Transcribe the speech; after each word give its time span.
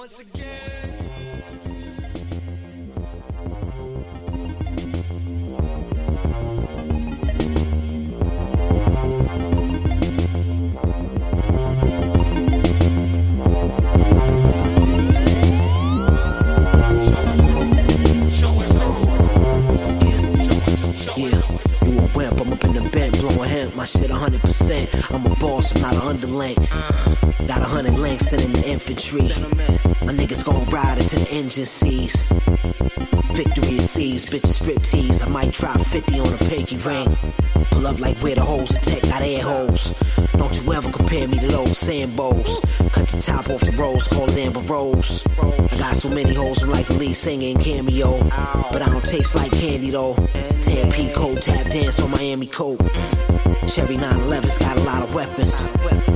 Once 0.00 0.20
again. 0.20 1.09
My 23.80 23.86
shit 23.86 24.10
100%. 24.10 25.14
I'm 25.14 25.24
a 25.24 25.34
boss, 25.36 25.74
I'm 25.74 25.80
not 25.80 25.94
an 25.94 26.02
underling. 26.02 26.54
Got 27.46 27.62
a 27.62 27.64
hundred 27.64 27.94
links 27.94 28.30
and 28.34 28.42
in 28.42 28.52
the 28.52 28.68
infantry. 28.68 29.28
My 30.04 30.12
niggas 30.12 30.44
gon' 30.44 30.66
ride 30.66 30.98
until 30.98 31.20
the 31.20 31.30
engine 31.32 31.64
sees. 31.64 32.20
Victory 33.32 33.78
is 33.78 33.90
seized, 33.90 34.28
bitch 34.28 34.46
strip 34.46 34.82
tease. 34.82 35.22
I 35.22 35.28
might 35.28 35.52
drop 35.52 35.80
50 35.80 36.20
on 36.20 36.30
a 36.30 36.36
pinky 36.36 36.76
ring. 36.76 37.16
Pull 37.70 37.86
up 37.86 37.98
like 37.98 38.18
where 38.18 38.34
the 38.34 38.44
hoes 38.44 38.70
attack, 38.70 39.02
got 39.04 39.22
air 39.22 39.40
holes. 39.42 39.94
Don't 40.36 40.54
you 40.62 40.74
ever 40.74 40.90
compare 40.92 41.26
me 41.26 41.38
to 41.38 41.48
those 41.48 41.80
Sambos. 41.80 42.60
Cut 42.92 43.08
the 43.08 43.16
top 43.18 43.48
off 43.48 43.62
the 43.62 43.72
rose, 43.78 44.06
call 44.08 44.28
it 44.28 44.36
Amber 44.36 44.60
Rose. 44.60 45.22
I 45.38 45.78
got 45.78 45.96
so 45.96 46.10
many 46.10 46.34
hoes, 46.34 46.62
I'm 46.62 46.68
like 46.68 46.86
the 46.86 46.98
lead 46.98 47.14
singing 47.14 47.56
cameo. 47.58 48.18
But 48.72 48.82
I 48.82 48.90
don't 48.90 49.06
taste 49.06 49.34
like 49.36 49.52
candy 49.52 49.90
though. 49.90 50.16
Tan 50.60 50.92
P 50.92 51.10
coat, 51.14 51.40
tap 51.40 51.70
dance 51.70 51.98
on 51.98 52.10
Miami 52.10 52.46
coat. 52.46 52.78
Cherry 53.68 53.96
911's 53.96 54.58
got 54.58 54.76
a 54.76 54.82
lot 54.82 55.02
of 55.02 55.14
weapons. 55.14 55.64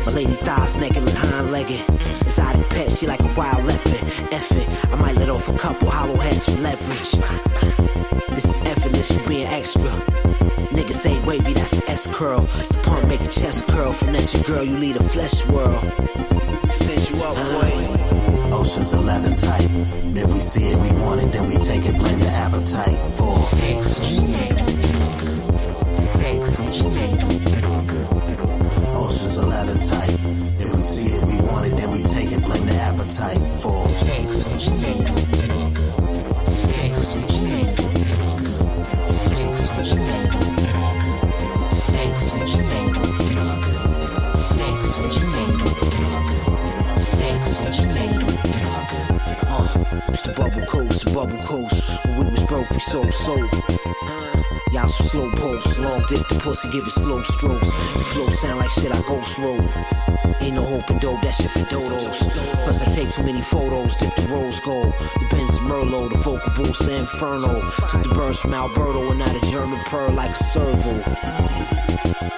My 0.07 0.13
lady 0.13 0.33
thighs 0.33 0.77
naked, 0.77 1.03
look 1.03 1.15
hind 1.15 1.53
legged. 1.53 1.83
Exotic 2.23 2.69
pet, 2.71 2.91
she 2.91 3.07
like 3.07 3.21
a 3.21 3.33
wild 3.37 3.65
leopard. 3.65 4.01
F 4.33 4.51
it, 4.53 4.69
I 4.93 4.97
might 4.97 5.15
let 5.17 5.29
off 5.29 5.49
a 5.49 5.57
couple 5.57 5.89
hollow 5.91 6.17
heads 6.17 6.45
for 6.47 6.61
leverage. 6.63 7.13
This 8.31 8.45
is 8.45 8.59
effortless, 8.67 9.11
you 9.17 9.27
being 9.29 9.47
extra. 9.47 9.91
Niggas 10.75 11.07
ain't 11.07 11.25
wavy, 11.25 11.53
that's 11.53 11.73
an 11.73 11.83
S 11.87 12.07
curl. 12.13 12.49
Pump 12.83 13.07
make 13.07 13.21
a 13.21 13.29
chest 13.29 13.65
curl. 13.69 13.93
Finesse 13.93 14.35
your 14.35 14.43
girl, 14.43 14.65
you 14.65 14.77
lead 14.77 14.97
a 14.97 15.05
flesh 15.05 15.47
world. 15.47 15.81
Send 16.69 17.11
you 17.11 17.23
up, 17.23 17.37
boy. 17.37 18.57
Ocean's 18.57 18.93
11 18.93 19.37
type. 19.37 19.71
If 20.17 20.33
we 20.33 20.39
see 20.39 20.65
it, 20.65 20.77
we 20.79 20.91
want 21.01 21.23
it, 21.23 21.31
then 21.31 21.47
we 21.47 21.57
take 21.57 21.87
it, 21.87 21.97
blame 21.97 22.19
the 22.19 22.27
appetite 22.27 22.99
for. 23.13 24.94
Ocean's 28.97 29.39
11 29.39 29.79
type. 29.79 30.11
If 30.59 30.83
see 30.83 31.07
it, 31.15 31.25
we 31.25 31.37
want 31.47 31.69
it, 31.69 31.77
then 31.77 31.93
we 31.93 32.03
take 32.03 32.33
it, 32.33 32.43
blame 32.43 32.67
the 32.67 32.75
appetite 32.75 33.39
for. 33.63 33.85
Uh, 49.47 50.01
it's 50.09 50.23
the 50.23 50.33
bubble 50.33 50.67
coast, 50.67 51.15
bubble 51.15 51.39
coast. 51.45 51.83
When 52.17 52.25
we 52.27 52.33
was 52.33 52.45
broke, 52.47 52.71
we 52.71 52.81
sold 52.81 53.13
soap. 53.13 53.64
Y'all 54.75 54.89
some 54.89 55.07
slow 55.07 55.31
pulse, 55.31 55.79
long 55.79 56.03
dick 56.09 56.27
the 56.27 56.35
pussy, 56.41 56.69
give 56.69 56.85
it 56.85 56.91
slow 56.91 57.23
strokes. 57.23 57.71
The 57.71 58.05
flow 58.13 58.29
sound 58.31 58.59
like 58.59 58.71
shit 58.71 58.91
I 58.91 59.01
ghost 59.03 59.39
roll. 59.39 60.24
Ain't 60.41 60.55
no 60.55 60.63
hope 60.63 60.91
in 60.91 60.99
dope, 60.99 61.21
that 61.23 61.35
shit 61.35 61.51
for 61.51 61.61
dodos. 61.71 62.19
Plus 62.65 62.83
I 62.83 62.91
take 62.95 63.11
too 63.11 63.23
many 63.23 63.43
photos, 63.43 63.97
dip 63.97 64.15
the 64.15 64.23
rose 64.33 64.61
gold. 64.61 64.93
The 65.15 65.27
Benz 65.31 65.51
Merlot, 65.61 66.11
the 66.13 66.19
vocal 66.19 66.53
boost 66.55 66.83
Inferno. 66.89 67.61
Took 67.89 68.03
the 68.03 68.15
burns 68.15 68.41
from 68.41 68.55
Alberto 68.55 69.11
and 69.11 69.19
now 69.19 69.29
the 69.29 69.47
German 69.47 69.79
pearl 69.87 70.13
like 70.13 70.31
a 70.31 70.35
servo. 70.35 71.03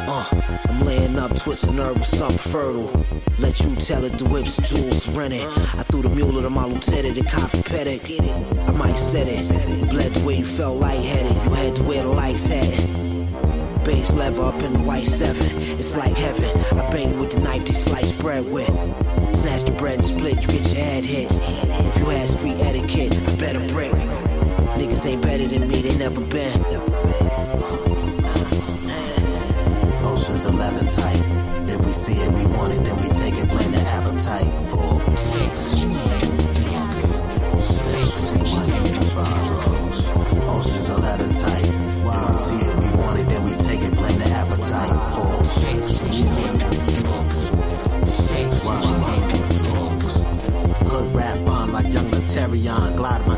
Uh, 0.09 0.25
I'm 0.69 0.81
laying 0.83 1.19
up, 1.19 1.35
twisting 1.37 1.79
herb 1.79 1.99
with 1.99 2.07
something 2.07 2.39
fertile. 2.39 3.05
Let 3.39 3.61
you 3.61 3.75
tell 3.77 4.05
it, 4.05 4.13
the 4.19 4.25
whips, 4.25 4.57
jewels 4.69 5.09
rented. 5.17 5.43
I 5.43 5.83
threw 5.83 6.03
the 6.03 6.09
mule 6.09 6.41
to 6.41 6.49
my 6.49 6.65
lieutenant 6.65 7.19
and 7.19 7.29
copy 7.29 7.63
petted. 7.63 8.01
I 8.67 8.71
might 8.73 8.97
set 8.97 9.27
it. 9.29 9.47
Bled 9.91 10.15
the 10.15 10.25
way 10.25 10.37
you 10.37 10.45
felt 10.45 10.79
lightheaded. 10.79 11.33
You 11.45 11.51
had 11.51 11.77
to 11.77 11.83
wear 11.83 12.03
the 12.03 12.09
lights 12.09 12.47
hat. 12.47 13.06
Base 13.87 14.13
lever 14.15 14.43
up 14.43 14.61
in 14.63 14.73
the 14.73 14.81
white 14.81 15.07
seven. 15.07 15.47
It's 15.63 15.97
like 15.97 16.17
heaven. 16.17 16.51
I 16.77 16.91
bang 16.91 17.21
with 17.21 17.31
the 17.31 17.39
knife 17.39 17.65
they 17.65 17.73
slice 17.73 18.21
bread 18.21 18.45
with. 18.53 18.67
Snatch 19.37 19.63
the 19.63 19.71
bread 19.79 19.95
and 19.95 20.05
split, 20.05 20.43
you 20.43 20.49
get 20.49 20.67
your 20.73 20.85
head 20.85 21.05
hit. 21.05 21.31
If 21.31 21.99
you 21.99 22.07
had 22.07 22.29
street 22.29 22.59
etiquette, 22.59 23.15
I 23.15 23.37
better 23.37 23.61
break. 23.73 23.93
Niggas 24.75 25.07
ain't 25.07 25.23
better 25.23 25.47
than 25.47 25.69
me, 25.69 25.83
they 25.83 25.97
never 25.99 26.21
been. 26.21 26.61
Ocean's 30.05 30.47
11 30.47 30.89
type. 30.89 31.71
If 31.71 31.87
we 31.87 31.93
see 31.93 32.15
it, 32.15 32.33
we 32.33 32.45
want 32.57 32.75
it, 32.75 32.83
then 32.83 32.97
we 32.97 33.09
take 33.11 33.35
it, 33.35 33.49
blame 33.49 33.71
the 33.71 33.81
appetite 33.95 34.53
for. 34.69 34.99
Drugs. 39.47 40.09
Ocean's 40.49 40.89
11 40.91 41.33
type. 41.33 41.87
If 42.09 42.29
we 42.29 42.35
see 42.35 42.59
it, 42.67 42.77
we 42.79 42.89
want 43.03 43.21
it, 43.21 43.29
then 43.29 43.45
we 43.45 43.56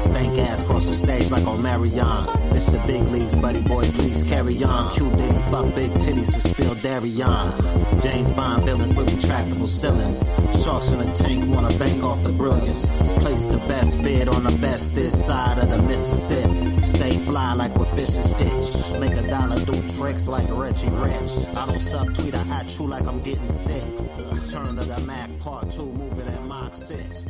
stank 0.09 0.39
ass 0.39 0.63
across 0.63 0.87
the 0.89 0.95
stage 0.95 1.31
like 1.31 1.45
Omarion. 1.45 2.25
It's 2.55 2.67
the 2.67 2.83
big 2.87 3.03
leagues, 3.09 3.35
buddy 3.35 3.61
boy, 3.61 3.85
please 3.93 4.23
carry 4.25 4.63
on. 4.65 4.93
Q 4.95 5.11
Diddy, 5.17 5.41
fuck 5.51 5.75
big 5.75 5.93
titties 6.03 6.33
to 6.35 6.41
spill 6.41 6.75
dairy 6.77 7.13
on. 7.23 8.01
James 8.01 8.31
Bond 8.31 8.65
villains 8.65 8.95
with 8.95 9.09
retractable 9.11 9.69
ceilings. 9.69 10.19
Sharks 10.65 10.91
in 10.91 11.01
a 11.01 11.15
tank 11.15 11.45
wanna 11.55 11.77
bank 11.79 12.03
off 12.03 12.23
the 12.23 12.33
brilliance. 12.33 12.87
Place 13.23 13.45
the 13.47 13.59
best 13.69 14.03
bid 14.03 14.29
on 14.29 14.45
the 14.45 14.57
best 14.59 14.95
this 14.95 15.15
side 15.27 15.59
of 15.59 15.71
the 15.71 15.83
Mississippi. 15.83 16.81
Stay 16.81 17.17
fly 17.17 17.53
like 17.55 17.75
what 17.77 17.89
fishes 17.97 18.33
pitch. 18.35 18.67
Make 18.99 19.17
a 19.17 19.27
dollar 19.29 19.61
do 19.65 19.77
tricks 19.97 20.27
like 20.27 20.49
Reggie 20.51 20.89
Rich. 20.91 21.33
I 21.57 21.67
don't 21.67 21.85
subtweet, 21.93 22.35
I 22.35 22.45
at 22.59 22.79
you 22.79 22.87
like 22.87 23.07
I'm 23.07 23.21
getting 23.21 23.45
sick. 23.45 23.85
Return 24.33 24.77
to 24.77 24.85
the 24.85 25.01
Mac 25.01 25.29
Part 25.41 25.71
2, 25.71 25.85
moving 25.85 26.29
at 26.29 26.43
Mach 26.45 26.75
6. 26.75 27.28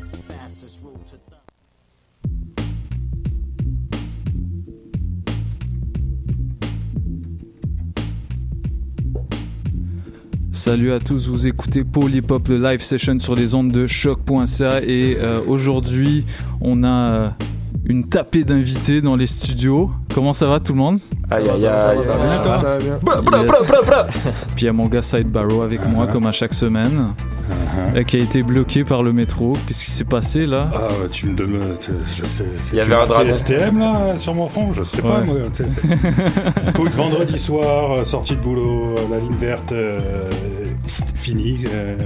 Salut 10.59 10.91
à 10.91 10.99
tous, 10.99 11.29
vous 11.29 11.47
écoutez 11.47 11.85
Hop, 12.29 12.49
le 12.49 12.59
live 12.59 12.81
session 12.81 13.21
sur 13.21 13.37
les 13.37 13.55
ondes 13.55 13.71
de 13.71 13.87
choc.ca 13.87 14.81
et 14.83 15.17
euh, 15.21 15.39
aujourd'hui 15.47 16.27
on 16.61 16.83
a 16.83 16.89
euh, 16.89 17.29
une 17.85 18.09
tapée 18.09 18.43
d'invités 18.43 19.01
dans 19.01 19.15
les 19.15 19.29
studios. 19.29 19.93
Comment 20.13 20.33
ça 20.33 20.49
va 20.49 20.59
tout 20.59 20.73
le 20.73 20.79
monde? 20.79 20.99
Aïe 21.31 21.49
aïe 21.49 21.67
aïe. 21.67 21.99
Yes. 21.99 22.09
Puis 24.57 24.63
il 24.63 24.65
y 24.65 24.69
a 24.69 24.73
mon 24.73 24.87
gars 24.87 25.03
Side 25.03 25.29
Barrow 25.29 25.63
avec 25.63 25.87
moi 25.87 26.07
comme 26.07 26.27
à 26.27 26.33
chaque 26.33 26.55
semaine, 26.55 27.09
euh, 27.95 28.03
qui 28.03 28.17
a 28.17 28.21
été 28.21 28.43
bloqué 28.43 28.85
par 28.85 29.03
le 29.03 29.13
métro. 29.13 29.57
Qu'est-ce 29.67 29.85
qui 29.85 29.91
s'est 29.91 30.05
passé 30.05 30.47
là? 30.47 30.71
Ah, 30.75 30.89
tu 31.11 31.27
me 31.27 31.37
demandes. 31.37 31.77
C'est- 32.25 32.45
Il 32.73 32.79
y 32.79 32.81
tu 32.81 32.81
avait 32.81 32.95
un 32.95 33.07
dragon. 33.07 33.33
STM 33.33 33.79
là 33.79 34.17
sur 34.19 34.35
mon 34.35 34.49
front, 34.49 34.73
je 34.73 34.83
sais 34.83 35.03
pas 35.03 35.21
moi. 35.21 35.37
Écoute, 36.69 36.93
vendredi 36.93 37.39
soir, 37.39 37.93
euh, 37.93 38.05
sortie 38.05 38.37
de 38.37 38.41
boulot, 38.41 38.95
euh, 38.97 39.01
la 39.11 39.19
ligne 39.21 39.37
verte 39.39 39.73
euh, 41.37 41.97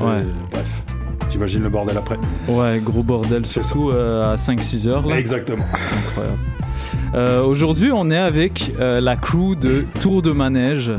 euh, 0.00 0.18
Ouais. 0.18 0.24
Bref, 0.50 0.82
j'imagine 1.30 1.62
le 1.62 1.68
bordel 1.68 1.96
après. 1.96 2.18
Ouais, 2.48 2.80
gros 2.82 3.02
bordel, 3.02 3.46
C'est 3.46 3.62
surtout 3.62 3.90
euh, 3.90 4.32
à 4.32 4.36
5-6 4.36 4.88
heures 4.88 5.06
là. 5.06 5.18
Exactement. 5.18 5.64
Incroyable. 6.08 6.38
Euh, 7.14 7.42
Aujourd'hui, 7.42 7.90
on 7.92 8.08
est 8.10 8.16
avec 8.16 8.72
euh, 8.80 9.00
la 9.00 9.16
crew 9.16 9.54
de 9.60 9.84
Tour 10.00 10.22
de 10.22 10.32
Manège, 10.32 10.92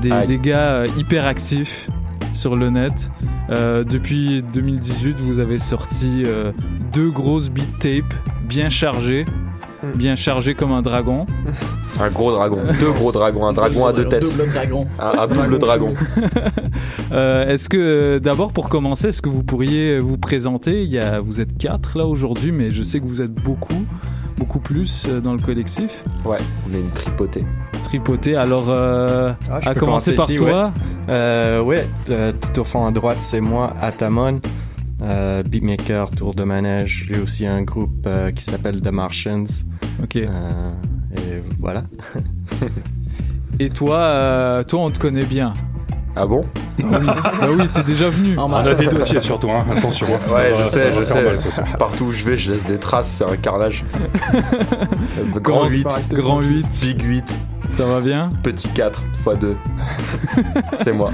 des, 0.00 0.10
des 0.26 0.38
gars 0.38 0.70
euh, 0.70 0.88
hyper 0.96 1.26
actifs 1.26 1.88
sur 2.32 2.56
le 2.56 2.70
net. 2.70 3.10
Euh, 3.50 3.84
depuis 3.84 4.42
2018, 4.52 5.20
vous 5.20 5.38
avez 5.40 5.58
sorti 5.58 6.22
euh, 6.24 6.52
deux 6.92 7.10
grosses 7.10 7.50
beat 7.50 7.78
tapes 7.78 8.14
bien 8.48 8.68
chargées. 8.68 9.24
Bien 9.94 10.14
chargées 10.16 10.54
comme 10.54 10.72
un 10.72 10.82
dragon. 10.82 11.26
Un 12.00 12.08
gros 12.10 12.32
dragon, 12.32 12.58
deux 12.80 12.90
gros 12.92 13.12
dragons, 13.12 13.46
un 13.46 13.52
dragon 13.52 13.86
à 13.86 13.92
deux 13.92 14.04
têtes, 14.06 14.22
Double 14.24 14.48
dragon. 14.52 14.86
un, 15.00 15.18
un 15.18 15.26
double 15.26 15.58
dragon. 15.58 15.94
Euh, 17.12 17.46
est-ce 17.46 17.68
que 17.68 18.18
d'abord 18.18 18.52
pour 18.52 18.68
commencer, 18.68 19.08
est-ce 19.08 19.22
que 19.22 19.28
vous 19.28 19.44
pourriez 19.44 20.00
vous 20.00 20.18
présenter? 20.18 20.82
Il 20.82 20.90
y 20.90 20.98
a, 20.98 21.20
vous 21.20 21.40
êtes 21.40 21.56
quatre 21.56 21.96
là 21.98 22.06
aujourd'hui, 22.06 22.50
mais 22.50 22.70
je 22.70 22.82
sais 22.82 22.98
que 22.98 23.04
vous 23.04 23.20
êtes 23.22 23.32
beaucoup, 23.32 23.84
beaucoup 24.36 24.58
plus 24.58 25.04
euh, 25.06 25.20
dans 25.20 25.32
le 25.32 25.38
collectif. 25.38 26.02
Ouais, 26.24 26.38
on 26.68 26.74
est 26.74 26.80
une 26.80 26.90
tripotée. 26.90 27.44
Tripoté. 27.84 28.34
Alors, 28.36 28.64
euh, 28.70 29.32
Ah, 29.50 29.60
à 29.64 29.74
commencer 29.74 30.14
par 30.14 30.28
ici, 30.28 30.38
toi. 30.38 30.72
Euh, 31.08 31.60
ouais, 31.62 31.86
euh, 32.10 32.32
tout 32.32 32.60
au 32.62 32.64
fond 32.64 32.86
à 32.86 32.90
droite, 32.90 33.18
c'est 33.20 33.40
moi, 33.42 33.74
Atamon. 33.80 34.40
Euh, 35.04 35.42
beatmaker, 35.42 36.10
tour 36.10 36.34
de 36.34 36.44
manège. 36.44 37.06
J'ai 37.08 37.18
aussi 37.20 37.46
un 37.46 37.62
groupe 37.62 38.06
euh, 38.06 38.30
qui 38.32 38.42
s'appelle 38.44 38.80
The 38.80 38.88
Martians. 38.90 39.44
Ok. 40.02 40.16
Euh, 40.16 40.70
et 41.16 41.42
voilà. 41.60 41.84
Et 43.60 43.70
toi, 43.70 43.98
euh, 43.98 44.62
toi, 44.64 44.80
on 44.80 44.90
te 44.90 44.98
connaît 44.98 45.24
bien. 45.26 45.54
Ah 46.16 46.26
bon? 46.26 46.44
Bah 46.78 46.98
oui, 47.56 47.68
t'es 47.72 47.82
déjà 47.84 48.08
venu. 48.08 48.36
On 48.38 48.52
a 48.52 48.74
des 48.74 48.86
dossiers 48.86 49.20
surtout, 49.20 49.50
hein. 49.50 49.64
attention. 49.70 50.06
hein. 50.12 50.18
Ça 50.26 50.36
Ouais, 50.36 50.50
va- 50.52 50.64
je 50.64 50.70
sais, 50.70 50.92
je 50.92 51.14
mal, 51.24 51.36
sais. 51.36 51.50
Partout 51.78 52.04
où 52.06 52.12
je 52.12 52.24
vais, 52.24 52.36
je 52.36 52.52
laisse 52.52 52.64
des 52.64 52.78
traces, 52.78 53.08
c'est 53.08 53.24
un 53.24 53.36
carnage. 53.36 53.84
Grand 55.34 55.66
Grand 55.66 55.68
8, 55.68 55.86
Grand 56.14 56.40
8, 56.40 56.66
Big 56.82 57.02
8, 57.02 57.38
ça 57.68 57.86
va 57.86 58.00
bien? 58.00 58.32
Petit 58.42 58.68
4 58.68 59.02
x 59.26 59.38
2. 59.40 59.56
c'est 60.78 60.92
moi. 60.92 61.10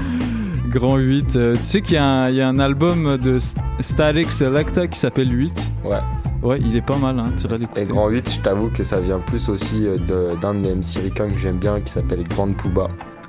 Grand 0.71 0.97
8. 0.97 1.35
euh, 1.35 1.55
tu 1.57 1.63
sais 1.63 1.81
qu'il 1.81 1.95
y, 1.95 1.97
a 1.97 2.05
un- 2.05 2.29
il 2.29 2.35
y 2.35 2.41
a 2.41 2.47
un 2.47 2.59
album 2.59 3.17
de 3.17 3.37
Static 3.79 4.31
Selecta 4.31 4.87
qui 4.87 4.97
s'appelle 4.99 5.31
8 5.31 5.71
Ouais. 5.83 5.97
Ouais, 6.43 6.57
il 6.59 6.75
est 6.75 6.81
pas 6.85 6.97
mal, 6.97 7.19
hein, 7.19 7.25
tu 7.37 7.45
iras 7.45 7.57
l'écouter. 7.57 7.81
Et 7.81 7.83
Grand 7.85 8.07
8, 8.09 8.31
je 8.35 8.39
t'avoue 8.39 8.69
que 8.69 8.83
ça 8.83 8.99
vient 8.99 9.19
plus 9.19 9.47
aussi 9.49 9.85
euh, 9.85 9.97
d'un 10.41 10.53
de 10.55 10.59
mes 10.59 10.73
MC 10.75 10.99
ricains 11.03 11.27
que 11.27 11.37
j'aime 11.37 11.57
bien 11.57 11.79
qui 11.81 11.91
s'appelle 11.91 12.23
Grande 12.27 12.55
Pouba. 12.55 12.87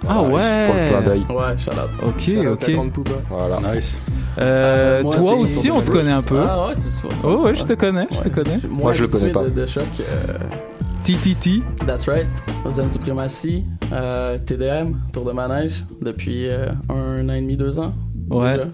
Ah 0.08 0.22
ouais 0.22 0.66
Pour 0.66 0.74
le 0.74 0.88
clin 0.88 1.02
d'œil. 1.02 1.20
Ouais, 1.28 1.56
shout 1.58 1.70
out. 1.70 1.88
Ok, 2.02 2.20
Shout 2.20 2.38
out 2.38 2.46
ok. 2.62 2.68
à 2.68 2.72
Grande 2.72 2.92
Pouba. 2.92 3.10
Voilà. 3.28 3.74
Nice. 3.74 3.98
Euh, 4.38 5.02
moi, 5.02 5.14
toi 5.16 5.32
aussi, 5.34 5.70
on 5.70 5.80
te 5.82 5.90
connaît 5.90 6.10
un 6.12 6.22
peu. 6.22 6.40
Ah 6.40 6.68
ouais, 6.68 6.74
tu, 6.74 6.80
tu 6.82 7.14
Oh 7.24 7.42
ouais, 7.44 7.54
je 7.54 7.64
te 7.64 7.74
connais, 7.74 8.06
je 8.10 8.18
te 8.20 8.28
connais. 8.30 8.58
Moi, 8.68 8.94
je 8.94 9.02
le 9.02 9.08
connais 9.08 9.30
pas. 9.30 9.44
De, 9.44 9.50
de 9.50 9.66
choc. 9.66 9.84
euh, 10.00 10.38
TTT. 11.04 11.62
That's 11.87 12.06
right. 12.08 12.26
Zen 12.70 12.90
Supremacy, 12.90 13.64
euh, 13.93 14.38
TDM, 14.38 14.94
Tour 15.12 15.25
de 15.25 15.32
manège, 15.32 15.84
depuis 16.00 16.49
euh, 16.49 16.70
un 16.88 17.28
an 17.28 17.32
et 17.34 17.40
demi, 17.40 17.56
deux 17.56 17.78
ans. 17.81 17.93
Ouais. 18.31 18.52
déjà. 18.52 18.69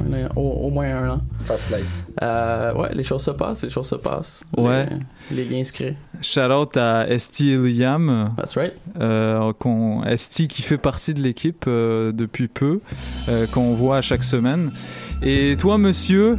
Un 0.00 0.12
an- 0.26 0.28
au, 0.36 0.66
au 0.66 0.70
moins 0.70 0.86
un 0.86 1.10
an. 1.10 1.20
Fast 1.44 1.70
life. 1.76 2.04
Euh, 2.22 2.72
ouais, 2.74 2.88
les 2.94 3.02
choses 3.02 3.22
se 3.22 3.30
passent, 3.30 3.62
les 3.62 3.70
choses 3.70 3.86
se 3.88 3.94
passent. 3.96 4.44
Ouais. 4.56 4.88
Les, 5.30 5.44
les 5.44 5.46
gains 5.56 5.64
se 5.64 5.72
créent. 5.72 5.96
Shout 6.22 6.40
out 6.50 6.76
à 6.76 7.06
Esti 7.08 7.50
et 7.50 7.56
Liam. 7.58 8.32
That's 8.36 8.56
right. 8.56 8.72
Euh, 9.00 9.52
qu'on- 9.52 10.02
Esti 10.04 10.48
qui 10.48 10.62
fait 10.62 10.78
partie 10.78 11.12
de 11.14 11.20
l'équipe 11.22 11.64
euh, 11.68 12.12
depuis 12.12 12.48
peu, 12.48 12.80
euh, 13.28 13.46
qu'on 13.52 13.74
voit 13.74 13.98
à 13.98 14.02
chaque 14.02 14.24
semaine. 14.24 14.70
Et 15.22 15.56
toi, 15.58 15.78
monsieur, 15.78 16.38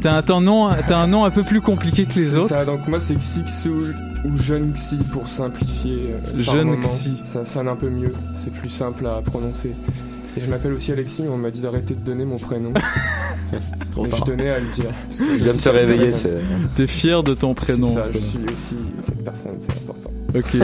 t'as 0.00 0.18
un, 0.18 0.22
t'as 0.22 0.34
un 0.34 0.40
nom, 0.40 0.68
t'as 0.86 0.98
un 0.98 1.06
nom 1.06 1.24
un 1.24 1.30
peu 1.30 1.42
plus 1.42 1.60
compliqué 1.60 2.04
que 2.04 2.14
les 2.14 2.36
autres. 2.36 2.48
ça, 2.48 2.64
donc 2.64 2.86
moi 2.86 3.00
c'est 3.00 3.14
Xixoul 3.16 3.94
ou 4.24 4.36
Jeune 4.36 4.72
Xi 4.72 4.96
pour 5.12 5.28
simplifier. 5.28 6.14
euh, 6.36 6.40
Jeune. 6.40 6.80
Xi. 6.80 7.20
Ça 7.24 7.44
sonne 7.44 7.68
un 7.68 7.76
peu 7.76 7.90
mieux, 7.90 8.12
c'est 8.36 8.52
plus 8.52 8.70
simple 8.70 9.06
à 9.06 9.20
prononcer. 9.22 9.72
Et 10.36 10.40
je 10.40 10.46
m'appelle 10.50 10.72
aussi 10.72 10.90
Alexis, 10.90 11.22
mais 11.22 11.28
on 11.28 11.36
m'a 11.36 11.50
dit 11.50 11.60
d'arrêter 11.60 11.94
de 11.94 12.00
donner 12.00 12.24
mon 12.24 12.38
prénom. 12.38 12.72
Trop 13.92 14.06
Et 14.06 14.10
je 14.10 14.22
tenais 14.22 14.50
à 14.50 14.58
le 14.58 14.66
dire. 14.70 14.86
parce 15.06 15.20
que 15.20 15.24
Je 15.38 15.42
viens 15.44 15.54
de 15.54 15.60
se 15.60 15.68
réveiller. 15.68 16.10
T'es 16.74 16.86
fier 16.88 17.22
de 17.22 17.34
ton 17.34 17.54
C'est 17.56 17.72
prénom. 17.74 17.94
ça, 17.94 18.06
je 18.10 18.18
suis 18.18 18.38
aussi 18.52 18.76
cette 19.00 19.22
personne, 19.24 19.54
c'est 19.58 19.70
important. 19.72 20.10
Ok. 20.34 20.56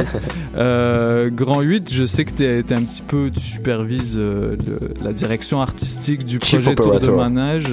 Euh, 0.57 1.31
Grand 1.31 1.61
8, 1.61 1.93
je 1.93 2.05
sais 2.05 2.25
que 2.25 2.33
t'es 2.33 2.63
t'es 2.65 2.75
un 2.75 2.83
petit 2.83 3.03
peu, 3.03 3.31
tu 3.33 3.41
supervises 3.41 4.17
euh, 4.19 4.57
le- 4.67 4.95
la 5.05 5.13
direction 5.13 5.61
artistique 5.63 6.25
du 6.25 6.39
Chief 6.43 6.61
projet 6.63 6.75
Tour 6.75 6.87
de 6.87 6.97
operator. 7.09 7.17
Manège. 7.17 7.73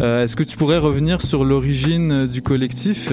Euh, 0.00 0.22
Est-ce 0.24 0.36
que 0.36 0.42
tu 0.42 0.56
pourrais 0.56 0.78
revenir 0.78 1.20
sur 1.20 1.44
l'origine 1.44 2.26
du 2.26 2.40
collectif? 2.42 3.12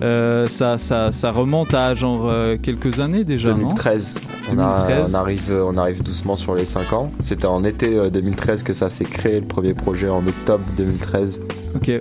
Ça, 0.00 0.78
ça, 0.78 1.12
ça 1.12 1.30
remonte 1.30 1.74
à 1.74 1.94
genre 1.94 2.32
quelques 2.62 3.00
années 3.00 3.24
déjà, 3.24 3.50
non? 3.50 3.56
2013. 3.68 4.14
On, 4.52 4.58
a- 4.58 4.86
2013. 4.86 5.14
on 5.14 5.18
arrive, 5.18 5.52
on 5.66 5.76
arrive 5.76 6.02
doucement 6.02 6.36
sur 6.36 6.54
les 6.54 6.64
5 6.64 6.92
ans. 6.94 7.12
C'était 7.22 7.46
en 7.46 7.62
été 7.64 7.96
euh, 7.96 8.08
2013 8.10 8.62
que 8.62 8.72
ça 8.72 8.88
s'est 8.88 9.04
créé, 9.04 9.34
le 9.40 9.46
premier 9.46 9.74
projet 9.74 10.08
en 10.08 10.26
octobre 10.26 10.64
2013. 10.78 11.40
Ok. 11.76 11.92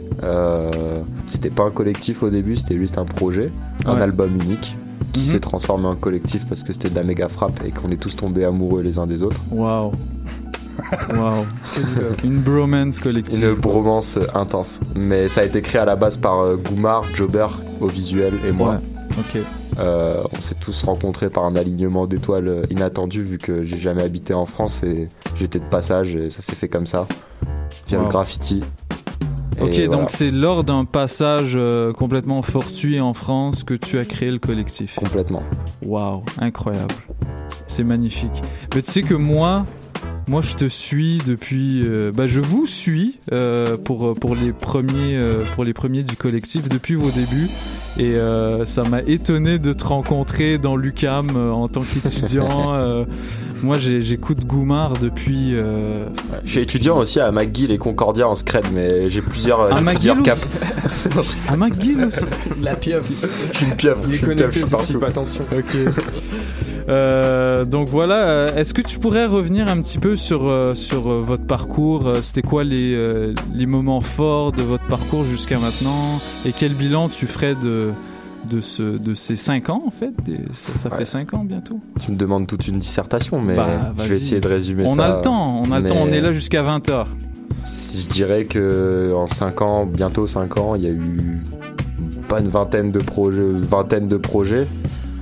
C'était 1.27 1.49
pas 1.49 1.63
un 1.65 1.71
collectif 1.71 2.23
au 2.23 2.29
début, 2.29 2.55
c'était 2.55 2.77
juste 2.77 2.97
un 2.97 3.05
projet, 3.05 3.51
un 3.85 3.99
album 4.01 4.31
unique 4.41 4.75
qui 5.13 5.19
Mhm. 5.21 5.25
s'est 5.25 5.39
transformé 5.39 5.87
en 5.87 5.95
collectif 5.95 6.45
parce 6.47 6.63
que 6.63 6.73
c'était 6.73 6.89
de 6.89 6.95
la 6.95 7.03
méga 7.03 7.29
frappe 7.29 7.59
et 7.65 7.71
qu'on 7.71 7.89
est 7.91 7.97
tous 7.97 8.15
tombés 8.15 8.45
amoureux 8.45 8.81
les 8.81 8.97
uns 8.99 9.07
des 9.07 9.23
autres. 9.23 9.41
Waouh. 9.51 9.91
Waouh. 11.13 11.45
Une 12.23 12.39
bromance 12.39 12.99
collective. 12.99 13.43
Une 13.43 13.53
bromance 13.53 14.17
intense. 14.33 14.79
Mais 14.95 15.27
ça 15.29 15.41
a 15.41 15.43
été 15.43 15.61
créé 15.61 15.81
à 15.81 15.85
la 15.85 15.95
base 15.95 16.17
par 16.17 16.39
euh, 16.39 16.55
Goumar, 16.55 17.03
Jobber 17.13 17.47
au 17.81 17.87
visuel 17.87 18.33
et 18.47 18.51
moi. 18.51 18.79
Ouais. 19.11 19.17
Ok. 19.19 19.41
Euh, 19.79 20.23
on 20.31 20.35
s'est 20.37 20.55
tous 20.59 20.83
rencontrés 20.83 21.29
par 21.29 21.43
un 21.45 21.55
alignement 21.55 22.05
d'étoiles 22.07 22.47
euh, 22.47 22.65
inattendu 22.69 23.23
vu 23.23 23.37
que 23.37 23.63
j'ai 23.63 23.77
jamais 23.77 24.03
habité 24.03 24.33
en 24.33 24.45
France 24.45 24.81
et 24.83 25.07
j'étais 25.37 25.59
de 25.59 25.65
passage 25.65 26.15
et 26.15 26.29
ça 26.29 26.41
s'est 26.41 26.55
fait 26.55 26.67
comme 26.67 26.87
ça 26.87 27.07
via 27.87 27.97
Wow. 27.97 28.03
le 28.05 28.09
graffiti. 28.09 28.61
Ok, 29.61 29.73
voilà, 29.73 29.87
donc 29.87 30.09
c'est 30.09 30.31
lors 30.31 30.63
d'un 30.63 30.85
passage 30.85 31.53
euh, 31.55 31.91
complètement 31.91 32.41
fortuit 32.41 32.99
en 32.99 33.13
France 33.13 33.63
que 33.63 33.73
tu 33.73 33.99
as 33.99 34.05
créé 34.05 34.31
le 34.31 34.39
collectif. 34.39 34.95
complètement. 34.95 35.43
Waouh, 35.85 36.23
incroyable. 36.39 36.95
C'est 37.67 37.83
magnifique. 37.83 38.41
Mais 38.73 38.81
tu 38.81 38.91
sais 38.91 39.01
que 39.01 39.15
moi, 39.15 39.63
moi 40.29 40.41
je 40.41 40.53
te 40.53 40.65
suis 40.69 41.17
depuis, 41.25 41.81
euh, 41.83 42.11
bah 42.15 42.27
je 42.27 42.39
vous 42.39 42.67
suis 42.67 43.17
euh, 43.31 43.77
pour 43.77 44.13
pour 44.13 44.35
les 44.35 44.53
premiers 44.53 45.17
euh, 45.19 45.43
pour 45.55 45.63
les 45.63 45.73
premiers 45.73 46.03
du 46.03 46.15
collectif 46.15 46.69
depuis 46.69 46.93
vos 46.95 47.09
débuts 47.09 47.49
et 47.97 48.13
euh, 48.15 48.63
ça 48.65 48.83
m'a 48.83 49.01
étonné 49.01 49.57
de 49.59 49.73
te 49.73 49.83
rencontrer 49.85 50.57
dans 50.59 50.75
l'UCAM 50.77 51.27
euh, 51.35 51.51
en 51.51 51.67
tant 51.67 51.81
qu'étudiant. 51.81 52.73
euh, 52.75 53.05
moi 53.63 53.77
j'ai- 53.77 54.01
j'écoute 54.01 54.45
Goumar 54.45 54.93
depuis. 54.93 55.53
euh, 55.55 56.05
Je 56.45 56.51
suis 56.51 56.61
étudiant 56.61 56.97
aussi 56.97 57.19
à 57.19 57.29
McGill 57.31 57.71
et 57.71 57.77
Concordia 57.77 58.27
en 58.29 58.35
scred, 58.35 58.63
mais 58.73 59.09
j'ai 59.09 59.21
plusieurs, 59.21 59.59
euh, 59.61 59.71
à 59.71 59.81
plusieurs 59.81 60.21
caps. 60.23 60.47
aussi. 61.17 61.31
à 61.49 61.57
McGill 61.57 62.05
aussi. 62.05 62.21
La 62.61 62.75
pieuvre. 62.75 63.05
Je 63.51 63.57
suis 63.57 63.65
une 63.65 63.75
pieuvre. 63.75 64.01
Il 64.07 64.13
je 64.13 64.17
est 64.17 64.25
connecté 64.25 64.59
je 64.61 64.65
suis 64.65 64.77
type, 64.77 65.03
attention. 65.03 65.41
Ok. 65.51 65.75
Euh, 66.89 67.65
donc 67.65 67.87
voilà, 67.89 68.15
euh, 68.27 68.55
est-ce 68.55 68.73
que 68.73 68.81
tu 68.81 68.97
pourrais 68.99 69.25
revenir 69.27 69.67
un 69.67 69.79
petit 69.81 69.99
peu 69.99 70.15
sur, 70.15 70.47
euh, 70.47 70.73
sur 70.73 71.01
votre 71.03 71.45
parcours 71.45 72.11
C'était 72.21 72.41
quoi 72.41 72.63
les, 72.63 73.33
les 73.53 73.65
moments 73.65 74.01
forts 74.01 74.51
de 74.51 74.61
votre 74.63 74.87
parcours 74.87 75.23
jusqu'à 75.23 75.59
maintenant 75.59 76.19
Et 76.45 76.51
quel 76.51 76.73
bilan 76.73 77.07
tu 77.09 77.27
ferais 77.27 77.53
de, 77.55 77.89
de, 78.49 78.59
ce, 78.61 78.97
de 78.97 79.13
ces 79.13 79.35
5 79.35 79.69
ans 79.69 79.83
en 79.85 79.91
fait 79.91 80.13
Ça, 80.53 80.89
fait 80.89 80.97
Ouais. 80.99 81.05
5 81.05 81.33
ans 81.35 81.43
bientôt. 81.43 81.79
Tu 81.99 82.11
me 82.11 82.17
demandes 82.17 82.47
toute 82.47 82.67
une 82.67 82.79
dissertation, 82.79 83.39
mais 83.41 83.55
Bah, 83.55 83.67
je 83.99 84.03
vais 84.05 84.17
essayer 84.17 84.39
de 84.41 84.47
résumer 84.47 84.85
On 84.87 84.95
ça. 84.95 85.05
a 85.05 85.15
le 85.15 85.21
temps, 85.21 85.63
on 85.65 85.71
a 85.71 85.79
le 85.79 85.87
temps, 85.87 85.97
on 86.01 86.07
est 86.07 86.21
là 86.21 86.31
jusqu'à 86.33 86.63
20h. 86.63 87.05
Si 87.65 88.01
je 88.01 88.07
dirais 88.09 88.45
que 88.45 89.13
en 89.15 89.27
5 89.27 89.61
ans, 89.61 89.85
bientôt 89.85 90.25
5 90.25 90.57
ans, 90.59 90.73
il 90.75 90.81
y 90.83 90.87
a 90.87 90.91
eu 90.91 91.39
pas 92.27 92.39
une 92.39 92.47
vingtaine 92.47 92.91
de 92.91 92.99
projets, 92.99 93.43
vingtaine 93.43 94.07
de 94.07 94.17
projets 94.17 94.65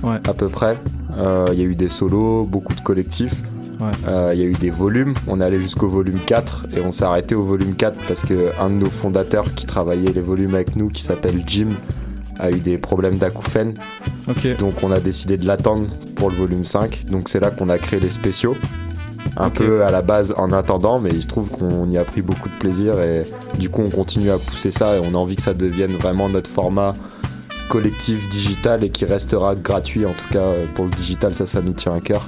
Ouais. 0.02 0.16
à 0.28 0.32
peu 0.32 0.48
près. 0.48 0.78
Euh, 1.16 1.46
Il 1.52 1.58
y 1.58 1.62
a 1.62 1.66
eu 1.66 1.74
des 1.74 1.88
solos, 1.88 2.44
beaucoup 2.44 2.74
de 2.74 2.80
collectifs. 2.80 3.34
Ouais. 3.80 3.86
Euh, 4.08 4.32
Il 4.34 4.40
y 4.40 4.42
a 4.42 4.46
eu 4.46 4.52
des 4.52 4.70
volumes. 4.70 5.14
On 5.26 5.40
est 5.40 5.44
allé 5.44 5.60
jusqu'au 5.60 5.88
volume 5.88 6.18
4 6.26 6.66
et 6.76 6.80
on 6.80 6.92
s'est 6.92 7.04
arrêté 7.04 7.34
au 7.34 7.44
volume 7.44 7.74
4 7.74 7.98
parce 8.06 8.22
que 8.22 8.50
un 8.60 8.70
de 8.70 8.74
nos 8.74 8.90
fondateurs 8.90 9.52
qui 9.54 9.66
travaillait 9.66 10.12
les 10.12 10.20
volumes 10.20 10.54
avec 10.54 10.76
nous, 10.76 10.88
qui 10.88 11.02
s'appelle 11.02 11.42
Jim, 11.46 11.70
a 12.38 12.50
eu 12.50 12.58
des 12.58 12.78
problèmes 12.78 13.16
d'acouphènes. 13.16 13.74
Ok. 14.28 14.58
Donc 14.58 14.74
on 14.82 14.92
a 14.92 15.00
décidé 15.00 15.36
de 15.36 15.46
l'attendre 15.46 15.88
pour 16.16 16.30
le 16.30 16.36
volume 16.36 16.64
5. 16.64 17.06
Donc 17.10 17.28
c'est 17.28 17.40
là 17.40 17.50
qu'on 17.50 17.68
a 17.68 17.78
créé 17.78 18.00
les 18.00 18.10
spéciaux. 18.10 18.56
Un 19.36 19.50
peu 19.50 19.84
à 19.84 19.90
la 19.92 20.02
base 20.02 20.34
en 20.36 20.50
attendant, 20.52 20.98
mais 20.98 21.10
il 21.10 21.22
se 21.22 21.28
trouve 21.28 21.48
qu'on 21.50 21.88
y 21.90 21.98
a 21.98 22.04
pris 22.04 22.22
beaucoup 22.22 22.48
de 22.48 22.56
plaisir 22.56 23.00
et 23.00 23.22
du 23.58 23.68
coup 23.68 23.82
on 23.82 23.90
continue 23.90 24.30
à 24.30 24.38
pousser 24.38 24.72
ça 24.72 24.96
et 24.96 25.00
on 25.00 25.14
a 25.14 25.16
envie 25.18 25.36
que 25.36 25.42
ça 25.42 25.54
devienne 25.54 25.92
vraiment 25.92 26.28
notre 26.28 26.50
format 26.50 26.92
collectif 27.68 28.28
digital 28.28 28.82
et 28.84 28.90
qui 28.90 29.04
restera 29.04 29.54
gratuit 29.54 30.06
en 30.06 30.12
tout 30.12 30.32
cas 30.32 30.40
euh, 30.40 30.64
pour 30.74 30.84
le 30.86 30.90
digital 30.90 31.34
ça 31.34 31.46
ça 31.46 31.60
nous 31.62 31.72
tient 31.74 31.94
à 31.94 32.00
cœur 32.00 32.26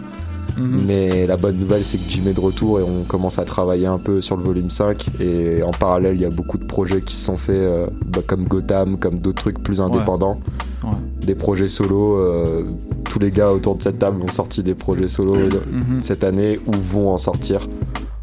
Mhm. 0.59 0.81
mais 0.89 1.27
la 1.29 1.37
bonne 1.37 1.57
nouvelle 1.57 1.81
c'est 1.81 1.97
que 1.97 2.03
Jim 2.11 2.23
est 2.29 2.35
de 2.35 2.41
retour 2.41 2.81
et 2.81 2.83
on 2.83 3.05
commence 3.05 3.39
à 3.39 3.45
travailler 3.45 3.87
un 3.87 3.99
peu 3.99 4.21
sur 4.21 4.37
le 4.37 4.43
volume 4.43 4.69
5 4.69 5.07
et 5.21 5.63
en 5.63 5.71
parallèle 5.71 6.17
il 6.17 6.21
y 6.23 6.25
a 6.25 6.29
beaucoup 6.31 6.59
de 6.59 6.65
projets 6.65 7.01
qui 7.03 7.15
se 7.15 7.25
sont 7.27 7.37
faits 7.37 7.55
euh, 7.57 7.87
bah, 8.05 8.19
comme 8.27 8.45
Gotham 8.49 8.99
comme 8.99 9.21
d'autres 9.21 9.43
trucs 9.43 9.63
plus 9.63 9.81
indépendants 9.81 10.39
Ouais. 10.83 10.91
des 11.25 11.35
projets 11.37 11.69
solo 11.69 12.17
euh, 12.19 12.65
tous 13.05 13.19
les 13.21 13.31
gars 13.31 13.53
autour 13.53 13.77
de 13.77 13.83
cette 13.83 13.99
table 14.01 14.21
ont 14.23 14.29
sorti 14.33 14.63
des 14.65 14.75
projets 14.75 15.09
solo 15.09 15.37
Mhm. 15.37 16.03
cette 16.03 16.25
année 16.25 16.59
ou 16.67 16.73
vont 16.73 17.11
en 17.11 17.19
sortir 17.19 17.69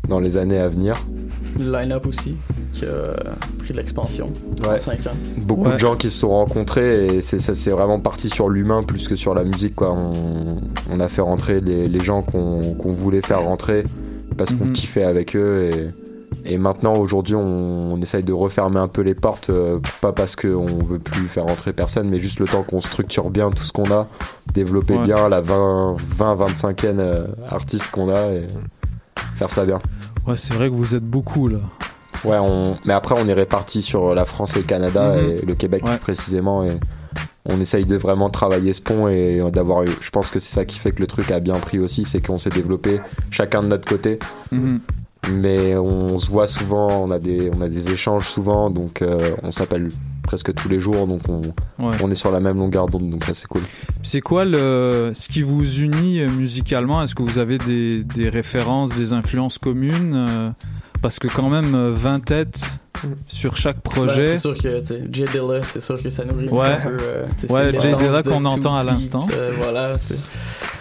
dans 0.10 0.20
les 0.20 0.36
années 0.38 0.58
à 0.60 0.68
venir 0.68 0.96
Le 1.60 1.72
line-up 1.72 2.06
aussi, 2.06 2.36
qui 2.74 2.86
a 2.86 3.04
pris 3.60 3.72
de 3.74 3.78
l'expansion 3.78 4.32
Ouais. 4.64 4.76
en 4.76 4.80
5 4.80 5.08
ans. 5.08 5.12
beaucoup 5.38 5.68
Ouais. 5.68 5.74
de 5.74 5.78
gens 5.80 5.96
qui 5.96 6.10
se 6.12 6.20
sont 6.20 6.30
rencontrés 6.30 7.06
et 7.08 7.22
c'est 7.22 7.40
ça 7.40 7.56
c'est 7.56 7.72
vraiment 7.72 8.00
parti 8.00 8.30
sur 8.30 8.50
l'humain 8.50 8.84
plus 8.84 9.08
que 9.08 9.16
sur 9.16 9.34
la 9.34 9.44
musique 9.44 9.76
quoi 9.76 9.92
on, 9.94 10.12
on 10.92 11.00
a 11.00 11.08
fait 11.08 11.22
rentrer 11.22 11.62
les, 11.62 11.88
les 11.88 12.00
gens 12.00 12.22
qu'on 12.22 12.62
qu'on 12.76 12.92
voulait 12.94 13.22
faire 13.22 13.44
rentrer 13.44 13.84
parce 14.38 14.54
qu'on 14.54 14.66
Mhm. 14.66 14.74
kiffait 14.74 15.04
avec 15.04 15.36
eux 15.36 15.70
et, 16.46 16.54
et 16.54 16.58
maintenant 16.58 16.96
aujourd'hui 16.96 17.36
on, 17.36 17.94
on 17.94 18.02
essaye 18.02 18.24
de 18.24 18.34
refermer 18.34 18.80
un 18.80 18.88
peu 18.88 19.02
les 19.02 19.16
portes 19.16 19.50
euh, 19.50 19.80
pas 20.02 20.12
parce 20.14 20.36
qu'on 20.36 20.66
veut 20.66 21.00
plus 21.00 21.28
faire 21.28 21.46
rentrer 21.46 21.74
personne 21.74 22.10
mais 22.10 22.20
juste 22.20 22.40
le 22.40 22.48
temps 22.48 22.64
qu'on 22.64 22.82
structure 22.82 23.30
bien 23.30 23.50
tout 23.52 23.64
ce 23.64 23.74
qu'on 23.74 23.90
a 23.92 24.08
développer 24.54 24.96
Ouais. 24.98 25.04
bien 25.04 25.28
la 25.30 25.42
20 25.42 25.96
20 26.18 26.36
25e 26.36 27.26
artiste 27.50 27.90
qu'on 27.92 28.10
a 28.10 28.28
et 28.32 28.48
faire 29.36 29.52
ça 29.52 29.66
bien 29.66 29.80
Ouais, 30.28 30.36
c'est 30.38 30.54
vrai 30.54 30.70
que 30.70 30.76
vous 30.76 30.96
êtes 30.96 31.06
beaucoup 31.06 31.48
là. 31.48 31.60
Ouais, 32.26 32.38
on... 32.40 32.78
mais 32.86 32.94
après, 32.94 33.16
on 33.18 33.28
est 33.28 33.34
répartis 33.34 33.82
sur 33.82 34.14
la 34.16 34.26
France 34.26 34.56
et 34.56 34.60
le 34.60 34.66
Canada 34.66 35.16
Mhm. 35.16 35.30
et 35.30 35.46
le 35.46 35.56
Québec 35.56 35.84
Ouais. 35.86 35.92
plus 35.92 36.00
précisément. 36.00 36.64
Et 36.66 36.72
on 37.46 37.60
essaye 37.62 37.86
de 37.86 37.96
vraiment 37.96 38.30
travailler 38.30 38.74
ce 38.74 38.82
pont 38.82 39.08
et 39.08 39.42
d'avoir. 39.54 39.84
eu- 39.84 39.88
Je 40.02 40.10
pense 40.10 40.30
que 40.32 40.40
c'est 40.40 40.54
ça 40.54 40.66
qui 40.66 40.80
fait 40.80 40.92
que 40.92 41.00
le 41.00 41.08
truc 41.08 41.32
a 41.32 41.40
bien 41.40 41.54
pris 41.56 41.80
aussi, 41.80 42.04
c'est 42.06 42.20
qu'on 42.20 42.38
s'est 42.38 42.50
développé 42.50 43.00
chacun 43.32 43.64
de 43.64 43.68
notre 43.70 43.88
côté. 43.88 44.20
Mhm. 44.52 44.80
Mais 45.34 45.76
on 45.76 46.18
se 46.18 46.30
voit 46.32 46.48
souvent, 46.48 46.88
on 47.04 47.12
a 47.12 47.20
des, 47.20 47.50
on 47.58 47.62
a 47.62 47.68
des 47.68 47.92
échanges 47.92 48.28
souvent, 48.28 48.70
donc 48.70 49.02
euh, 49.02 49.36
on 49.44 49.52
s'appelle 49.52 49.90
presque 50.28 50.54
tous 50.54 50.70
les 50.70 50.80
jours, 50.80 51.08
donc 51.08 51.22
on, 51.30 51.42
Ouais. 51.80 51.96
on 52.04 52.12
est 52.12 52.16
sur 52.16 52.30
la 52.32 52.40
même 52.40 52.58
longueur 52.58 52.88
d'onde, 52.88 53.10
donc 53.10 53.24
ça 53.24 53.34
c'est 53.34 53.48
cool. 53.48 53.62
C'est 54.04 54.22
quoi 54.22 54.46
le, 54.46 55.12
ce 55.16 55.28
qui 55.30 55.42
vous 55.42 55.80
unit 55.80 56.20
euh, 56.20 56.30
musicalement? 56.30 57.02
Est-ce 57.02 57.16
que 57.16 57.24
vous 57.24 57.40
avez 57.40 57.58
des, 57.58 58.04
des 58.04 58.30
références, 58.30 58.96
des 58.96 59.14
influences 59.14 59.58
communes 59.58 60.14
euh, 60.16 60.50
Parce 61.02 61.20
que 61.20 61.28
quand 61.28 61.50
même, 61.50 61.76
euh, 61.76 61.92
20 61.94 62.20
têtes 62.26 62.62
Mm. 63.04 63.10
sur 63.28 63.56
chaque 63.56 63.76
Ben, 63.76 63.82
projet. 63.92 64.30
c'est 64.30 64.40
sûr 64.40 64.58
que, 64.58 64.82
Jay 65.12 65.26
Dilla, 65.32 65.62
c'est 65.62 65.82
sûr 65.84 66.02
que 66.02 66.10
ça 66.10 66.26
nourrit 66.26 66.50
Ouais. 66.50 66.66
un 66.68 66.78
peu. 66.78 66.98
euh, 67.00 67.26
Ouais, 67.48 67.70
c'est 67.74 67.80
Jay 67.92 67.96
Dilla 67.96 68.24
qu'on 68.24 68.44
entend 68.46 68.76
à 68.76 68.84
l'instant. 68.84 69.20
euh, 69.34 69.52
voilà, 69.56 70.00
c'est. 70.00 70.16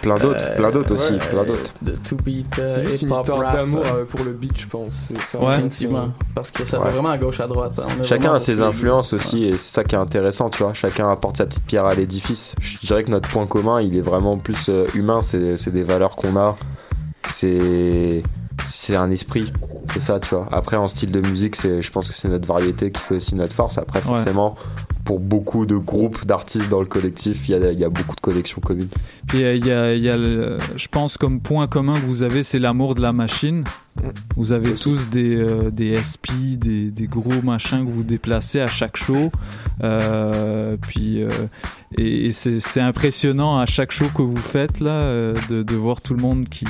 Plein 0.01 0.17
d'autres, 0.17 0.43
euh, 0.43 0.55
plein 0.55 0.71
d'autres 0.71 0.93
aussi, 0.95 1.11
ouais, 1.13 1.19
plein 1.19 1.43
d'autres. 1.43 1.73
De 1.83 1.91
Two 1.91 2.15
Beat, 2.17 2.57
euh, 2.57 2.67
C'est 2.69 2.87
juste 2.87 3.03
une 3.03 3.13
histoire 3.13 3.37
rap, 3.39 3.53
d'amour 3.53 3.83
euh, 3.85 3.99
euh, 3.99 4.05
pour 4.05 4.23
le 4.25 4.31
beat, 4.31 4.59
je 4.59 4.65
pense. 4.67 5.11
Ça, 5.27 5.39
Ouais. 5.39 5.51
Définitivement. 5.57 6.09
Parce 6.33 6.49
que 6.49 6.65
ça 6.65 6.79
Ouais. 6.79 6.85
va 6.85 6.89
vraiment 6.89 7.09
à 7.09 7.19
gauche, 7.19 7.39
à 7.39 7.45
droite. 7.45 7.73
hein. 7.77 7.85
On 7.99 8.03
Chacun 8.03 8.33
a 8.33 8.39
ses 8.39 8.61
influences 8.61 9.13
aussi 9.13 9.43
et 9.45 9.51
c'est 9.51 9.73
ça 9.75 9.83
qui 9.83 9.93
est 9.93 9.99
intéressant, 9.99 10.49
tu 10.49 10.63
vois. 10.63 10.73
Chacun 10.73 11.07
apporte 11.11 11.37
sa 11.37 11.45
petite 11.45 11.65
pierre 11.65 11.85
à 11.85 11.93
l'édifice. 11.93 12.55
Je 12.59 12.79
dirais 12.79 13.03
que 13.03 13.11
notre 13.11 13.29
point 13.29 13.45
commun, 13.45 13.79
il 13.79 13.95
est 13.95 14.01
vraiment 14.01 14.37
plus 14.39 14.69
euh, 14.69 14.87
humain. 14.95 15.21
C'est 15.21 15.55
c'est 15.55 15.71
des 15.71 15.83
valeurs 15.83 16.15
qu'on 16.15 16.35
a. 16.35 16.55
C'est 17.27 18.23
c'est 18.65 18.95
un 18.95 19.09
esprit. 19.11 19.51
C'est 19.93 20.01
ça, 20.01 20.19
tu 20.19 20.29
vois. 20.35 20.47
Après, 20.51 20.75
en 20.77 20.87
style 20.87 21.11
de 21.11 21.21
musique, 21.21 21.55
c'est 21.55 21.81
je 21.81 21.91
pense 21.91 22.09
que 22.09 22.15
c'est 22.15 22.27
notre 22.29 22.47
variété 22.47 22.91
qui 22.91 23.01
fait 23.01 23.15
aussi 23.15 23.35
notre 23.35 23.53
force. 23.53 23.77
Après, 23.77 23.99
Ouais. 23.99 24.05
forcément, 24.05 24.55
pour 25.05 25.19
beaucoup 25.19 25.65
de 25.65 25.77
groupes 25.77 26.25
d'artistes 26.25 26.67
dans 26.69 26.81
le 26.81 26.85
collectif, 26.85 27.47
il 27.47 27.51
y 27.51 27.55
a, 27.55 27.71
y 27.71 27.83
a 27.85 27.89
beaucoup 27.89 28.15
de 28.15 28.19
connexions 28.21 28.59
communes. 28.59 28.89
Puis 29.27 29.43
euh, 29.43 29.55
il 29.55 29.65
y 29.65 29.71
a, 29.71 29.93
il 29.93 30.03
y 30.03 30.09
a 30.09 30.17
le- 30.17 30.57
je 30.75 30.87
pense 30.89 31.17
comme 31.17 31.39
point 31.39 31.67
commun 31.67 31.93
que 31.93 32.05
vous 32.05 32.23
avez, 32.23 32.43
c'est 32.43 32.59
l'amour 32.59 32.93
de 32.95 33.01
la 33.01 33.13
machine. 33.13 33.63
Vous 34.35 34.51
avez 34.51 34.73
Aussi. 34.73 34.83
tous 34.83 35.09
des, 35.09 35.35
euh, 35.35 35.71
des 35.71 35.95
SP, 35.95 36.55
des, 36.57 36.91
des 36.91 37.07
gros 37.07 37.41
machins 37.41 37.85
que 37.85 37.89
vous 37.89 38.03
déplacez 38.03 38.59
à 38.59 38.67
chaque 38.67 38.97
show. 38.97 39.31
Euh, 39.83 40.75
puis 40.81 41.23
euh, 41.23 41.29
et, 41.97 42.27
et 42.27 42.31
c'est 42.31 42.81
impressionnant 42.81 43.57
à 43.59 43.65
chaque 43.65 43.91
show 43.91 44.05
que 44.15 44.21
vous 44.21 44.35
faites 44.37 44.79
là 44.81 45.31
de, 45.49 45.63
de 45.63 45.75
voir 45.75 46.01
tout 46.01 46.13
le 46.13 46.21
monde 46.21 46.47
qui 46.49 46.65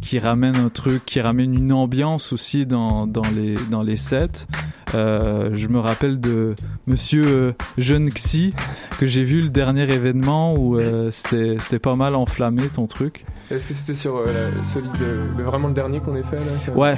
qui 0.00 0.18
ramène 0.18 0.56
un 0.56 0.68
truc, 0.68 1.04
qui 1.04 1.20
ramène 1.20 1.54
une 1.54 1.72
ambiance 1.72 2.32
aussi 2.32 2.66
dans, 2.66 3.06
dans 3.06 3.28
les 3.34 3.54
dans 3.70 3.82
les 3.82 3.96
sets. 3.96 4.46
Euh, 4.94 5.50
je 5.54 5.68
me 5.68 5.78
rappelle 5.78 6.20
de 6.20 6.54
Monsieur 6.86 7.24
euh, 7.26 7.52
Jeune 7.78 8.08
Xi 8.10 8.54
que 8.98 9.06
j'ai 9.06 9.22
vu 9.22 9.40
le 9.42 9.48
dernier 9.48 9.82
événement 9.90 10.54
où 10.54 10.78
euh, 10.78 11.10
c'était 11.10 11.56
c'était 11.58 11.78
pas 11.78 11.94
mal 11.96 12.14
enflammé 12.14 12.62
ton 12.68 12.86
truc. 12.86 13.24
Est-ce 13.50 13.66
que 13.66 13.74
c'était 13.74 13.94
sur 13.94 14.16
euh, 14.16 14.26
la- 14.26 14.64
celui 14.64 14.88
de 14.98 15.38
le- 15.38 15.44
vraiment 15.44 15.68
le 15.68 15.74
dernier 15.74 16.00
qu'on 16.00 16.14
ait 16.16 16.22
fait 16.22 16.36
là 16.36 16.74
Ouais. 16.74 16.94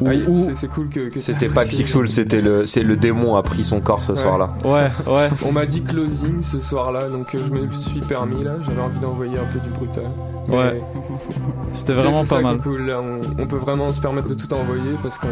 Ou- 0.00 0.34
Ah 0.50 0.52
c'est- 0.52 0.68
cool 0.68 0.88
que. 0.90 1.08
que 1.08 1.18
C'était 1.18 1.48
pas. 1.48 1.64
Xixoul, 1.64 2.08
c'était 2.10 2.42
le, 2.42 2.66
c'est 2.66 2.82
le 2.82 2.96
démon 2.96 3.36
a 3.36 3.42
pris 3.42 3.64
son 3.64 3.80
corps 3.80 4.04
ce 4.04 4.12
Ouais. 4.12 4.18
soir-là. 4.18 4.50
Ouais, 4.64 4.90
ouais. 5.10 5.28
On 5.46 5.52
m'a 5.52 5.64
dit 5.64 5.82
closing 5.82 6.42
ce 6.42 6.60
soir-là, 6.60 7.08
donc 7.08 7.34
euh, 7.34 7.38
je 7.46 7.50
me 7.52 7.70
suis 7.72 8.00
permis 8.00 8.44
là. 8.44 8.56
J'avais 8.60 8.80
envie 8.82 8.98
d'envoyer 9.00 9.38
un 9.38 9.44
peu 9.50 9.58
du 9.58 9.70
brutal. 9.70 10.04
Ouais. 10.48 10.80
C'était 11.72 11.94
vraiment 11.94 12.20
pas 12.20 12.26
ça 12.26 12.36
qui 12.38 12.42
mal. 12.44 12.56
est 12.56 12.58
cool. 12.58 12.82
Là, 12.86 13.00
on, 13.00 13.20
on 13.42 13.46
peut 13.46 13.56
vraiment 13.56 13.88
se 13.88 14.00
permettre 14.00 14.28
de 14.28 14.34
tout 14.34 14.52
envoyer 14.52 14.82
parce 15.02 15.18
qu'on 15.18 15.28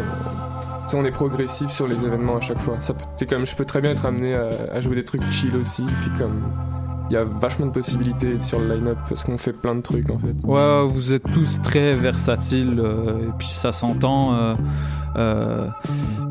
on 0.93 1.05
est 1.05 1.11
progressif 1.11 1.69
sur 1.69 1.87
les 1.87 2.05
événements 2.05 2.37
à 2.37 2.41
chaque 2.41 2.59
fois. 2.59 2.77
Comme 3.27 3.45
je 3.45 3.55
peux 3.55 3.65
très 3.65 3.81
bien 3.81 3.91
être 3.91 4.05
amené 4.05 4.35
à, 4.35 4.49
à 4.71 4.79
jouer 4.79 4.95
des 4.95 5.03
trucs 5.03 5.23
chill 5.31 5.55
aussi, 5.55 5.83
puis 6.01 6.11
comme 6.17 6.41
il 7.09 7.13
y 7.13 7.17
a 7.17 7.23
vachement 7.23 7.67
de 7.67 7.71
possibilités 7.71 8.39
sur 8.39 8.59
le 8.59 8.73
line-up 8.75 8.97
parce 9.07 9.23
qu'on 9.23 9.37
fait 9.37 9.53
plein 9.53 9.75
de 9.75 9.81
trucs 9.81 10.09
en 10.09 10.17
fait. 10.17 10.33
Ouais, 10.43 10.85
vous 10.87 11.13
êtes 11.13 11.29
tous 11.31 11.61
très 11.61 11.93
versatiles 11.93 12.79
euh, 12.83 13.19
et 13.27 13.31
puis 13.37 13.47
ça 13.47 13.71
s'entend. 13.71 14.33
euh, 14.35 14.55
euh, 15.17 15.67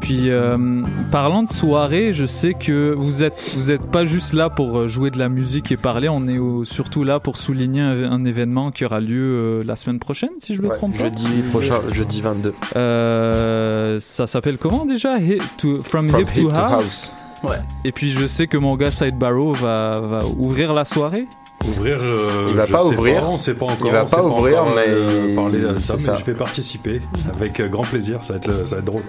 puis 0.03 0.29
euh, 0.31 0.83
parlant 1.11 1.43
de 1.45 1.51
soirée, 1.51 2.13
je 2.13 2.27
sais 2.27 2.53
que 2.53 2.93
vous 2.93 3.25
êtes 3.25 3.53
vous 3.57 3.71
êtes 3.71 3.87
pas 3.91 4.05
juste 4.05 4.35
là 4.35 4.51
pour 4.51 4.89
jouer 4.89 5.11
de 5.11 5.19
la 5.19 5.31
musique 5.31 5.73
et 5.73 5.79
parler. 5.79 6.09
On 6.11 6.25
est 6.27 6.37
au- 6.39 6.65
surtout 6.65 7.03
là 7.05 7.19
pour 7.21 7.37
souligner 7.39 7.81
un, 7.81 8.13
un 8.13 8.25
événement 8.27 8.71
qui 8.71 8.85
aura 8.85 9.01
lieu 9.01 9.23
euh, 9.23 9.63
la 9.65 9.77
semaine 9.77 9.99
prochaine, 10.01 10.31
si 10.41 10.55
je 10.55 10.61
me 10.61 10.69
Ouais, 10.69 10.77
trompe 10.77 10.93
pas. 10.93 11.05
jeudi 11.05 11.27
prochain, 11.51 11.81
jeudi 11.93 12.21
22. 12.21 12.53
Euh, 12.77 13.99
ça 14.01 14.27
s'appelle 14.27 14.59
comment 14.59 14.85
déjà? 14.85 15.19
Hit 15.19 15.43
to- 15.57 15.81
From, 15.83 16.09
From 16.11 16.21
Hip, 16.21 16.29
to, 16.35 16.51
house. 16.51 17.13
Ouais. 17.45 17.57
Et 17.85 17.93
puis 17.93 18.11
je 18.11 18.27
sais 18.27 18.47
que 18.47 18.57
mon 18.57 18.77
gars 18.77 18.91
Side 18.91 19.17
Barrow 19.19 19.53
va, 19.53 20.01
va 20.01 20.21
ouvrir 20.39 20.73
la 20.75 20.85
soirée. 20.85 21.27
Ouvrir, 21.67 21.97
euh, 22.03 22.49
Il 22.51 22.57
va 22.57 22.67
je 22.67 22.73
pas 22.73 22.81
sais 22.81 22.95
ouvrir. 22.95 23.21
Pas, 23.21 23.27
on 23.27 23.39
sait 23.39 23.55
pas 23.55 23.65
encore. 23.65 23.87
Il 23.87 23.93
va 23.93 24.03
on 24.05 24.07
pas 24.07 24.23
ouvrir, 24.23 24.65
euh, 24.77 25.29
mais 25.29 25.35
parler 25.35 25.61
de 25.61 25.79
c'est 25.79 25.87
ça, 25.93 25.99
ça. 25.99 26.13
mais 26.13 26.19
je 26.19 26.25
vais 26.25 26.35
participer 26.35 27.01
avec 27.35 27.59
euh, 27.59 27.69
grand 27.69 27.85
plaisir. 27.85 28.23
Ça 28.23 28.35
va 28.35 28.37
être, 28.37 28.47
le- 28.49 28.67
ça 28.67 28.75
va 28.75 28.79
être 28.81 28.85
drôle. 28.85 29.03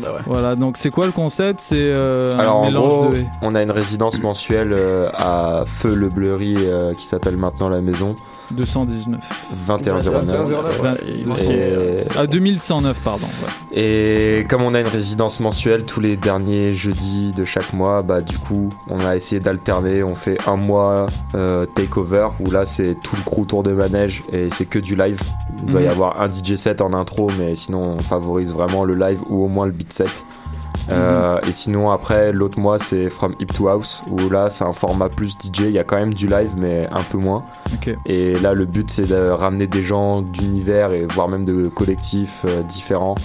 Ouais. 0.00 0.08
Voilà, 0.24 0.54
donc 0.56 0.78
c'est 0.78 0.88
quoi 0.88 1.04
le 1.04 1.12
concept? 1.12 1.60
C'est 1.60 1.76
euh, 1.82 2.32
un 2.32 2.38
Alors 2.38 2.56
en 2.62 2.72
gros, 2.72 3.10
de. 3.10 3.18
on 3.42 3.54
a 3.54 3.62
une 3.62 3.70
résidence 3.70 4.18
mensuelle 4.22 4.72
euh, 4.72 5.10
à 5.12 5.64
Feu 5.66 5.94
le 5.94 6.08
Bleury 6.08 6.54
euh, 6.58 6.94
qui 6.94 7.04
s'appelle 7.04 7.36
maintenant 7.36 7.68
la 7.68 7.82
maison 7.82 8.16
219. 8.52 9.20
2109. 9.66 10.04
2109. 10.04 10.80
Ouais, 10.80 10.88
Vingt- 10.88 10.96
ils 11.06 11.22
deux 11.22 11.28
vont 11.28 11.34
cents. 11.34 11.42
signer, 11.42 11.56
Et, 11.56 11.72
euh, 11.72 12.00
Ah, 12.16 12.26
2109, 12.26 13.00
pardon. 13.00 13.26
ouais. 13.26 13.78
et 13.80 14.46
comme 14.48 14.62
on 14.62 14.74
a 14.74 14.80
une 14.80 14.86
résidence 14.88 15.40
mensuelle 15.40 15.84
tous 15.84 16.00
les 16.00 16.16
derniers 16.16 16.72
jeudis 16.72 17.32
de 17.36 17.44
chaque 17.44 17.72
mois, 17.72 18.02
bah 18.02 18.20
du 18.20 18.38
coup 18.38 18.68
on 18.88 19.00
a 19.00 19.16
essayé 19.16 19.40
d'alterner. 19.40 20.02
On 20.02 20.14
fait 20.14 20.38
un 20.46 20.56
mois 20.56 21.06
euh, 21.34 21.66
takeover 21.66 22.28
où 22.40 22.50
là 22.50 22.66
c'est 22.66 22.96
tout 23.02 23.16
le 23.16 23.22
crew 23.22 23.44
tour 23.46 23.62
de 23.62 23.72
manège 23.72 24.22
et 24.32 24.48
c'est 24.52 24.64
que 24.66 24.78
du 24.78 24.96
live. 24.96 25.20
Il 25.66 25.72
doit 25.72 25.80
y 25.80 25.84
Mhm. 25.84 25.90
avoir 25.90 26.20
un 26.20 26.28
DJ 26.28 26.56
set 26.56 26.80
en 26.80 26.92
intro, 26.92 27.28
mais 27.38 27.54
sinon 27.54 27.96
on 27.98 27.98
favorise 28.00 28.52
vraiment 28.52 28.84
le 28.84 28.94
live 28.94 29.20
ou 29.28 29.44
au 29.44 29.48
moins 29.48 29.66
le 29.66 29.72
beat 29.72 29.92
set. 29.92 30.08
Euh, 30.90 31.38
et 31.46 31.52
sinon 31.52 31.90
après 31.90 32.32
l'autre 32.32 32.58
mois 32.58 32.78
c'est 32.78 33.10
From 33.10 33.34
Hip 33.40 33.46
to 33.46 33.68
House 33.68 34.02
où 34.10 34.30
là 34.30 34.50
c'est 34.50 34.64
un 34.64 34.72
format 34.72 35.08
plus 35.08 35.32
DJ, 35.32 35.60
il 35.60 35.72
y 35.72 35.78
a 35.78 35.84
quand 35.84 35.96
même 35.96 36.14
du 36.14 36.26
live 36.26 36.54
mais 36.56 36.88
un 36.90 37.02
peu 37.02 37.18
moins. 37.18 37.44
Et 38.06 38.34
là 38.34 38.54
le 38.54 38.64
but 38.64 38.90
c'est 38.90 39.08
de 39.08 39.28
ramener 39.28 39.66
des 39.66 39.82
gens 39.82 40.22
d'univers 40.22 40.92
et 40.92 41.06
voire 41.06 41.28
même 41.28 41.44
de 41.44 41.68
collectifs 41.68 42.44
euh, 42.46 42.62
différents 42.62 43.16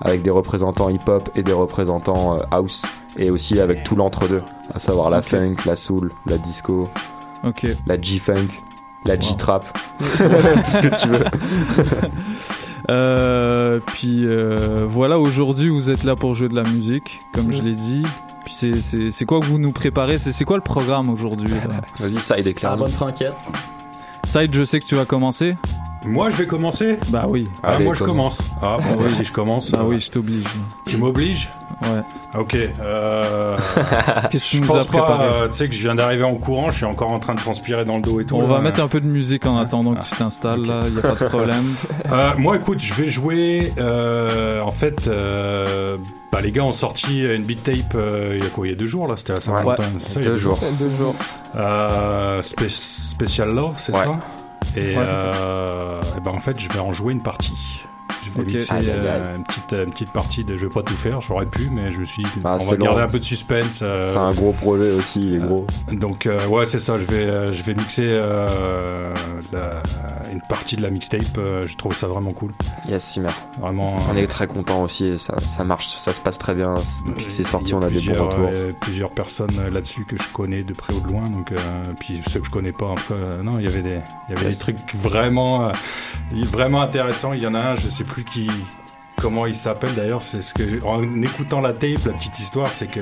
avec 0.00 0.22
des 0.22 0.30
représentants 0.30 0.90
hip-hop 0.90 1.28
et 1.34 1.42
des 1.42 1.52
représentants 1.52 2.36
euh, 2.36 2.42
house 2.50 2.82
et 3.16 3.30
aussi 3.30 3.58
avec 3.58 3.82
tout 3.82 3.96
l'entre-deux, 3.96 4.42
à 4.72 4.78
savoir 4.78 5.10
la 5.10 5.22
funk, 5.22 5.56
la 5.66 5.74
soul, 5.74 6.12
la 6.26 6.38
disco, 6.38 6.88
la 7.86 8.00
G-funk, 8.00 8.48
la 9.04 9.14
Wow. 9.14 9.20
G-trap, 9.20 9.78
tout 9.98 10.04
ce 10.04 10.80
que 10.80 11.00
tu 11.00 11.08
veux. 11.08 11.24
Euh, 12.90 13.80
puis 13.86 14.24
euh, 14.26 14.84
voilà, 14.86 15.18
aujourd'hui 15.18 15.68
vous 15.68 15.90
êtes 15.90 16.04
là 16.04 16.14
pour 16.14 16.34
jouer 16.34 16.48
de 16.48 16.54
la 16.54 16.62
musique, 16.62 17.20
comme 17.34 17.52
je 17.52 17.62
l'ai 17.62 17.74
dit. 17.74 18.02
Puis 18.44 18.54
c'est- 18.54 18.76
c'est 18.76 19.10
c'est 19.10 19.24
quoi 19.26 19.40
que 19.40 19.44
vous 19.44 19.58
nous 19.58 19.72
préparez? 19.72 20.16
C'est 20.18 20.32
c'est 20.32 20.44
quoi 20.46 20.56
le 20.56 20.62
programme 20.62 21.10
aujourd'hui 21.10 21.48
Vas-y, 22.00 22.14
la 22.42 22.48
éclaire. 22.50 22.76
bonne 22.78 22.88
franquette. 22.88 23.34
Side, 24.24 24.54
je 24.54 24.64
sais 24.64 24.78
que 24.80 24.86
tu 24.86 24.94
vas 24.94 25.04
commencer. 25.04 25.56
Moi, 26.06 26.30
je 26.30 26.36
vais 26.36 26.46
commencer? 26.46 26.96
Bah 27.10 27.24
oui. 27.28 27.48
Ah, 27.62 27.72
Allez, 27.74 27.84
moi, 27.84 27.94
je 27.94 28.04
commence. 28.04 28.38
Ah, 28.62 28.76
bon, 28.78 28.84
Ah 28.90 28.94
bah, 28.96 29.02
oui. 29.04 29.10
si 29.10 29.24
je 29.24 29.32
commence, 29.32 29.70
Bah 29.72 29.80
euh, 29.82 29.88
oui, 29.88 30.00
je 30.00 30.10
t'oblige. 30.10 30.44
tu 30.86 30.96
m'obliges? 30.96 31.50
Ouais. 31.82 32.02
Ah, 32.34 32.40
Ok. 32.40 32.56
Euh, 32.80 33.56
Qu'est-ce 34.30 34.50
que 34.50 34.56
je 34.58 34.62
tu 34.62 34.68
nous 34.68 34.76
as 34.76 34.84
préparé 34.84 35.26
euh, 35.26 35.46
tu 35.48 35.52
sais 35.54 35.68
que 35.68 35.74
je 35.74 35.80
viens 35.82 35.94
d'arriver 35.94 36.24
en 36.24 36.34
courant. 36.34 36.70
Je 36.70 36.76
suis 36.76 36.84
encore 36.84 37.12
en 37.12 37.20
train 37.20 37.34
de 37.34 37.40
transpirer 37.40 37.84
dans 37.84 37.96
le 37.96 38.02
dos 38.02 38.20
et 38.20 38.24
tout. 38.24 38.36
On 38.36 38.42
là. 38.42 38.48
va 38.48 38.58
mettre 38.60 38.80
un 38.82 38.88
peu 38.88 39.00
de 39.00 39.06
musique 39.06 39.46
en 39.46 39.56
attendant 39.58 39.94
que 39.94 40.00
Ah. 40.02 40.06
tu 40.10 40.16
t'installes 40.16 40.62
là, 40.66 40.80
il 40.88 40.94
y 40.94 40.98
a 40.98 41.02
pas 41.02 41.14
de 41.14 41.28
problème. 41.28 41.64
Euh, 42.10 42.30
moi, 42.38 42.56
écoute, 42.56 42.80
je 42.80 42.94
vais 42.94 43.08
jouer. 43.08 43.72
euh, 43.78 44.60
en 44.62 44.72
fait, 44.72 45.08
euh, 45.08 45.98
bah, 46.32 46.40
les 46.40 46.50
gars 46.52 46.64
ont 46.64 46.72
sorti 46.72 47.22
une 47.22 47.44
beat 47.44 47.62
tape 47.62 47.94
euh, 47.96 48.36
il 48.38 48.42
y 48.42 48.46
a 48.46 48.50
quoi 48.50 48.66
Il 48.66 48.70
y 48.70 48.72
a 48.72 48.76
deux 48.76 48.86
jours 48.86 49.06
là. 49.06 49.16
C'était 49.16 49.38
ça, 49.40 49.52
il 49.62 49.66
y 49.66 50.26
a 50.26 50.30
Deux 50.30 50.36
jours. 50.36 50.58
Deux 50.78 50.90
jours. 50.90 51.14
Euh, 51.56 52.40
Spe- 52.42 52.68
Special 52.70 53.50
Love, 53.54 53.74
c'est 53.78 53.94
Ouais. 53.94 54.04
ça? 54.04 54.18
Et, 54.76 54.96
Ouais. 54.96 55.02
euh, 55.02 56.00
et 56.16 56.20
ben 56.20 56.30
en 56.32 56.38
fait, 56.40 56.58
je 56.58 56.68
vais 56.70 56.78
en 56.80 56.92
jouer 56.92 57.12
une 57.12 57.22
partie. 57.22 57.52
Je 58.38 58.42
vais 58.42 58.48
Ok. 58.48 58.54
mixer 58.54 58.72
Aïe, 58.72 58.90
aïe, 58.90 58.96
euh, 59.04 59.28
aïe. 59.32 59.36
une, 59.36 59.44
petite, 59.44 59.72
une 59.72 59.90
petite 59.92 60.12
partie 60.12 60.44
de. 60.44 60.56
Je 60.56 60.66
vais 60.66 60.72
pas 60.72 60.82
tout 60.82 60.94
faire, 60.94 61.20
j'aurais 61.20 61.46
pu, 61.46 61.68
mais 61.72 61.92
je 61.92 62.00
me 62.00 62.04
suis 62.04 62.22
dit, 62.22 62.30
Bah, 62.40 62.56
on 62.60 62.64
va 62.64 62.76
long. 62.76 62.84
garder 62.86 63.00
un 63.02 63.08
peu 63.08 63.18
de 63.18 63.24
suspense. 63.24 63.80
euh, 63.82 64.12
C'est 64.12 64.18
un 64.18 64.32
gros 64.32 64.52
projet 64.52 64.90
aussi, 64.92 65.26
il 65.26 65.34
est 65.36 65.38
gros. 65.38 65.66
donc 65.92 66.26
euh, 66.26 66.46
ouais, 66.46 66.66
c'est 66.66 66.78
ça. 66.78 66.98
Je 66.98 67.04
vais, 67.04 67.24
euh, 67.24 67.52
je 67.52 67.62
vais 67.62 67.74
mixer 67.74 68.04
euh, 68.06 69.12
la- 69.52 69.82
une 70.32 70.40
partie 70.48 70.76
de 70.76 70.82
la 70.82 70.90
mixtape. 70.90 71.22
euh, 71.38 71.62
je 71.66 71.76
trouve 71.76 71.94
ça 71.94 72.06
vraiment 72.06 72.30
cool. 72.32 72.52
Yes, 72.88 73.04
Simer. 73.04 73.28
Vraiment. 73.60 73.96
On 74.10 74.16
euh, 74.16 74.20
est 74.20 74.26
très 74.26 74.46
content 74.46 74.82
aussi, 74.82 75.18
ça, 75.18 75.38
ça 75.40 75.64
marche, 75.64 75.88
ça 75.96 76.12
se 76.12 76.20
passe 76.20 76.38
très 76.38 76.54
bien. 76.54 76.74
Depuis 77.06 77.26
que 77.26 77.32
c'est 77.32 77.44
sorti, 77.46 77.74
on 77.74 77.82
a 77.82 77.88
des 77.90 78.00
bons 78.00 78.24
retours. 78.24 78.50
euh, 78.52 78.70
plusieurs 78.80 79.10
personnes 79.10 79.48
euh, 79.58 79.70
là-dessus 79.70 80.04
que 80.04 80.16
je 80.16 80.28
connais 80.32 80.62
de 80.62 80.72
près 80.74 80.92
ou 80.94 81.00
de 81.00 81.08
loin. 81.12 81.24
Donc, 81.24 81.52
euh, 81.52 81.56
puis 81.98 82.20
ceux 82.30 82.40
que 82.40 82.46
je 82.46 82.50
connais 82.50 82.72
pas, 82.72 82.86
en 82.86 82.94
tout 82.94 83.08
cas, 83.08 83.14
euh, 83.14 83.42
non, 83.42 83.58
il 83.58 83.64
y 83.64 83.68
avait 83.68 83.82
des, 83.82 83.98
il 84.28 84.34
y 84.34 84.38
avait 84.38 84.46
Yes. 84.46 84.58
des 84.58 84.74
trucs 84.74 84.94
vraiment, 84.94 85.66
euh, 85.68 85.72
vraiment 86.32 86.80
intéressants. 86.82 87.32
Il 87.32 87.42
y 87.42 87.46
en 87.46 87.54
a 87.54 87.58
un, 87.60 87.74
je 87.76 87.88
sais 87.88 88.04
plus 88.04 88.24
comment 89.20 89.46
il 89.46 89.54
s'appelle 89.54 89.94
d'ailleurs. 89.94 90.22
C'est 90.22 90.42
ce 90.42 90.54
que 90.54 90.84
en 90.84 91.22
écoutant 91.22 91.60
la 91.60 91.72
tape, 91.72 92.04
la 92.06 92.12
petite 92.12 92.38
histoire, 92.38 92.68
c'est 92.68 92.86
que 92.86 93.00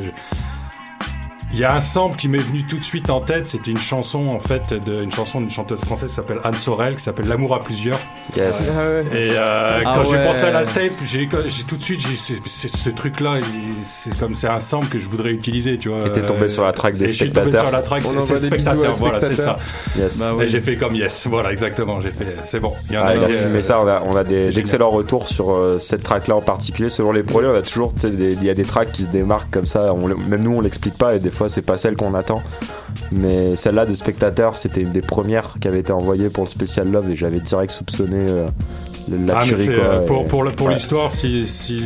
il 1.52 1.60
y 1.60 1.64
a 1.64 1.74
un 1.74 1.80
sample 1.80 2.16
qui 2.16 2.28
m'est 2.28 2.38
venu 2.38 2.64
tout 2.64 2.76
de 2.76 2.82
suite 2.82 3.08
en 3.08 3.20
tête. 3.20 3.46
C'était 3.46 3.70
une 3.70 3.78
chanson 3.78 4.28
en 4.28 4.40
fait, 4.40 4.74
une 4.86 5.12
chanson 5.12 5.38
d'une 5.38 5.50
chanteuse 5.50 5.80
française 5.80 6.10
qui 6.10 6.16
s'appelle 6.16 6.40
Anne 6.44 6.54
Sorel, 6.54 6.96
qui 6.96 7.02
s'appelle 7.02 7.28
L'amour 7.28 7.54
à 7.54 7.60
plusieurs. 7.60 7.98
Yes. 8.36 8.72
Ah 8.76 8.88
ouais. 8.88 9.00
Et 9.12 9.30
euh, 9.36 9.44
Ah 9.84 9.92
quand 9.96 10.10
j'ai 10.10 10.22
pensé 10.22 10.44
à 10.44 10.50
la 10.50 10.64
tape, 10.64 10.92
j'ai 11.04 11.28
tout 11.66 11.76
de 11.76 11.82
suite, 11.82 12.00
j'ai 12.00 12.16
ce, 12.16 12.32
ce- 12.46 12.68
ce 12.68 12.90
truc-là, 12.90 13.34
il- 13.38 13.84
c'est 13.84 14.18
comme 14.18 14.34
c'est 14.34 14.48
un 14.48 14.58
sample 14.60 14.88
que 14.88 14.98
je 14.98 15.08
voudrais 15.08 15.30
utiliser, 15.30 15.78
tu 15.78 15.88
vois. 15.90 16.06
Et 16.06 16.12
t'es 16.12 16.22
tombé 16.22 16.48
sur 16.48 16.64
la 16.64 16.72
track 16.72 16.94
des 16.96 17.04
et 17.04 17.08
Je 17.08 17.12
suis 17.14 17.30
tombé 17.30 17.52
spectateurs. 17.52 17.68
sur 17.68 17.76
la 17.76 17.82
track, 17.82 18.02
On 18.06 18.20
c'est 18.20 18.40
des 18.40 18.48
voilà, 18.48 19.20
ça. 19.20 19.26
spectateurs. 19.26 19.58
Yes. 19.96 20.18
Bah 20.18 20.32
Et 20.42 20.48
j'ai 20.48 20.60
fait 20.60 20.76
comme 20.76 20.94
yes, 20.94 21.26
voilà, 21.28 21.52
exactement, 21.52 22.00
j'ai 22.00 22.10
fait, 22.10 22.36
c'est 22.44 22.60
bon. 22.60 22.72
Il 22.90 22.96
y 22.96 22.98
en 22.98 23.02
Ah, 23.06 23.14
il 23.14 23.24
a 23.24 23.28
eu, 23.30 23.32
fumé 23.32 23.58
euh, 23.58 23.62
ça, 23.62 23.80
on 23.80 23.86
a, 23.88 24.02
on 24.04 24.16
a 24.16 24.24
d'excellents 24.24 24.90
retours 24.90 25.28
sur 25.28 25.52
euh, 25.52 25.78
cette 25.78 26.02
track 26.02 26.26
là 26.28 26.36
en 26.36 26.42
particulier. 26.42 26.90
Selon 26.90 27.12
les 27.12 27.22
projets, 27.22 27.48
on 27.48 27.54
a 27.54 27.62
toujours, 27.62 27.94
il 28.02 28.42
y 28.44 28.50
a 28.50 28.54
des 28.54 28.64
tracks 28.64 28.90
qui 28.92 29.02
se 29.04 29.08
démarquent 29.08 29.50
comme 29.50 29.66
ça, 29.66 29.92
on, 29.94 30.08
même 30.08 30.42
nous 30.42 30.52
on 30.56 30.60
l'explique 30.60 30.98
pas 30.98 31.14
et 31.14 31.20
des 31.20 31.30
fois 31.30 31.48
c'est 31.48 31.62
pas 31.62 31.76
celle 31.76 31.96
qu'on 31.96 32.14
attend. 32.14 32.42
Mais 33.12 33.56
celle-là 33.56 33.86
de 33.86 33.94
spectateur, 33.94 34.56
c'était 34.56 34.80
une 34.80 34.92
des 34.92 35.02
premières 35.02 35.54
qui 35.60 35.68
avait 35.68 35.80
été 35.80 35.92
envoyée 35.92 36.28
pour 36.28 36.44
le 36.44 36.48
spécial 36.50 36.90
Love 36.90 37.10
et 37.10 37.16
j'avais 37.16 37.40
direct 37.40 37.70
soupçonné 37.70 38.15
euh, 38.16 38.48
la 39.08 39.34
Ah, 39.36 39.40
mais 39.42 39.46
tuerie, 39.46 39.64
c'est, 39.66 39.74
quoi, 39.74 39.84
euh, 39.84 40.06
pour 40.06 40.26
pour, 40.26 40.42
le- 40.42 40.50
pour 40.52 40.66
ouais. 40.66 40.74
l'histoire, 40.74 41.10
si, 41.10 41.46
si 41.46 41.78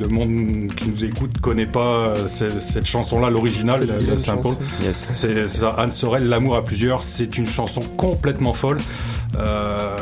le 0.00 0.06
monde 0.08 0.72
qui 0.76 0.88
nous 0.90 1.04
écoute 1.04 1.38
connaît 1.40 1.66
pas 1.66 1.84
euh, 2.14 2.26
cette, 2.28 2.86
chanson-là, 2.86 3.30
l'original, 3.30 3.80
C'est. 4.16 4.58
Yes. 4.82 5.10
c'est 5.12 5.48
ça, 5.48 5.70
Anne 5.78 5.90
Sorel, 5.90 6.28
L'amour 6.28 6.54
à 6.56 6.64
plusieurs, 6.64 7.02
c'est 7.02 7.36
une 7.36 7.46
chanson 7.46 7.80
complètement 7.96 8.52
folle. 8.52 8.78
Euh, 9.36 9.96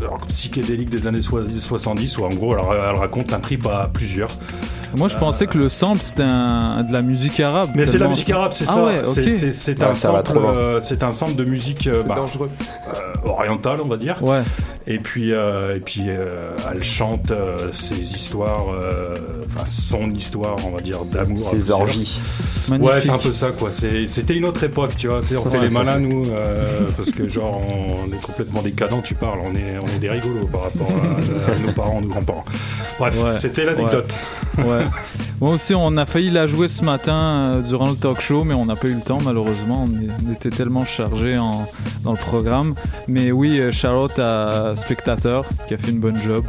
alors, 0.00 0.18
psychédélique 0.28 0.90
des 0.90 1.06
années 1.06 1.20
soi- 1.22 1.44
70 1.60 2.18
où 2.18 2.24
en 2.24 2.28
gros 2.30 2.54
elle, 2.54 2.60
elle 2.90 2.96
raconte 2.96 3.32
un 3.32 3.40
trip 3.40 3.66
à 3.66 3.88
plusieurs 3.92 4.30
Moi, 4.96 5.08
je 5.08 5.16
pensais 5.18 5.46
que 5.46 5.56
le 5.58 5.68
sample 5.68 6.00
c'était 6.00 6.22
un, 6.22 6.82
de 6.82 6.92
la 6.92 7.02
musique 7.02 7.38
arabe. 7.40 7.70
mais 7.74 7.86
c'est 7.86 7.98
la 7.98 8.08
musique 8.08 8.30
arabe 8.30 8.52
c'est 8.52 8.64
Ah 8.68 8.72
ça 8.74 8.84
ouais, 8.84 8.94
C'est- 9.04 9.78
Ouais, 9.80 9.84
un 9.84 9.94
sample 9.94 10.38
euh, 10.38 10.80
c'est 10.80 11.02
un 11.02 11.12
sample 11.12 11.36
de 11.36 11.44
musique 11.44 11.86
euh, 11.86 12.02
bah, 12.02 12.14
dangereux. 12.16 12.50
euh, 12.88 13.28
orientale 13.28 13.80
on 13.82 13.88
va 13.88 13.96
dire 13.96 14.22
Ouais. 14.22 14.40
Et 14.86 14.98
puis, 14.98 15.32
euh, 15.32 15.76
et 15.76 15.80
puis 15.80 16.04
euh, 16.08 16.50
elle 16.72 16.82
chante 16.82 17.30
euh, 17.30 17.56
ses 17.72 18.00
histoires, 18.14 18.64
euh, 18.74 19.14
enfin 19.46 19.64
son 19.66 20.10
histoire, 20.10 20.56
on 20.66 20.70
va 20.70 20.80
dire, 20.80 20.98
d'amour. 21.12 21.38
Ses. 21.38 21.56
Magnifique. 21.56 21.70
orgies. 21.70 22.20
Ouais, 22.70 23.00
c'est 23.00 23.10
un 23.10 23.18
peu 23.18 23.32
ça, 23.32 23.50
quoi. 23.50 23.70
C'était 23.70 24.34
une 24.34 24.46
autre 24.46 24.64
époque, 24.64 24.96
tu 24.96 25.06
vois. 25.06 25.20
Tu 25.20 25.26
sais, 25.28 25.36
on 25.36 25.44
fait 25.48 25.60
les 25.60 25.68
malins, 25.68 25.98
nous, 26.00 26.22
euh, 26.30 26.64
parce 26.96 27.10
que, 27.10 27.26
genre, 27.28 27.60
on 27.62 28.10
est 28.12 28.20
complètement 28.20 28.62
décadents, 28.62 29.02
tu 29.02 29.14
parles. 29.14 29.38
On 29.44 29.54
est, 29.54 29.76
on 29.80 29.96
est 29.96 29.98
des 30.00 30.08
rigolos 30.10 30.46
par 30.46 30.62
rapport 30.62 30.88
à, 30.90 31.52
à 31.52 31.58
nos 31.58 31.72
parents, 31.72 32.00
nos 32.00 32.08
grands-parents. 32.08 32.44
Bref, 32.98 33.22
Ouais. 33.22 33.38
c'était 33.38 33.64
l'anecdote. 33.66 34.12
Ouais. 34.58 34.79
Moi 35.40 35.50
aussi, 35.52 35.74
on 35.74 35.96
a 35.96 36.04
failli 36.04 36.30
la 36.30 36.46
jouer 36.46 36.68
ce 36.68 36.84
matin 36.84 37.14
euh, 37.54 37.62
durant 37.62 37.88
le 37.90 37.96
talk 37.96 38.20
show, 38.20 38.44
mais 38.44 38.54
on 38.54 38.66
n'a 38.66 38.76
pas 38.76 38.88
eu 38.88 38.94
le 38.94 39.00
temps, 39.00 39.18
malheureusement. 39.24 39.86
On, 39.88 40.02
est- 40.02 40.08
on 40.28 40.32
était 40.32 40.50
tellement 40.50 40.84
chargé 40.84 41.38
en, 41.38 41.66
dans 42.04 42.12
le 42.12 42.18
programme. 42.18 42.74
Mais 43.08 43.32
oui, 43.32 43.58
euh, 43.58 43.70
shout-out 43.70 44.18
à 44.18 44.74
Spectateur 44.76 45.44
qui 45.68 45.74
a 45.74 45.78
fait 45.78 45.90
une 45.90 46.00
bonne 46.00 46.18
job. 46.18 46.44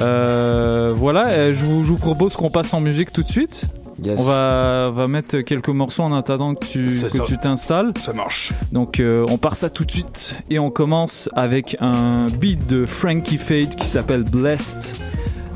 Euh, 0.00 0.92
voilà, 0.96 1.28
euh, 1.30 1.52
je 1.54 1.64
vous, 1.64 1.84
je 1.84 1.90
vous 1.90 1.96
propose 1.98 2.36
qu'on 2.36 2.50
passe 2.50 2.72
en 2.74 2.80
musique 2.80 3.12
tout 3.12 3.22
de 3.22 3.28
suite. 3.28 3.64
Yes. 4.02 4.18
On 4.18 4.22
va, 4.22 4.88
va 4.90 5.08
mettre 5.08 5.40
quelques 5.40 5.68
morceaux 5.68 6.04
en 6.04 6.14
attendant 6.14 6.54
que 6.54 6.64
tu 6.64 6.94
C'est 6.94 7.08
que 7.10 7.18
ça. 7.18 7.24
tu 7.26 7.36
t'installes. 7.36 7.92
Ça 8.00 8.14
marche. 8.14 8.52
Donc 8.72 8.98
euh, 8.98 9.26
on 9.28 9.36
part 9.36 9.56
ça 9.56 9.68
tout 9.68 9.84
de 9.84 9.90
suite 9.90 10.38
et 10.48 10.58
on 10.58 10.70
commence 10.70 11.28
avec 11.34 11.76
un 11.80 12.24
beat 12.38 12.66
de 12.66 12.86
Frankie 12.86 13.36
Fade 13.36 13.74
qui 13.74 13.86
s'appelle 13.86 14.22
Blessed 14.22 14.96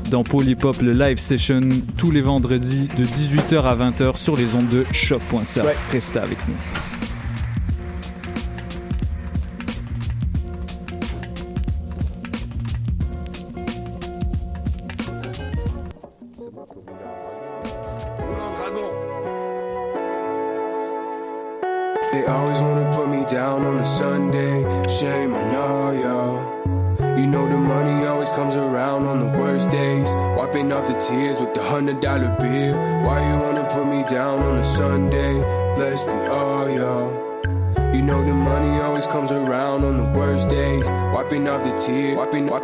dans 0.09 0.23
Polypop 0.23 0.81
le 0.81 0.93
live 0.93 1.17
session 1.17 1.61
tous 1.97 2.11
les 2.11 2.21
vendredis 2.21 2.89
de 2.97 3.05
18h 3.05 3.63
à 3.63 3.75
20h 3.75 4.17
sur 4.17 4.35
les 4.35 4.55
ondes 4.55 4.67
de 4.67 4.85
choc.ca. 4.91 5.65
Ouais. 5.65 5.75
Restez 5.91 6.19
avec 6.19 6.47
nous. 6.47 6.94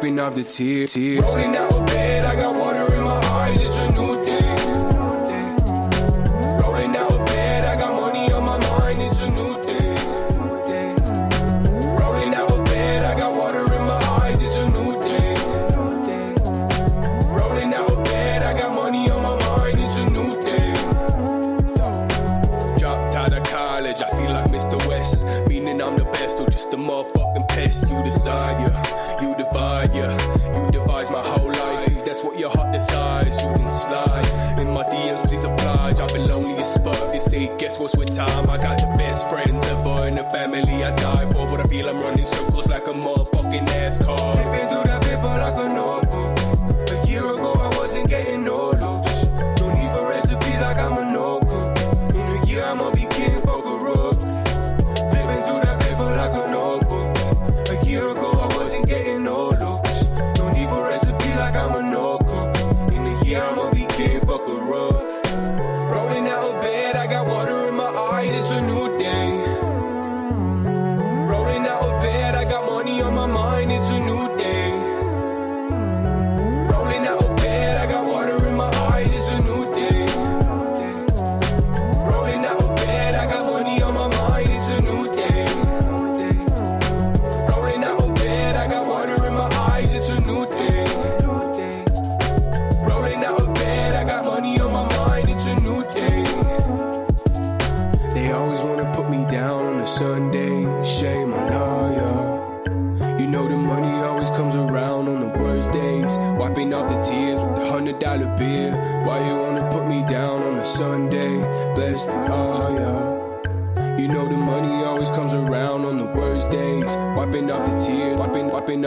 Wiping, 0.02 0.20
off 0.20 0.36
the 0.36 0.44
tears. 0.44 0.94
tears. 0.94 1.22
Rolling 1.22 1.56
out 1.56 1.74
of 1.74 1.86
bed, 1.86 2.26
I 2.26 2.36
got 2.36 2.58
water 2.58 2.81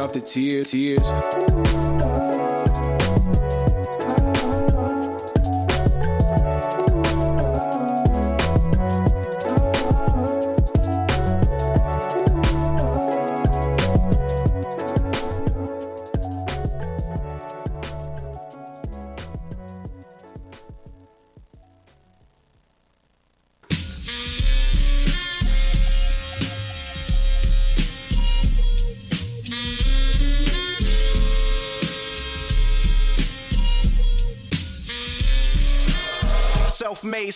off 0.04 0.12
the 0.12 0.20
tears, 0.20 0.72
tears. 0.72 1.83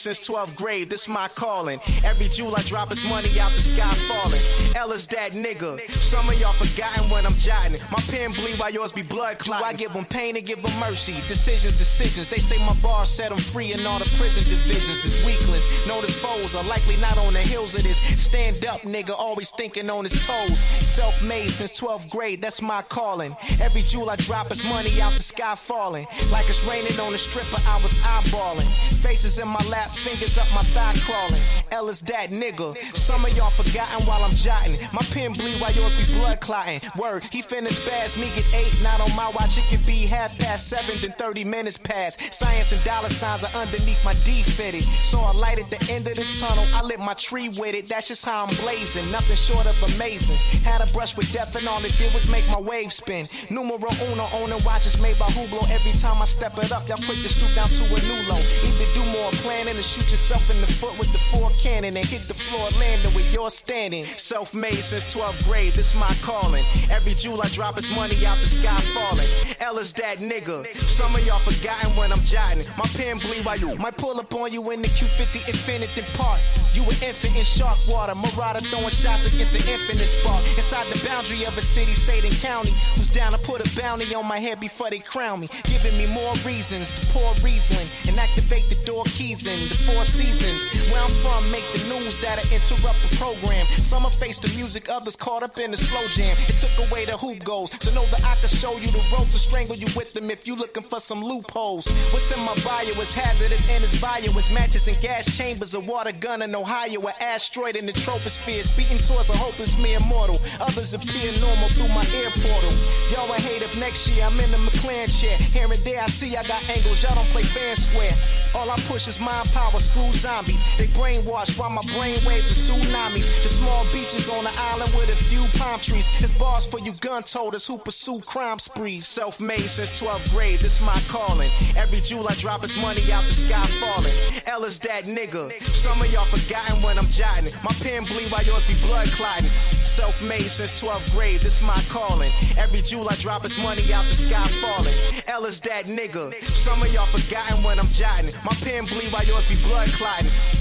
Jesus 0.09 0.18
12th 0.29 0.57
grade, 0.57 0.91
this 0.91 1.09
my 1.09 1.27
calling. 1.29 1.81
Every 2.05 2.29
jewel 2.29 2.55
I 2.55 2.61
drop 2.65 2.93
is 2.93 3.03
money 3.09 3.41
out 3.41 3.51
the 3.53 3.63
sky 3.63 3.89
falling. 4.13 4.43
Ella's 4.77 5.07
that 5.07 5.33
nigga. 5.33 5.81
Some 5.89 6.29
of 6.29 6.39
y'all 6.39 6.53
forgotten 6.53 7.09
when 7.11 7.25
I'm 7.25 7.33
jotting. 7.39 7.81
My 7.91 8.03
pen 8.13 8.33
bleed 8.33 8.61
while 8.61 8.71
yours 8.71 8.93
be 8.93 9.01
blood 9.01 9.39
clot. 9.39 9.63
I 9.65 9.73
give 9.73 9.95
them 9.95 10.05
pain 10.05 10.37
and 10.37 10.45
give 10.45 10.61
them 10.61 10.79
mercy. 10.79 11.15
Decisions, 11.29 11.79
decisions. 11.79 12.29
They 12.29 12.37
say 12.37 12.59
my 12.67 12.75
bars 12.83 13.09
set 13.09 13.31
them 13.31 13.39
free 13.39 13.73
in 13.73 13.87
all 13.87 13.99
the 13.99 14.11
prison 14.21 14.45
divisions. 14.45 15.01
This 15.03 15.25
weaklings, 15.25 15.65
known 15.89 16.05
as 16.05 16.13
foes, 16.21 16.55
are 16.55 16.65
likely 16.65 16.97
not 16.99 17.17
on 17.17 17.33
the 17.33 17.41
hills 17.41 17.75
of 17.75 17.83
this. 17.83 17.97
Stand 18.23 18.67
up, 18.67 18.83
nigga, 18.83 19.15
always 19.17 19.51
thinking 19.51 19.89
on 19.89 20.05
his 20.05 20.27
toes. 20.27 20.59
Self-made 20.85 21.49
since 21.49 21.81
12th 21.81 22.11
grade, 22.11 22.43
that's 22.43 22.61
my 22.61 22.83
calling. 22.83 23.35
Every 23.63 23.81
jewel 23.81 24.11
I 24.11 24.17
drop 24.17 24.51
is 24.51 24.63
money 24.65 25.01
out 25.01 25.15
the 25.15 25.23
sky 25.23 25.55
falling. 25.55 26.07
Like 26.31 26.51
it's 26.51 26.67
raining 26.67 27.01
on 27.01 27.13
the 27.13 27.19
stripper, 27.19 27.63
I 27.67 27.81
was 27.83 27.95
eyeballing. 28.05 28.69
Faces 29.01 29.39
in 29.39 29.49
my 29.49 29.65
lap, 29.71 29.91
fingers 30.19 30.39
up 30.39 30.53
my 30.55 30.63
thigh 30.75 30.95
crawling. 31.07 31.41
Ella's 31.71 32.01
that 32.03 32.31
nigga. 32.31 32.77
Some 32.97 33.25
of 33.25 33.37
y'all 33.37 33.51
forgotten 33.51 34.05
while 34.07 34.23
I'm 34.25 34.35
jotting. 34.35 34.75
My 34.93 35.03
pen 35.13 35.33
bleed 35.33 35.61
while 35.61 35.73
yours 35.73 35.95
be 35.95 36.13
blood 36.19 36.41
clotting. 36.41 36.81
Word, 36.97 37.25
he 37.31 37.43
finished 37.43 37.87
spaz, 37.87 38.19
me 38.19 38.27
get 38.35 38.47
eight, 38.55 38.75
not 38.83 39.01
on 39.01 39.15
my 39.15 39.29
watch. 39.31 39.59
It 39.59 39.65
could 39.71 39.87
be 39.87 40.07
half 40.07 40.37
past 40.39 40.69
seven, 40.69 40.95
then 41.01 41.13
30 41.19 41.45
minutes 41.45 41.77
past. 41.77 42.35
Science 42.35 42.73
and 42.73 42.83
dollar 42.85 43.09
signs 43.09 43.45
are 43.45 43.63
underneath 43.63 44.03
my 44.05 44.15
D 44.25 44.43
fitted. 44.43 44.83
Saw 44.83 45.33
a 45.33 45.35
light 45.35 45.59
at 45.59 45.71
the 45.71 45.81
end 45.93 46.09
of 46.09 46.17
the 46.17 46.27
tunnel. 46.41 46.65
I 46.75 46.83
lit 46.83 46.99
my 46.99 47.15
tree 47.15 47.49
with 47.49 47.75
it. 47.75 47.89
That's 47.89 48.09
just 48.09 48.25
how 48.25 48.45
I'm 48.45 48.55
blazing. 48.57 49.11
Nothing 49.13 49.37
short 49.37 49.67
of 49.67 49.77
amazing. 49.95 50.37
Had 50.65 50.81
a 50.81 50.93
brush 50.93 51.17
with 51.17 51.31
death, 51.33 51.55
and 51.55 51.67
all 51.69 51.85
it 51.85 51.97
did 51.99 52.13
was 52.13 52.29
make 52.31 52.47
my 52.49 52.61
wave 52.61 52.93
spin. 52.93 53.27
Numero 53.51 53.91
uno, 54.11 54.27
owning 54.35 54.63
watches 54.65 55.01
made 55.01 55.19
by 55.19 55.27
Hublot. 55.27 55.71
Every 55.71 55.93
time 55.93 56.21
I 56.21 56.25
step 56.25 56.59
it 56.59 56.73
up, 56.73 56.89
y'all 56.89 56.99
quick 57.07 57.23
to 57.23 57.29
stoop 57.29 57.55
down 57.55 57.69
to 57.69 57.85
a 57.85 58.01
new 58.03 58.21
low. 58.27 58.43
Either 58.67 58.89
do 58.99 59.05
more 59.13 59.31
planning 59.45 59.79
or 59.79 59.83
shoot 59.83 60.08
yourself 60.11 60.51
in 60.51 60.61
the 60.61 60.67
foot 60.67 60.99
with 60.99 61.13
the 61.13 61.19
four 61.19 61.51
cannon 61.59 61.97
and 61.97 62.07
hit 62.07 62.23
the 62.29 62.35
floor 62.35 62.69
landing 62.81 63.13
where 63.15 63.29
you're 63.31 63.51
standing. 63.51 64.05
Self 64.05 64.55
made 64.55 64.83
since 64.83 65.15
12th 65.15 65.45
grade, 65.45 65.75
this 65.75 65.95
my 65.95 66.13
calling. 66.23 66.65
Every 66.91 67.15
jewel 67.15 67.43
I 67.43 67.49
drop 67.49 67.79
is 67.79 67.89
money 67.95 68.25
out 68.27 68.39
the 68.39 68.47
sky 68.47 68.77
falling. 68.97 69.29
Ella's 69.61 69.93
that 69.95 70.19
nigga. 70.19 70.67
Some 70.87 71.15
of 71.15 71.25
y'all 71.27 71.41
forgotten 71.41 71.91
when 71.97 72.13
I'm 72.13 72.23
jotting. 72.25 72.65
My 72.77 72.89
pen 72.97 73.19
bleed 73.19 73.45
while 73.45 73.59
you 73.59 73.77
might 73.77 73.97
pull 73.97 74.19
up 74.19 74.35
on 74.35 74.53
you 74.53 74.71
in 74.71 74.83
the 74.83 74.89
Q50 74.89 75.49
Infinity 75.49 76.03
Park. 76.15 76.41
You 76.75 76.85
an 76.85 76.97
infant 77.03 77.37
in 77.37 77.45
shark 77.45 77.79
water, 77.89 78.15
marauder 78.15 78.61
throwing 78.61 78.91
shots 78.91 79.27
against 79.27 79.57
an 79.57 79.67
infinite 79.73 80.07
spark. 80.07 80.45
Inside 80.57 80.87
the 80.93 81.01
boundary 81.07 81.45
of 81.45 81.57
a 81.59 81.63
city, 81.63 81.93
state, 81.93 82.25
and 82.25 82.35
county. 82.41 82.71
Who's 82.95 83.11
down 83.11 83.33
to 83.33 83.39
put 83.39 83.59
a 83.61 83.81
bounty 83.81 84.15
on 84.15 84.27
my 84.27 84.39
head 84.39 84.61
before 84.61 84.91
they 84.91 85.01
crown 85.01 85.41
me? 85.41 85.49
Giving 85.65 85.97
me 85.99 86.07
more 86.07 86.33
reasons 86.47 86.93
to 86.93 87.07
pour 87.09 87.33
Riesling 87.43 87.89
and 88.09 88.19
activate 88.19 88.69
the 88.69 88.79
door 88.85 89.05
keys 89.07 89.47
in 89.47 89.69
the 89.69 89.75
four 89.87 89.98
seasons. 90.05 90.65
Where 90.91 91.03
I'm 91.03 91.11
from, 91.23 91.51
make 91.51 91.65
the 91.73 91.83
news 91.95 92.19
that'll 92.21 92.45
interrupt 92.53 93.01
the 93.03 93.11
program. 93.17 93.67
Some 93.83 94.05
are 94.05 94.11
face 94.11 94.39
the 94.39 94.49
music, 94.57 94.89
others 94.89 95.17
caught 95.17 95.43
up 95.43 95.59
in 95.59 95.71
the 95.71 95.77
slow 95.77 96.05
jam. 96.09 96.37
It 96.49 96.59
took 96.59 96.75
away 96.91 97.05
the 97.05 97.17
hoop 97.17 97.45
goals, 97.45 97.71
so 97.81 97.91
know 97.93 98.05
that 98.07 98.25
I 98.25 98.35
can 98.37 98.49
show 98.49 98.77
you 98.77 98.89
the 98.89 99.03
ropes 99.13 99.33
to 99.33 99.39
strangle 99.39 99.77
you 99.77 99.87
with 99.97 100.13
them 100.13 100.31
if 100.31 100.47
you 100.47 100.57
looking 100.57 100.83
for 100.83 101.01
some 101.01 101.23
loopholes. 101.23 101.87
What's 102.13 102.31
in 102.33 102.41
my 102.45 102.55
bio 102.65 103.01
is 103.01 103.15
hazardous 103.15 103.69
and 103.71 103.85
it's 103.85 104.01
bio 104.01 104.31
is 104.39 104.51
matches 104.51 104.89
and 104.89 104.99
gas 105.01 105.25
chambers, 105.37 105.75
a 105.75 105.81
water 105.81 106.13
gun 106.13 106.43
in 106.43 106.55
Ohio, 106.55 107.01
an 107.07 107.15
asteroid 107.21 107.77
in 107.77 107.87
the 107.87 107.93
troposphere, 107.93 108.65
speeding 108.65 108.99
towards 108.99 109.31
a 109.31 109.37
hopeless 109.37 109.81
me 109.83 109.95
immortal. 109.95 110.39
Others 110.61 110.95
appear 110.95 111.33
normal 111.41 111.69
through 111.71 111.89
my 111.89 112.05
air 112.21 112.31
portal. 112.43 112.73
Y'all 113.11 113.29
will 113.29 113.41
hate 113.41 113.63
if 113.63 113.79
next 113.79 114.09
year 114.09 114.25
I'm 114.25 114.39
in 114.41 114.51
the 114.51 114.59
McLaren 114.59 115.09
chair. 115.09 115.37
Here 115.37 115.71
and 115.71 115.83
there 115.85 116.03
I 116.03 116.07
see 116.07 116.37
I 116.37 116.43
got 116.45 116.63
angles, 116.71 117.03
y'all 117.03 117.15
don't 117.15 117.29
play 117.29 117.43
fair 117.43 117.75
square. 117.75 118.13
All 118.55 118.71
I 118.71 118.77
push 118.89 119.07
is 119.07 119.21
mind 119.21 119.49
power, 119.53 119.78
screw 119.81 120.11
zombies. 120.13 120.63
They 120.77 120.87
brainwash 120.89 121.59
while 121.59 121.71
my 121.71 121.83
brain 121.95 122.19
waves 122.27 122.51
are 122.51 122.61
tsunamis. 122.61 123.43
The 123.43 123.49
small 123.49 123.85
beaches 123.93 124.29
on 124.29 124.45
the 124.45 124.53
island 124.73 124.93
with 124.95 125.11
a 125.11 125.17
few 125.17 125.45
palm 125.59 125.81
trees. 125.81 126.07
It's 126.21 126.37
bars 126.39 126.67
for 126.67 126.81
you 126.81 126.93
gun 127.01 127.23
toters 127.23 127.67
who 127.67 127.79
pursue 127.79 128.21
crime 128.21 128.59
sprees. 128.59 129.07
Self 129.07 129.41
made 129.41 129.69
since 129.69 130.01
12th 130.01 130.31
grade, 130.31 130.61
this 130.61 130.81
my 130.81 130.99
calling. 131.09 131.51
Every 131.77 132.01
jewel 132.01 132.27
I 132.29 132.35
drop 132.35 132.65
is 132.65 132.77
money 132.81 133.03
out 133.13 133.25
the 133.25 133.35
sky 133.35 133.65
falling. 133.81 134.15
Ella's 134.47 134.79
that 134.81 135.05
nigga. 135.05 135.53
Some 135.75 136.01
of 136.01 136.13
y'all 136.13 136.27
forgotten 136.27 136.83
when 136.83 136.99
I'm 136.99 137.09
jotting. 137.11 137.53
My 137.63 137.75
pen 137.83 138.05
bleed 138.05 138.31
while 138.31 138.45
yours 138.45 138.67
be 138.67 138.75
blood 138.87 139.09
clotting. 139.09 139.51
Self 139.85 140.23
made 140.29 140.51
since 140.51 140.81
12th 140.81 141.13
grade, 141.15 141.41
this 141.41 141.63
my 141.63 141.79
calling. 141.89 142.31
Every 142.57 142.81
jewel 142.83 143.09
I 143.09 143.17
drop 143.17 143.45
is 143.45 143.57
money 143.63 143.83
out 143.93 144.05
the 144.05 144.15
sky 144.15 144.47
falling. 144.61 144.95
Ella's 145.27 145.61
that 145.61 145.85
nigga. 145.87 146.33
Some 146.55 146.83
of 146.83 146.93
y'all 146.93 147.07
forgotten 147.07 147.63
when 147.65 147.79
I'm 147.79 147.89
jotting. 147.89 148.33
My 148.45 148.55
pen 148.65 148.85
bleed 148.85 149.13
while 149.13 149.25
yours 149.25 149.49
be 149.49 149.57
blood 149.69 149.89
clotting. 149.89 150.58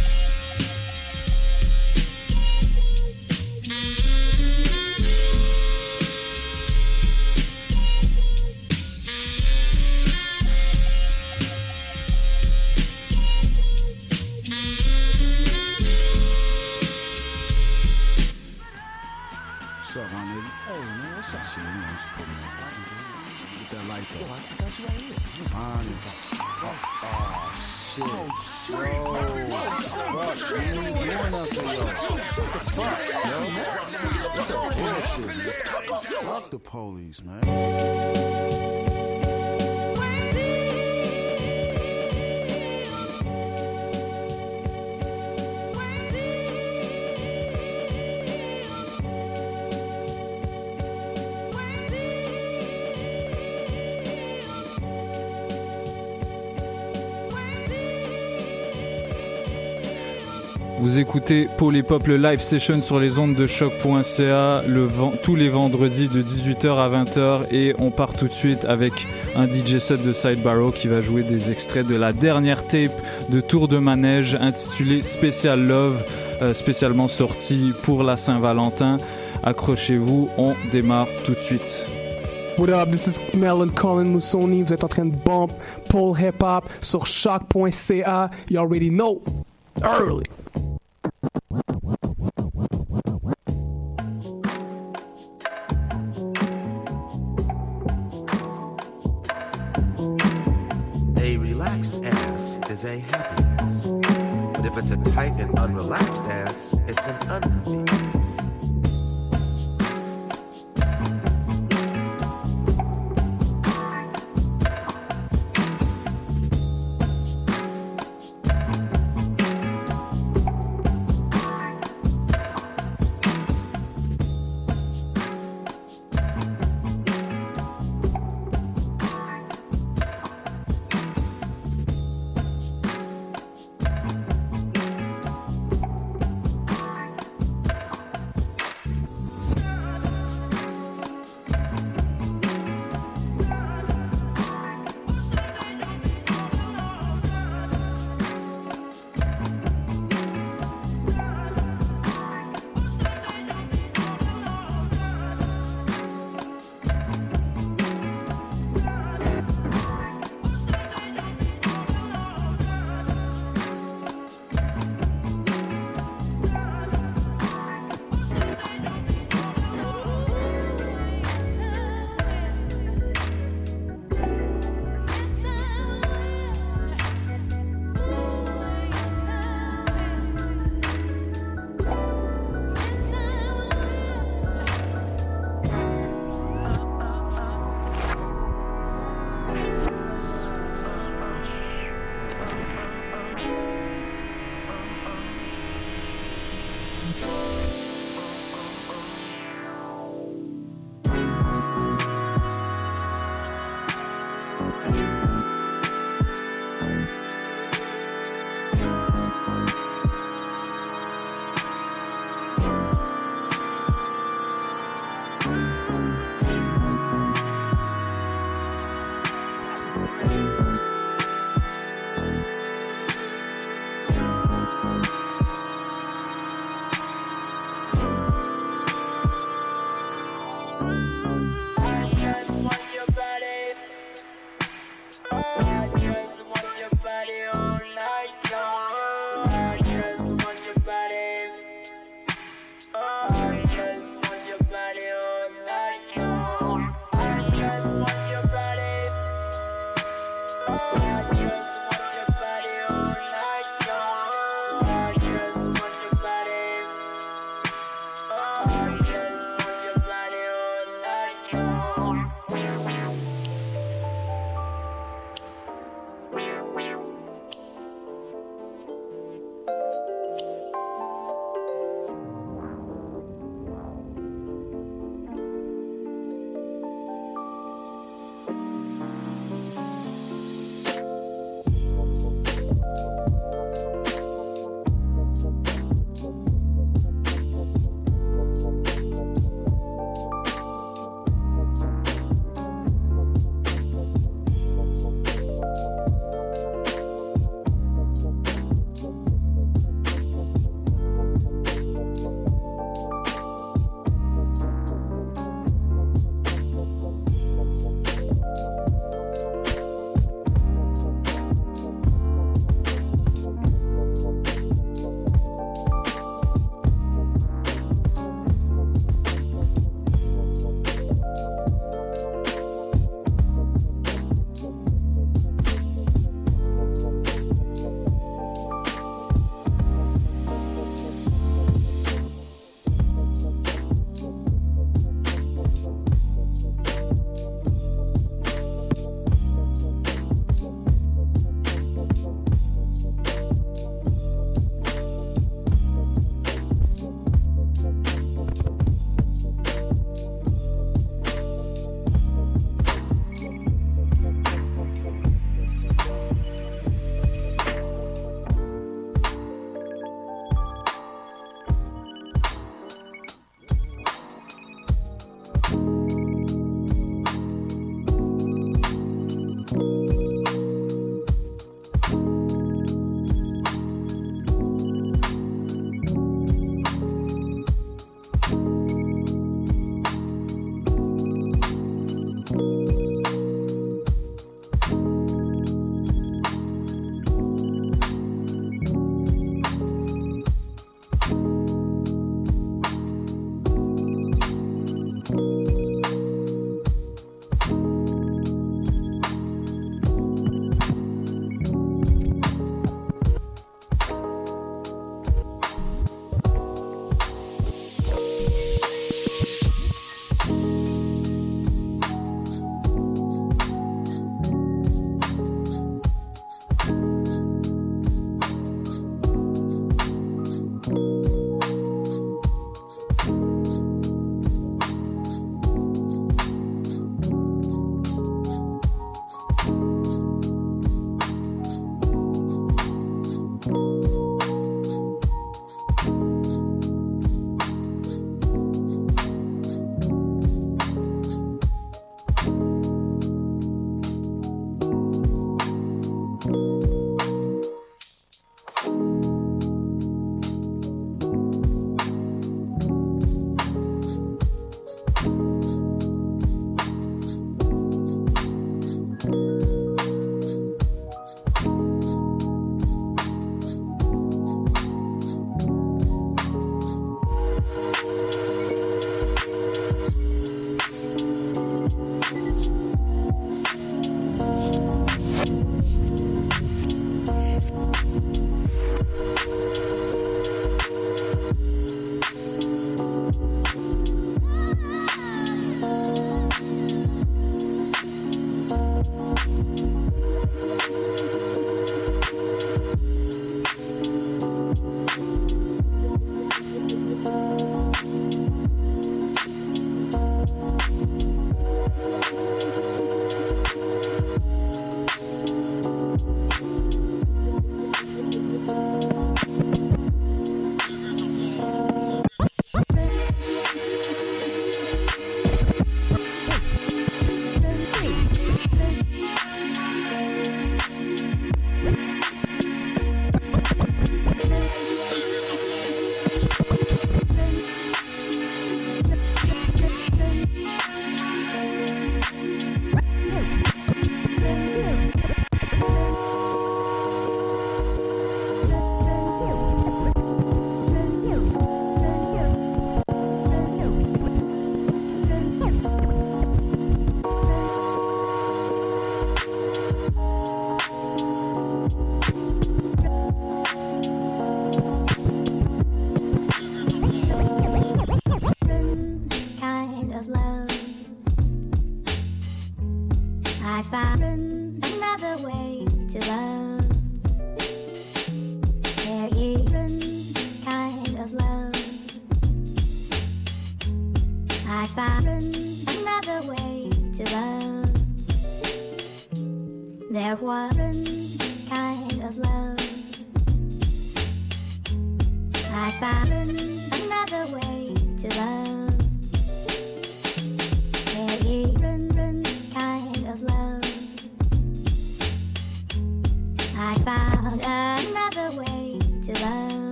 Écoutez 61.17 61.49
Paul 61.57 61.75
et 61.75 61.81
Pop, 61.81 62.05
le 62.05 62.15
live 62.15 62.39
session 62.39 62.79
sur 62.79 62.99
les 62.99 63.17
ondes 63.17 63.33
de 63.33 63.47
choc.ca 63.47 64.61
le 64.67 64.87
tous 65.23 65.35
les 65.35 65.49
vendredis 65.49 66.09
de 66.09 66.21
18h 66.21 66.77
à 66.77 66.89
20h 66.89 67.47
et 67.49 67.73
on 67.79 67.89
part 67.89 68.13
tout 68.13 68.27
de 68.27 68.31
suite 68.31 68.65
avec 68.65 69.07
un 69.35 69.47
DJ 69.47 69.79
set 69.79 70.03
de 70.03 70.13
Sidebarrow 70.13 70.69
qui 70.69 70.87
va 70.87 71.01
jouer 71.01 71.23
des 71.23 71.51
extraits 71.51 71.87
de 71.87 71.95
la 71.95 72.13
dernière 72.13 72.67
tape 72.67 72.91
de 73.29 73.41
Tour 73.41 73.67
de 73.67 73.79
Manège 73.79 74.35
intitulée 74.35 75.01
Special 75.01 75.59
Love, 75.59 76.03
euh, 76.43 76.53
spécialement 76.53 77.07
sortie 77.07 77.73
pour 77.81 78.03
la 78.03 78.15
Saint-Valentin. 78.15 78.97
Accrochez-vous, 79.41 80.29
on 80.37 80.53
démarre 80.71 81.07
tout 81.25 81.33
de 81.33 81.39
suite. 81.39 81.87
What 82.59 82.69
up, 82.69 82.91
this 82.91 83.07
is 83.07 83.19
Melon 83.35 83.69
Colin 83.69 84.05
Moussoni. 84.05 84.61
Vous 84.61 84.71
êtes 84.71 84.83
en 84.83 84.87
train 84.87 85.05
de 85.05 85.15
bump 85.15 85.51
Paul 85.89 86.15
Hip 86.19 86.43
Hop 86.43 86.69
sur 86.79 87.07
choc.ca. 87.07 88.29
You 88.51 88.59
already 88.59 88.91
know. 88.91 89.23
Early. 89.81 90.23
Is 102.77 102.85
a 102.85 102.99
happy 102.99 103.43
ass. 103.57 103.87
But 103.87 104.65
if 104.65 104.77
it's 104.77 104.91
a 104.91 104.97
tight 104.97 105.39
and 105.39 105.51
unrelaxed 105.55 106.27
ass, 106.29 106.75
it's 106.87 107.07
an 107.07 107.27
unhappy 107.27 107.91
ass. 107.91 108.56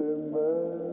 Amen. 0.00 0.89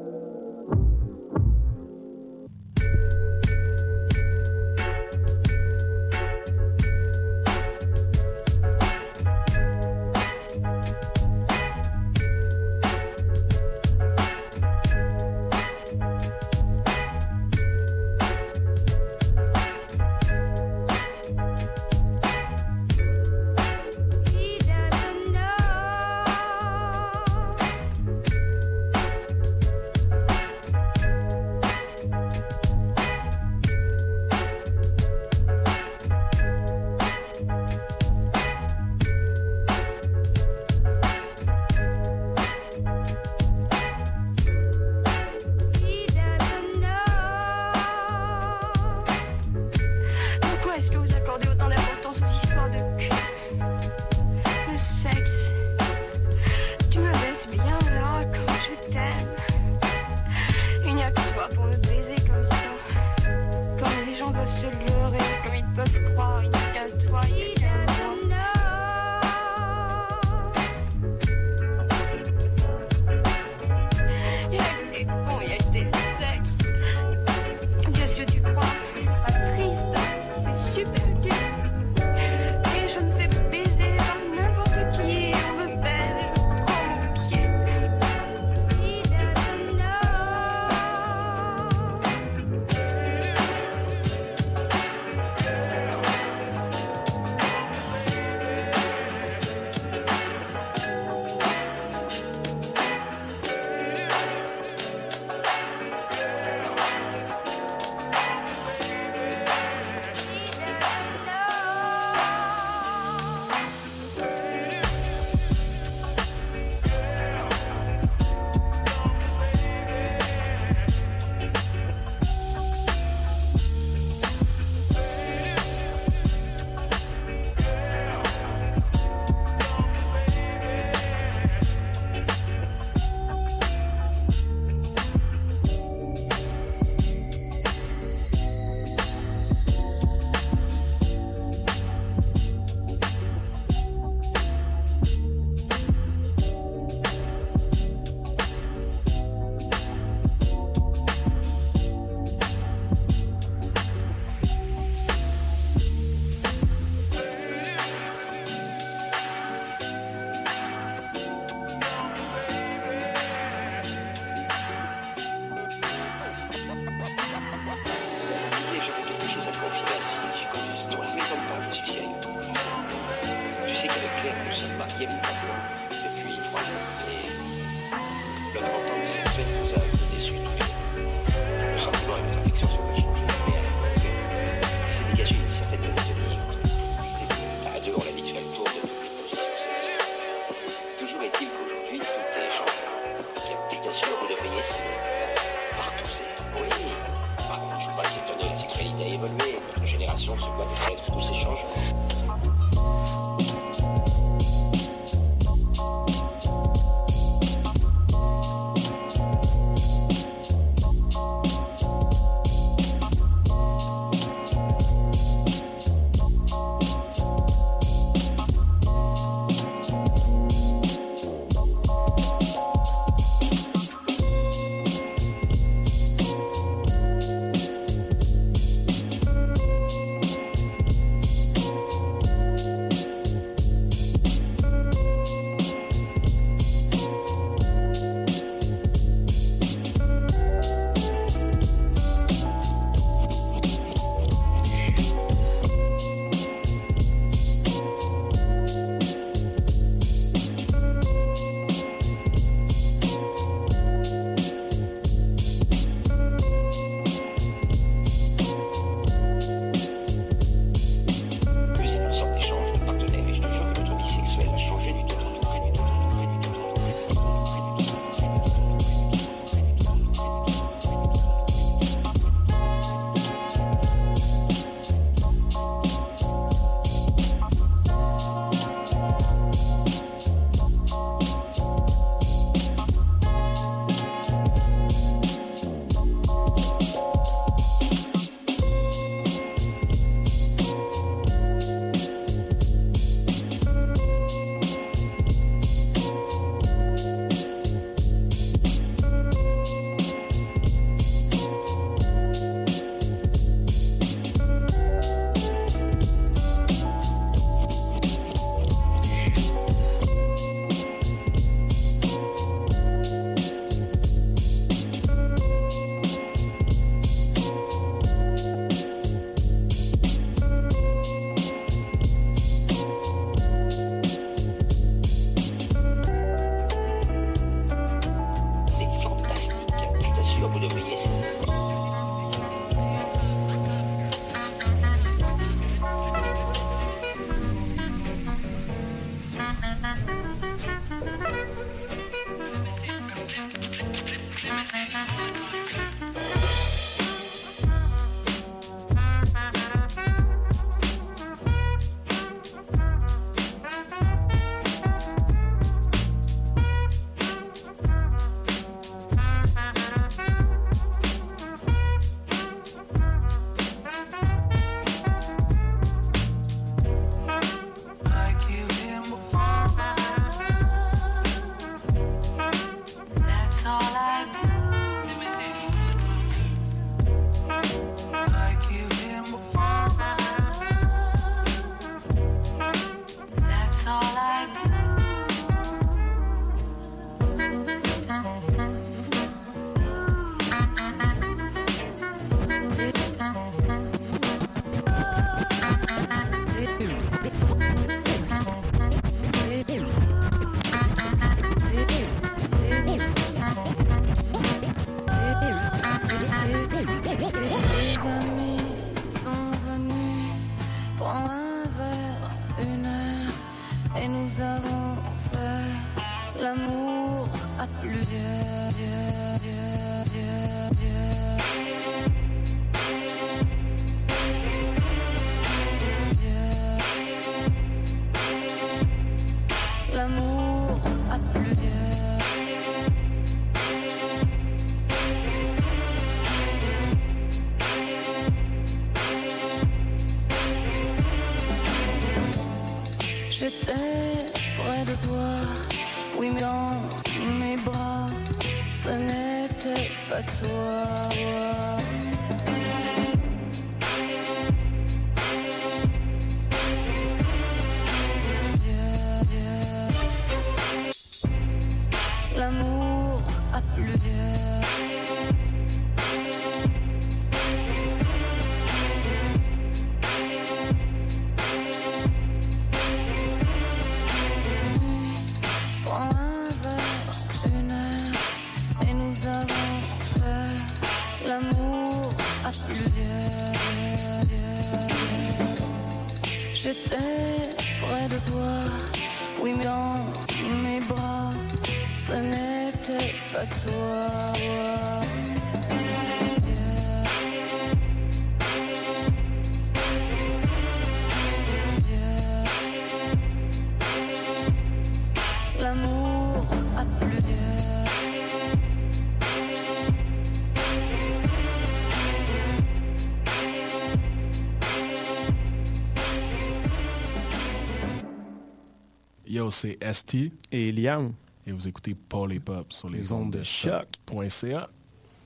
Yo, 519.48 519.52
c'est 519.52 519.78
ST 519.82 520.34
et 520.52 520.74
Liam. 520.74 521.14
Et 521.46 521.54
vous 521.54 521.70
écoutez 521.70 521.96
Paul 521.96 522.34
et 522.34 522.40
Pop 522.40 522.74
sur 522.74 522.90
les 522.90 523.14
ondes 523.14 523.32
de 523.32 523.42
choc.ca. 523.42 524.70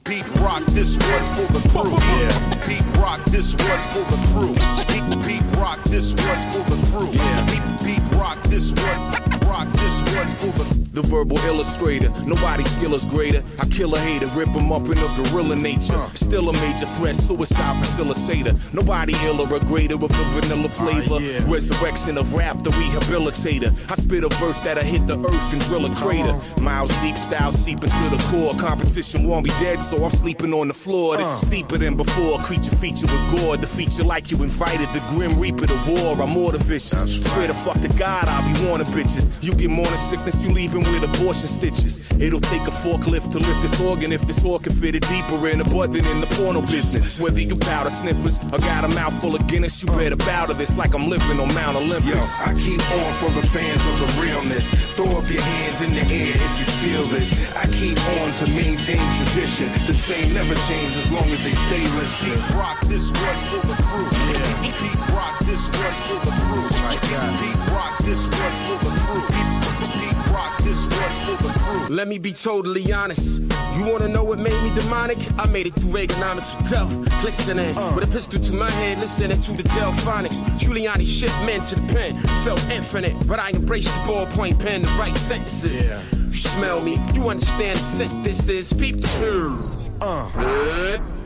Pete 0.03 0.23
Rock, 0.39 0.63
this 0.75 0.95
one's 0.97 1.29
for 1.35 1.51
the 1.51 1.67
crew. 1.69 1.89
Yeah. 1.89 2.29
Pete 2.61 2.97
Rock, 2.97 3.23
this 3.31 3.55
one's 3.55 3.85
for 3.89 4.05
the 4.11 4.21
crew. 4.29 4.53
Pete, 4.87 5.25
Pete 5.25 5.57
Rock, 5.57 5.81
this 5.85 6.13
one's 6.13 6.45
for 6.53 6.69
the 6.69 6.77
crew. 6.91 7.09
Yeah. 7.11 7.45
Pete, 7.47 7.95
Pete 7.95 8.19
Rock, 8.19 8.37
this 8.43 8.71
one. 8.73 9.11
Rock, 9.49 9.67
this 9.71 10.15
one's 10.15 10.33
for 10.35 10.51
the 10.63 10.80
The 10.91 11.01
verbal 11.03 11.37
illustrator, 11.45 12.09
nobody's 12.25 12.69
skill 12.69 12.93
is 12.93 13.05
greater. 13.05 13.41
I 13.57 13.65
kill 13.67 13.95
a 13.95 13.99
hater, 13.99 14.25
rip 14.35 14.49
him 14.49 14.73
up 14.73 14.83
in 14.87 14.97
a 14.97 15.07
gorilla 15.15 15.55
nature. 15.55 15.97
Still 16.15 16.49
a 16.49 16.53
major 16.53 16.85
threat, 16.85 17.15
suicide 17.15 17.81
facilitator. 17.81 18.51
Nobody 18.73 19.13
iller 19.25 19.47
or 19.49 19.59
greater 19.61 19.95
with 19.95 20.11
the 20.11 20.23
vanilla 20.35 20.67
flavor. 20.67 21.19
Resurrection 21.49 22.17
of 22.17 22.33
rap, 22.33 22.61
the 22.63 22.71
rehabilitator. 22.71 23.71
I 23.89 23.95
spit 23.95 24.25
a 24.25 24.29
verse 24.35 24.59
that'll 24.59 24.83
hit 24.83 25.07
the 25.07 25.17
earth 25.17 25.53
and 25.53 25.61
drill 25.61 25.85
a 25.85 25.95
crater. 25.95 26.37
Miles 26.61 26.95
deep 26.97 27.15
style 27.15 27.53
seeping 27.53 27.89
to 27.89 28.09
the 28.09 28.27
core. 28.29 28.53
Competition 28.55 29.25
won't 29.25 29.45
be 29.45 29.51
dead, 29.61 29.81
so 29.81 30.03
I'm 30.03 30.11
sleeping 30.11 30.53
on 30.53 30.67
the 30.67 30.73
floor. 30.73 31.15
This 31.15 31.41
is 31.41 31.49
deeper 31.49 31.77
than 31.77 31.95
before. 31.95 32.39
Creature 32.39 32.75
feature 32.75 33.07
with 33.07 33.39
gore. 33.39 33.55
The 33.55 33.67
feature 33.67 34.03
like 34.03 34.29
you 34.29 34.43
invited. 34.43 34.89
The 34.89 34.99
grim 35.07 35.39
reaper, 35.39 35.67
to 35.67 35.75
war. 35.87 36.21
I'm 36.21 36.31
more 36.31 36.51
the 36.51 36.57
vicious. 36.57 37.23
Swear 37.31 37.47
to 37.47 37.53
fuck 37.53 37.79
to 37.79 37.87
God, 37.97 38.25
I'll 38.27 38.53
be 38.53 38.67
warning 38.67 38.87
bitches. 38.87 39.31
You 39.41 39.55
get 39.55 39.69
morning 39.69 39.97
sickness, 40.09 40.43
you 40.43 40.51
leaving 40.51 40.80
with 40.83 41.03
abortion 41.03 41.47
stitches. 41.47 41.99
It'll 42.19 42.39
take 42.39 42.61
a 42.67 42.71
forklift 42.71 43.31
to 43.31 43.39
lift 43.39 43.61
this 43.61 43.79
organ 43.81 44.11
if 44.11 44.21
this 44.21 44.43
organ 44.43 44.73
fitted 44.73 45.03
deeper 45.03 45.47
in 45.47 45.59
the 45.59 45.65
butt 45.65 45.93
than 45.93 46.05
in 46.05 46.21
the 46.21 46.27
porno 46.27 46.61
business. 46.61 47.19
Whether 47.19 47.41
you 47.41 47.55
powder 47.55 47.89
sniffers 47.89 48.37
or 48.53 48.59
got 48.59 48.83
a 48.83 48.89
mouthful 48.89 49.35
of 49.35 49.47
Guinness, 49.47 49.81
you 49.81 49.87
better 49.87 50.15
bow 50.15 50.45
to 50.45 50.53
this 50.53 50.77
like 50.77 50.93
I'm 50.93 51.09
living 51.09 51.39
on 51.39 51.53
Mount 51.53 51.77
Olympus. 51.77 52.07
Yo, 52.07 52.17
I 52.17 52.53
keep 52.53 52.81
on 52.91 53.11
for 53.19 53.31
the 53.33 53.45
fans 53.47 53.83
of 53.91 53.95
the 54.01 54.09
realness. 54.21 54.69
Throw 54.95 55.09
up 55.17 55.27
your 55.29 55.41
hands 55.41 55.81
in 55.81 55.91
the 55.93 56.05
air 56.13 56.35
if 56.35 56.53
you 56.59 56.67
feel 56.81 57.03
this. 57.09 57.29
I 57.55 57.65
keep 57.67 57.97
on 58.21 58.31
to 58.41 58.45
maintain 58.51 59.01
tradition. 59.17 59.67
The 59.87 59.93
same 59.93 60.33
never 60.33 60.55
change 60.69 60.93
as 60.97 61.11
long 61.11 61.27
as 61.29 61.41
they 61.43 61.55
stay 61.67 61.83
listening. 61.97 62.37
Deep 62.37 62.55
rock, 62.55 62.79
this 62.85 63.11
one 63.11 63.39
for 63.49 63.61
the 63.67 63.77
crew. 63.83 64.09
Yeah. 64.29 64.61
Deep 64.81 65.01
rock, 65.13 65.39
this 65.45 65.63
one 65.67 65.97
for 66.07 66.19
the 66.25 66.33
crew. 66.45 66.63
Oh 66.63 66.81
like 66.85 67.01
that. 67.01 67.29
Deep 67.41 67.61
rock, 67.73 67.97
this 68.03 68.21
one 68.27 68.55
for 68.67 68.77
the 68.85 68.91
crew. 68.99 70.10
Deep 70.31 70.37
rock, 70.37 70.57
this 70.59 70.85
one 70.85 71.37
for 71.37 71.43
the 71.43 71.59
crew. 71.59 71.95
Let 71.95 72.07
me 72.07 72.17
be 72.17 72.31
totally 72.31 72.93
honest. 72.93 73.41
You 73.75 73.91
wanna 73.91 74.07
know 74.07 74.23
what 74.23 74.39
made 74.39 74.61
me 74.63 74.73
demonic? 74.79 75.17
I 75.37 75.45
made 75.47 75.67
it 75.67 75.73
through 75.73 75.91
Reaganomics 75.91 76.55
with 76.55 76.67
Delph. 76.67 77.21
Glistening 77.21 77.75
with 77.95 78.09
a 78.09 78.11
pistol 78.11 78.39
to 78.39 78.53
my 78.53 78.71
head, 78.71 78.99
listening 78.99 79.41
to 79.41 79.51
the 79.51 79.63
Delphonics. 79.63 80.41
Giuliani 80.57 81.05
shit 81.05 81.33
men 81.45 81.59
to 81.61 81.75
the 81.75 81.93
pen. 81.93 82.15
Felt 82.45 82.63
infinite, 82.69 83.15
but 83.27 83.39
I 83.39 83.49
embraced 83.49 83.93
the 83.93 84.01
ballpoint 84.01 84.59
pen 84.59 84.83
to 84.83 84.89
write 84.91 85.17
sentences. 85.17 85.91
You 86.13 86.33
smell 86.33 86.81
me, 86.81 87.01
you 87.13 87.29
understand 87.29 87.77
the 87.77 87.83
scent 87.83 88.23
this 88.23 88.47
is. 88.47 88.71
Peep 88.71 89.01
the 89.01 89.81
uh. 90.01 91.20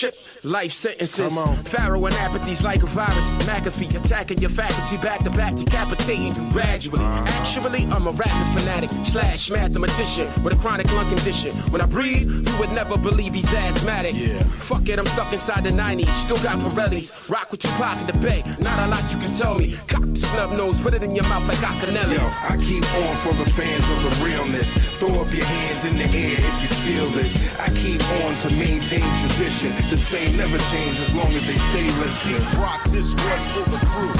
Shit. 0.00 0.16
Life 0.42 0.72
sentences, 0.72 1.34
Pharaoh 1.68 2.06
and 2.06 2.14
apathy's 2.14 2.62
like 2.62 2.82
a 2.82 2.86
virus. 2.86 3.34
McAfee 3.46 3.94
attacking 3.94 4.38
your 4.38 4.48
faculty 4.48 4.96
back 4.96 5.22
to 5.24 5.30
back, 5.30 5.54
decapitating 5.54 6.32
you 6.32 6.50
gradually. 6.50 7.04
Uh-huh. 7.04 7.40
Actually, 7.40 7.84
I'm 7.92 8.06
a 8.06 8.10
rapping 8.12 8.58
fanatic 8.58 8.90
slash 9.04 9.50
mathematician 9.50 10.26
with 10.42 10.54
a 10.54 10.56
chronic 10.56 10.90
lung 10.94 11.06
condition. 11.14 11.52
When 11.70 11.82
I 11.82 11.86
breathe, 11.86 12.30
you 12.48 12.58
would 12.58 12.72
never 12.72 12.96
believe 12.96 13.34
he's 13.34 13.52
asthmatic. 13.52 14.14
Yeah. 14.14 14.38
Fuck 14.64 14.88
it, 14.88 14.98
I'm 14.98 15.04
stuck 15.04 15.30
inside 15.34 15.64
the 15.64 15.70
90s. 15.70 16.08
Still 16.24 16.38
got 16.38 16.58
Pirellis. 16.60 17.28
Rock 17.28 17.50
with 17.50 17.60
Tupac 17.60 18.00
in 18.00 18.06
the 18.06 18.14
bay. 18.14 18.42
Not 18.58 18.78
a 18.78 18.86
lot 18.88 19.04
you 19.12 19.18
can 19.18 19.34
tell 19.34 19.56
me. 19.56 19.76
Cock 19.88 20.06
the 20.06 20.16
snub 20.16 20.52
nose, 20.56 20.80
put 20.80 20.94
it 20.94 21.02
in 21.02 21.14
your 21.14 21.24
mouth 21.28 21.46
like 21.46 21.58
Acanelli. 21.58 22.16
Yo, 22.16 22.24
I 22.48 22.56
keep 22.56 22.88
on 23.04 23.16
for 23.16 23.34
the 23.34 23.50
fans 23.50 23.84
of 23.92 24.00
the 24.08 24.24
realness. 24.24 24.72
Throw 24.98 25.20
up 25.20 25.28
your 25.34 25.44
hands 25.44 25.84
in 25.84 25.98
the 25.98 26.08
air 26.16 26.40
if 26.40 26.56
you 26.62 26.68
feel 26.88 27.06
this. 27.10 27.60
I 27.60 27.68
keep 27.76 28.00
on 28.24 28.32
to 28.40 28.48
maintain 28.56 29.04
tradition. 29.20 29.89
The 29.90 29.96
same 29.96 30.36
never 30.36 30.56
change 30.56 31.00
as 31.00 31.12
long 31.16 31.26
as 31.34 31.44
they 31.48 31.58
stay 31.58 31.82
listening. 31.98 32.38
Deep 32.38 32.58
rock, 32.62 32.84
this 32.90 33.12
one 33.12 33.42
for 33.50 33.68
the 33.70 33.78
crew. 33.90 34.12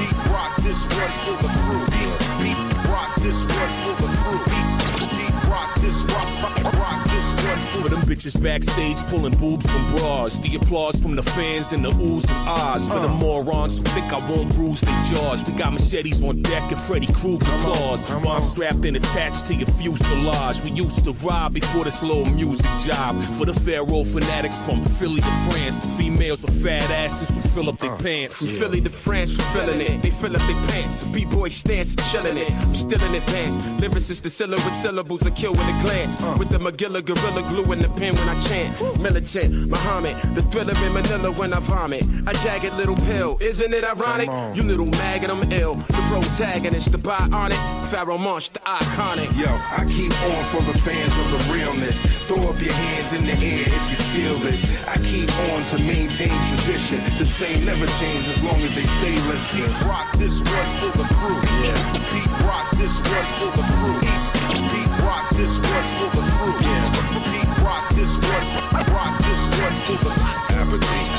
Deep 0.00 0.16
rock, 0.32 0.56
this 0.64 0.80
one 0.96 1.12
for 1.28 1.36
the 1.44 1.52
crew. 1.60 1.84
Deep, 1.92 2.12
deep 2.40 2.88
rock, 2.88 3.14
this 3.20 3.44
one 3.44 3.72
for 3.84 4.00
the 4.00 4.08
crew. 4.16 4.40
Deep, 4.48 5.10
deep 5.12 5.50
rock, 5.52 5.74
this 5.82 6.00
rock, 6.08 6.24
rock, 6.40 6.72
rock, 6.80 7.03
for 7.82 7.88
them 7.88 8.00
bitches 8.02 8.40
backstage 8.42 8.98
pulling 9.08 9.36
boobs 9.38 9.68
from 9.70 9.96
bras. 9.96 10.38
The 10.38 10.56
applause 10.56 10.96
from 11.00 11.16
the 11.16 11.22
fans 11.22 11.72
and 11.72 11.84
the 11.84 11.90
oohs 11.90 12.28
and 12.28 12.48
ahs. 12.48 12.88
For 12.88 13.00
the 13.00 13.08
morons 13.08 13.78
who 13.78 13.84
think 13.84 14.12
I 14.12 14.18
won't 14.30 14.54
bruise 14.54 14.80
their 14.80 15.04
jaws. 15.04 15.44
We 15.44 15.52
got 15.54 15.72
machetes 15.72 16.22
on 16.22 16.42
deck 16.42 16.70
and 16.70 16.80
Freddy 16.80 17.08
Krueger 17.12 17.46
claws. 17.62 18.04
Bombs 18.22 18.50
strapped 18.50 18.84
and 18.84 18.96
attached 18.96 19.46
to 19.46 19.54
your 19.54 19.68
fuselage. 19.68 20.62
We 20.62 20.70
used 20.70 21.04
to 21.04 21.12
rob 21.12 21.54
before 21.54 21.84
this 21.84 22.02
little 22.02 22.26
music 22.26 22.70
job. 22.84 23.20
For 23.22 23.46
the 23.46 23.54
Pharaoh 23.54 24.04
fanatics 24.04 24.58
from 24.60 24.84
Philly 24.84 25.20
to 25.20 25.34
France. 25.50 25.76
Females 25.96 26.42
with 26.42 26.62
fat 26.62 26.88
asses 26.90 27.28
who 27.34 27.40
fill 27.40 27.68
up 27.68 27.78
their 27.78 27.96
pants. 27.98 28.36
From 28.36 28.48
Philly 28.48 28.80
to 28.80 28.90
France, 28.90 29.30
we 29.36 29.44
feeling 29.54 29.80
it. 29.80 30.02
They 30.02 30.10
fill 30.10 30.36
up 30.36 30.42
their 30.42 30.68
pants. 30.68 31.06
B-boy 31.08 31.48
stance, 31.48 31.94
chilling 32.10 32.36
it. 32.36 32.52
I'm 32.52 32.74
still 32.74 33.02
in 33.02 33.14
advance. 33.14 33.66
Lyricists, 33.80 34.22
the 34.22 34.30
syllable 34.30 34.70
syllables, 34.82 35.26
I 35.26 35.30
kill 35.30 35.52
with 35.52 35.60
a 35.60 35.82
glance. 35.82 36.14
With 36.38 36.50
the 36.50 36.58
Magilla 36.58 37.04
gorilla 37.04 37.42
glue 37.48 37.63
in 37.72 37.80
the 37.80 37.88
pen 37.88 38.14
when 38.14 38.28
I 38.28 38.38
chant. 38.40 39.00
Militant, 39.00 39.68
Muhammad, 39.68 40.16
the 40.34 40.42
thriller 40.42 40.74
in 40.84 40.92
Manila 40.92 41.30
when 41.32 41.52
I 41.52 41.60
vomit. 41.60 42.04
A 42.26 42.32
jagged 42.44 42.74
little 42.74 42.96
pill, 43.06 43.36
isn't 43.40 43.72
it 43.72 43.84
ironic? 43.84 44.28
You 44.56 44.62
little 44.62 44.86
maggot, 44.98 45.30
I'm 45.30 45.50
ill. 45.52 45.74
The 45.74 46.02
protagonist, 46.10 46.92
the 46.92 46.98
bionic. 46.98 47.60
Pharaoh 47.86 48.18
Monch, 48.18 48.50
the 48.50 48.60
iconic. 48.60 49.30
Yo, 49.38 49.46
I 49.48 49.84
keep 49.88 50.12
on 50.30 50.44
for 50.50 50.62
the 50.62 50.76
fans 50.78 51.14
of 51.22 51.26
the 51.32 51.52
realness. 51.52 52.02
Throw 52.26 52.42
up 52.48 52.60
your 52.60 52.72
hands 52.72 53.12
in 53.12 53.24
the 53.24 53.36
air 53.38 53.66
if 53.66 53.84
you 53.90 53.98
feel 54.14 54.34
this. 54.40 54.64
I 54.88 54.96
keep 54.98 55.30
on 55.52 55.62
to 55.70 55.78
maintain 55.84 56.34
tradition. 56.50 57.00
The 57.18 57.26
same 57.26 57.64
never 57.64 57.86
change 58.00 58.24
as 58.28 58.42
long 58.42 58.60
as 58.62 58.74
they 58.74 58.86
stay 58.98 59.14
listening. 59.28 59.66
Pete 59.66 59.86
Rock, 59.86 60.12
this 60.18 60.40
one 60.40 60.70
for 60.80 60.92
the 60.98 61.06
crew. 61.14 61.40
Yeah. 61.62 61.76
Pete 62.10 62.34
Rock, 62.46 62.70
this 62.76 62.94
one 62.98 63.28
for 63.38 63.50
the 63.56 63.64
crew. 63.78 64.00
Pete 64.70 64.94
Rock, 65.04 65.26
this 65.36 65.54
one 65.58 65.88
for 65.98 66.16
the 66.16 66.22
crew. 66.34 66.56
Yeah. 66.60 66.93
This 67.94 68.18
one. 68.18 68.46
Rock, 68.92 69.18
this 69.18 69.42
one 69.60 69.76
for 69.86 69.98
the 70.04 70.10
Aberdeen. 70.58 71.14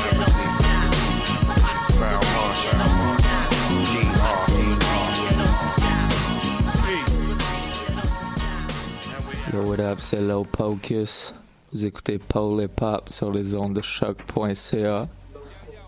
Yo, 9.53 9.63
what 9.63 9.79
up, 9.79 10.01
c'est 10.01 10.19
Low 10.19 10.43
Pocus. 10.43 11.33
Vous 11.71 11.85
écoutez 11.85 12.17
Paul 12.17 12.61
Hip 12.61 12.81
Hop 12.81 13.09
sur 13.09 13.31
les 13.31 13.55
ondes 13.55 13.73
de 13.73 13.81
choc.ca. 13.81 15.07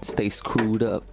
Stay 0.01 0.29
screwed 0.29 0.83
up. 0.83 1.03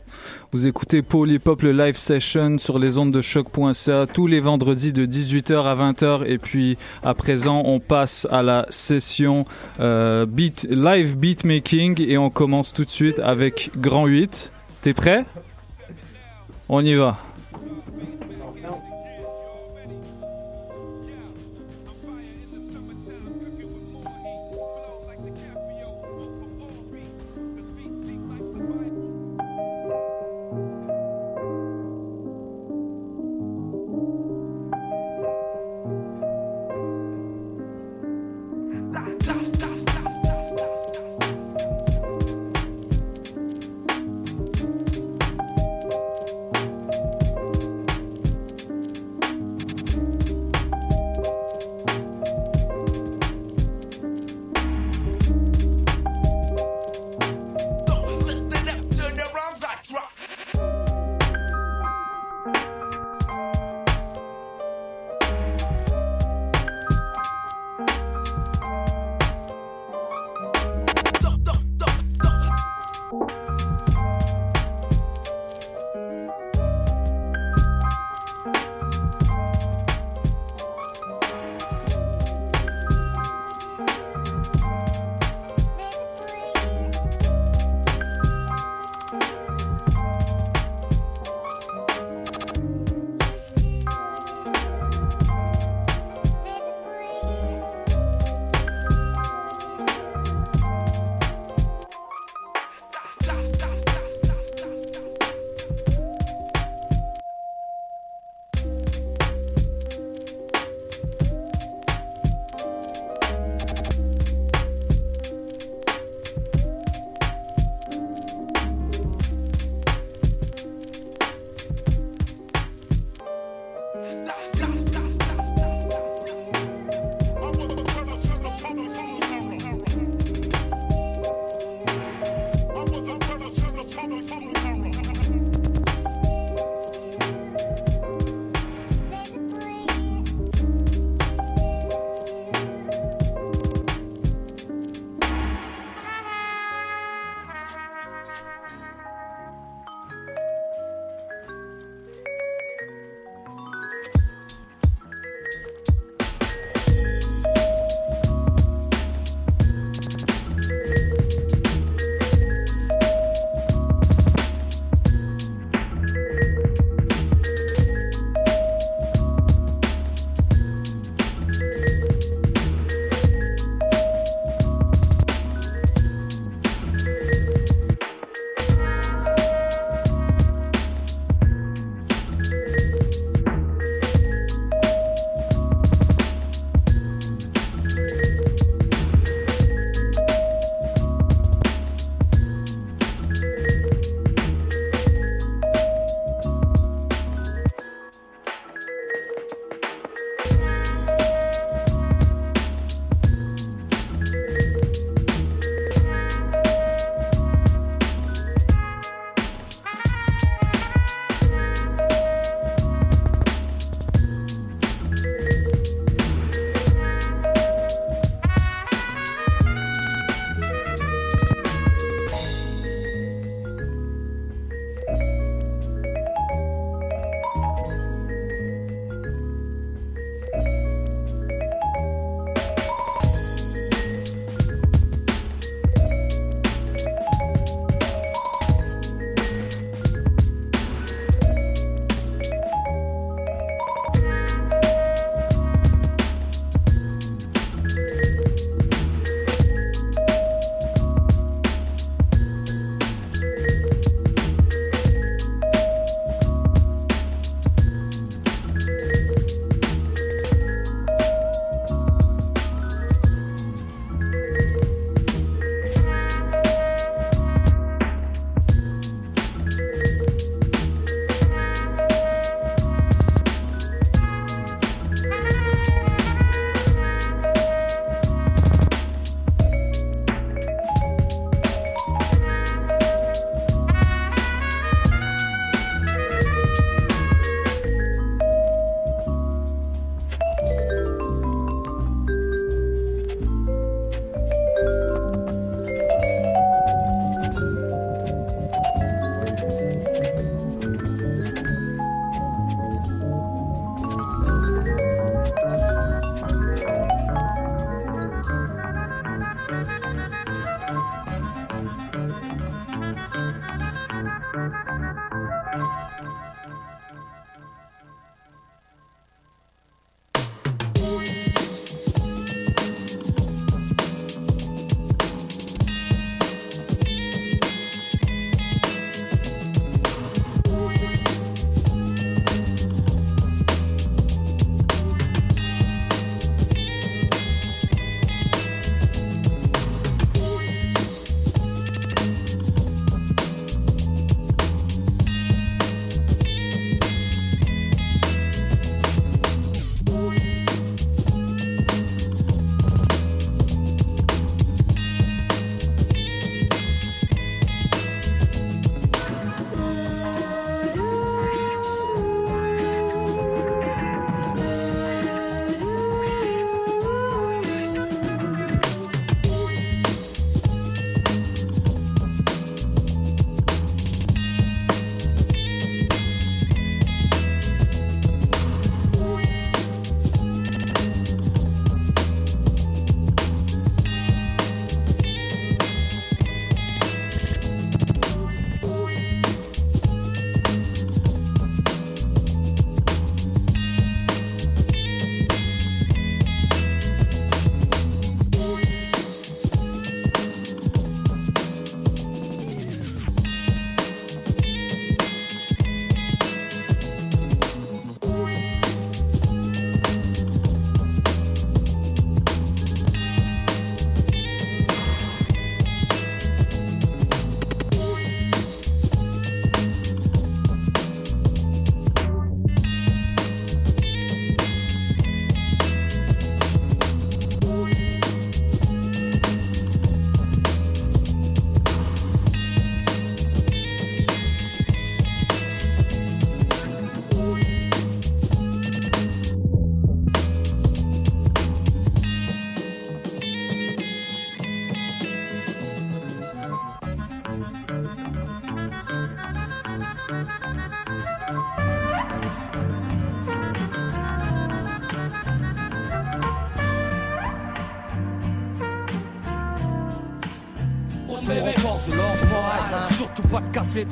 Vous 0.52 0.66
écoutez 0.66 1.02
Hop, 1.12 1.62
le 1.62 1.72
live 1.72 1.96
session 1.96 2.58
sur 2.58 2.78
les 2.78 2.98
ondes 2.98 3.12
de 3.12 3.20
choc.ca 3.20 4.06
tous 4.06 4.26
les 4.26 4.40
vendredis 4.40 4.92
de 4.92 5.06
18h 5.06 5.64
à 5.64 5.74
20h. 5.74 6.24
Et 6.26 6.38
puis 6.38 6.78
à 7.02 7.14
présent, 7.14 7.62
on 7.64 7.80
passe 7.80 8.26
à 8.30 8.42
la 8.42 8.66
session 8.70 9.44
euh, 9.80 10.26
beat, 10.26 10.66
live 10.70 11.16
beatmaking 11.18 12.00
et 12.00 12.18
on 12.18 12.30
commence 12.30 12.72
tout 12.72 12.84
de 12.84 12.90
suite 12.90 13.18
avec 13.18 13.70
Grand 13.76 14.06
8. 14.06 14.52
T'es 14.82 14.94
prêt? 14.94 15.24
On 16.68 16.84
y 16.84 16.94
va. 16.94 17.18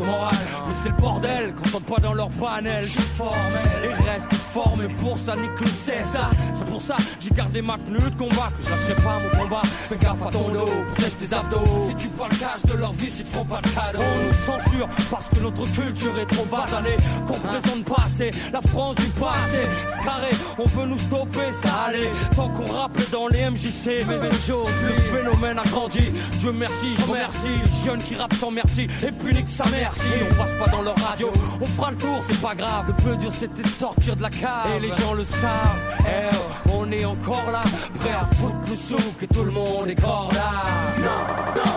Mais 0.00 0.74
c'est 0.82 0.88
le 0.88 0.96
bordel 0.96 1.54
quand 1.54 1.78
on 1.78 1.80
pas 1.80 2.00
dans 2.00 2.14
leur 2.14 2.28
panel. 2.30 2.84
Je 2.84 2.90
suis 2.90 3.00
formel 3.00 3.84
et 3.84 4.10
reste 4.10 4.32
formé 4.34 4.88
pour 5.00 5.18
ça, 5.18 5.36
nique 5.36 5.60
le 5.60 5.66
César. 5.66 6.30
C'est 6.52 6.66
pour 6.66 6.80
ça 6.80 6.96
que 6.96 7.02
j'ai 7.20 7.30
gardé 7.30 7.62
ma 7.62 7.78
tenue 7.92 8.10
de 8.10 8.16
combat, 8.16 8.48
que 8.58 8.64
je 8.64 8.70
lâcherai 8.70 8.94
pas 9.02 9.18
mon 9.18 9.42
combat. 9.42 9.62
Fais 9.88 9.96
gaffe 9.96 10.26
à 10.26 10.30
ton 10.30 10.48
dos, 10.48 10.66
protège 10.94 11.16
tes 11.16 11.34
abdos. 11.34 11.88
Si 11.88 11.94
tu 11.94 12.08
parles 12.08 12.30
cash 12.30 12.62
de 12.64 12.76
leur 12.76 12.92
vie, 12.92 13.06
ils 13.06 13.24
te 13.24 13.28
feront 13.28 13.44
pas 13.44 13.60
de 13.60 13.68
cadeau. 13.68 13.98
On 13.98 14.26
nous 14.26 14.32
censure 14.32 14.88
parce 15.10 15.28
que 15.28 15.40
notre 15.40 15.64
culture 15.72 16.18
est 16.18 16.26
trop 16.26 16.44
basanée. 16.44 16.96
Qu'on 17.26 17.38
présente 17.38 17.84
pas 17.84 18.02
assez 18.04 18.30
la 18.52 18.60
France 18.60 18.96
du 18.96 19.06
passé. 19.06 19.62
C'est 19.86 20.04
carré, 20.04 20.30
on 20.58 20.66
veut 20.66 20.86
nous 20.86 20.98
stopper, 20.98 21.52
ça 21.52 21.74
allait. 21.88 22.10
Tant 22.36 22.48
qu'on 22.50 22.66
rappelle 22.66 23.10
dans 23.10 23.28
les 23.28 23.50
MJC, 23.50 24.04
mais 24.08 24.16
aujourd'hui, 24.16 24.72
le 24.96 25.18
phénomène 25.18 25.58
a 25.58 25.64
grandi. 25.64 26.10
Dieu 26.38 26.52
merci, 26.52 26.94
je 26.98 27.06
remercie 27.06 27.48
les 27.64 27.84
jeunes 27.84 28.02
qui 28.02 28.14
rappent 28.14 28.34
sans 28.34 28.50
merci 28.50 28.86
et 29.06 29.12
punique 29.12 29.48
sa 29.48 29.64
merci. 29.70 30.00
On 30.30 30.34
passe 30.34 30.54
pas 30.54 30.70
dans 30.70 30.82
leur 30.82 30.96
radio, 30.96 31.30
on 31.60 31.66
fera 31.66 31.90
le 31.90 31.96
tour, 31.96 32.20
c'est 32.22 32.40
pas 32.40 32.54
grave. 32.54 32.86
Le 32.88 32.94
plus 32.94 33.16
dur 33.16 33.32
c'était 33.32 33.62
de 33.62 33.68
sortir 33.68 34.16
de 34.16 34.22
la 34.22 34.30
cave 34.30 34.68
et 34.76 34.80
les 34.80 34.90
gens 34.90 35.14
le 35.14 35.24
savent. 35.24 35.78
Eh, 36.00 36.61
on 36.92 36.98
est 36.98 37.04
encore 37.04 37.50
là, 37.50 37.62
prêt 37.94 38.12
à 38.12 38.24
foutre 38.36 38.70
le 38.70 38.76
souk 38.76 39.22
et 39.22 39.26
tout 39.26 39.44
le 39.44 39.50
monde 39.50 39.88
est 39.88 40.00
corps 40.00 40.30
là. 40.34 40.62
Non, 40.98 41.08
non, 41.56 41.72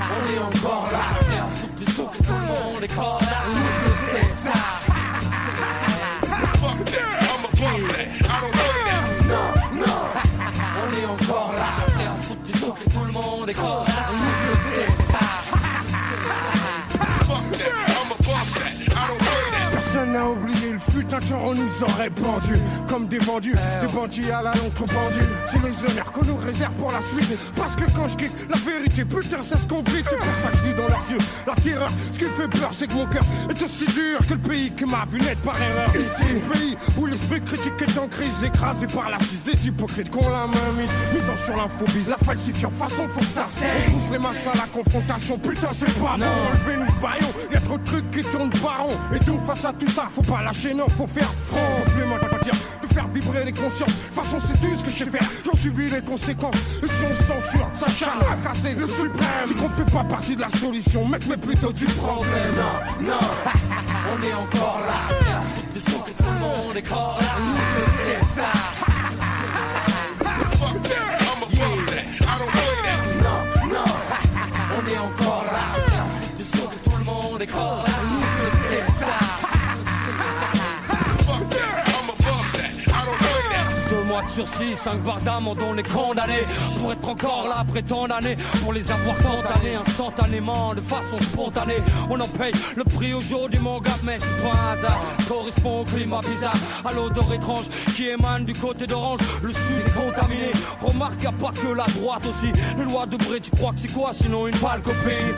on 0.00 0.32
est 0.32 0.38
encore 0.38 0.88
là, 0.90 0.98
prêt 1.20 1.38
à 1.38 1.46
foutre 1.46 1.74
le 1.80 1.86
souk 1.92 2.10
et 2.18 2.24
tout 2.24 2.32
le 2.32 2.46
monde 2.46 2.82
est 2.82 2.94
corps 2.94 3.20
là. 3.22 3.38
Tout 12.92 13.04
le 13.04 13.12
monde 13.12 13.48
est 13.48 13.54
corps. 13.54 13.86
Personne 19.72 20.12
n'a 20.12 20.28
oublié 20.28 20.57
on 21.32 21.54
nous 21.54 21.82
aurait 21.82 22.10
pendu 22.10 22.54
Comme 22.88 23.06
des 23.06 23.18
vendus, 23.18 23.54
des 23.80 23.92
bandits 23.92 24.30
à 24.30 24.42
la 24.42 24.52
longue 24.54 24.72
trop 24.74 24.86
pendus 24.86 25.26
C'est 25.46 25.62
les 25.62 25.90
honneurs 25.90 26.12
qu'on 26.12 26.24
nous 26.24 26.36
réserve 26.36 26.72
pour 26.74 26.92
la 26.92 27.00
suite. 27.02 27.38
Parce 27.56 27.76
que 27.76 27.84
quand 27.92 28.08
je 28.08 28.16
kick 28.16 28.32
la 28.48 28.56
vérité 28.56 29.04
putain 29.04 29.42
ça 29.42 29.56
se 29.56 29.66
complique. 29.66 30.04
C'est 30.08 30.16
pour 30.16 30.26
ça 30.42 30.50
que 30.50 30.56
je 30.58 30.62
dis 30.62 30.74
dans 30.74 30.88
leurs 30.88 31.10
yeux 31.10 31.18
la 31.46 31.54
terreur 31.54 31.90
Ce 32.10 32.18
qui 32.18 32.24
fait 32.24 32.48
peur 32.48 32.70
c'est 32.72 32.86
que 32.86 32.94
mon 32.94 33.06
cœur 33.06 33.24
est 33.50 33.62
aussi 33.62 33.86
dur 33.86 34.18
que 34.26 34.34
le 34.34 34.40
pays 34.40 34.70
qui 34.72 34.84
m'a 34.84 35.04
vu 35.10 35.20
naître 35.20 35.42
par 35.42 35.60
erreur. 35.60 35.90
Ici 35.94 36.42
pays 36.52 36.76
où 36.98 37.06
l'esprit 37.06 37.40
critique 37.40 37.80
est 37.80 37.98
en 37.98 38.08
crise 38.08 38.44
Écrasé 38.44 38.86
par 38.86 39.10
la 39.10 39.18
cise 39.20 39.42
des 39.42 39.66
hypocrites 39.66 40.10
qu'on 40.10 40.28
la 40.28 40.46
main 40.46 40.72
mise 40.78 40.90
Misant 41.14 41.36
sur 41.36 41.56
l'inphobie, 41.56 42.04
la 42.08 42.16
falsifiant 42.16 42.70
façon 42.70 43.08
faut 43.08 43.20
que 43.20 43.26
ça 43.26 43.46
On 43.46 43.90
pousse 43.90 44.10
les 44.12 44.18
masses 44.18 44.46
à 44.52 44.56
la 44.56 44.66
confrontation 44.72 45.38
putain 45.38 45.68
c'est 45.72 45.98
pas 45.98 46.16
le 46.16 46.77
baillon, 46.98 47.32
y'a 47.52 47.60
trop 47.60 47.78
de 47.78 47.84
trucs 47.84 48.10
qui 48.10 48.22
tournent 48.24 48.50
par 48.50 48.84
rond. 48.84 48.96
Et 49.14 49.24
donc 49.24 49.42
face 49.44 49.64
à 49.64 49.72
tout 49.72 49.88
ça 49.88 50.08
faut 50.14 50.22
pas 50.22 50.42
lâcher 50.42 50.74
non 50.74 50.88
faut 50.88 51.06
faire 51.06 51.32
front. 51.46 51.92
Plus 51.94 52.04
moi 52.04 52.18
pas 52.18 52.38
dire 52.38 52.54
de 52.82 52.86
faire 52.92 53.06
vibrer 53.08 53.44
les 53.44 53.52
consciences. 53.52 53.88
De 53.88 53.94
toute 53.94 54.24
façon 54.24 54.38
c'est 54.40 54.60
tout 54.60 54.74
ce 54.78 54.84
que 54.84 54.90
je 54.90 55.04
sais 55.04 55.10
faire. 55.10 55.30
J'en 55.44 55.58
subis 55.60 55.88
les 55.88 56.02
conséquences. 56.02 56.56
Et 56.82 56.86
si 56.86 56.92
on 57.04 57.14
censure 57.14 57.68
ça 57.74 57.88
charge 57.88 58.22
à 58.22 58.48
casser 58.48 58.74
le 58.74 58.86
suprême. 58.86 59.46
C'est 59.46 59.54
qu'on 59.54 59.68
fait 59.70 59.90
pas 59.90 60.04
partie 60.04 60.36
de 60.36 60.40
la 60.40 60.50
solution 60.50 61.06
Mec 61.06 61.22
mais 61.28 61.36
plutôt 61.36 61.72
du 61.72 61.86
problème 61.86 62.54
Non, 63.00 63.08
non, 63.08 63.18
on 64.12 64.22
est 64.26 64.34
encore 64.34 64.80
là. 64.86 65.14
Que 65.74 66.12
tout 66.12 66.24
le 66.24 66.38
monde 66.38 66.76
est 66.76 66.82
corps 66.82 67.18
là. 67.20 67.36
Nique 67.52 67.62
le 68.36 68.57
mois 84.18 84.26
de 84.26 84.32
sursis, 84.32 84.76
cinq 84.76 85.02
barres 85.02 85.20
d'amende, 85.20 85.58
on 85.62 85.76
est 85.76 85.88
condamné 85.88 86.44
pour 86.80 86.92
être 86.92 87.08
encore 87.08 87.46
là 87.48 87.56
après 87.60 87.82
tant 87.82 88.08
d'années, 88.08 88.36
pour 88.62 88.72
les 88.72 88.90
avoir 88.90 89.16
tentanés 89.16 89.76
instantanément, 89.76 90.74
de 90.74 90.80
façon 90.80 91.18
spontanée. 91.20 91.82
On 92.10 92.18
en 92.18 92.28
paye 92.28 92.52
le 92.76 92.84
prix 92.84 93.14
aujourd'hui, 93.14 93.60
mon 93.60 93.80
gars, 93.80 93.98
mais 94.02 94.18
c'est 94.18 94.42
pas 94.42 94.56
un 94.56 94.72
hasard. 94.72 95.00
Correspond 95.28 95.80
au 95.80 95.84
climat 95.84 96.20
bizarre, 96.20 96.56
à 96.84 96.92
l'odeur 96.92 97.32
étrange 97.32 97.66
qui 97.94 98.08
émane 98.08 98.44
du 98.44 98.54
côté 98.54 98.86
d'Orange. 98.86 99.20
Le 99.42 99.52
sud 99.52 99.82
est 99.86 99.94
contaminé. 99.94 100.50
Remarque, 100.80 101.22
y 101.22 101.26
a 101.26 101.32
pas 101.32 101.50
que 101.50 101.68
la 101.68 101.86
droite 101.86 102.26
aussi. 102.26 102.50
Les 102.76 102.84
lois 102.84 103.06
de 103.06 103.16
Bré, 103.16 103.40
tu 103.40 103.50
crois 103.50 103.72
que 103.72 103.80
c'est 103.80 103.92
quoi? 103.92 104.12
Sinon 104.12 104.46
une 104.46 104.58
pâle 104.58 104.80
copine 104.82 105.34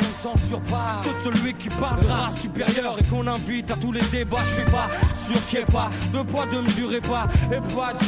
On 0.00 0.22
censure 0.22 0.60
pas 0.62 1.00
tout 1.02 1.30
celui 1.30 1.54
qui 1.54 1.68
parle 1.68 2.00
de 2.00 2.06
race 2.06 2.40
supérieure 2.40 2.96
et 2.98 3.04
qu'on 3.04 3.26
invite 3.26 3.70
à 3.70 3.76
tous 3.76 3.92
les 3.92 4.02
débats. 4.12 4.38
Je 4.46 4.60
suis 4.60 4.70
pas 4.70 4.88
sûr 5.14 5.46
qu'il 5.46 5.58
y 5.58 5.62
ait 5.62 5.66
pas 5.66 5.90
de 6.12 6.22
poids, 6.22 6.46
de 6.46 6.60
mesurer 6.60 7.00
pas 7.00 7.26
et 7.50 7.60
pas 7.74 7.92
de 7.94 8.04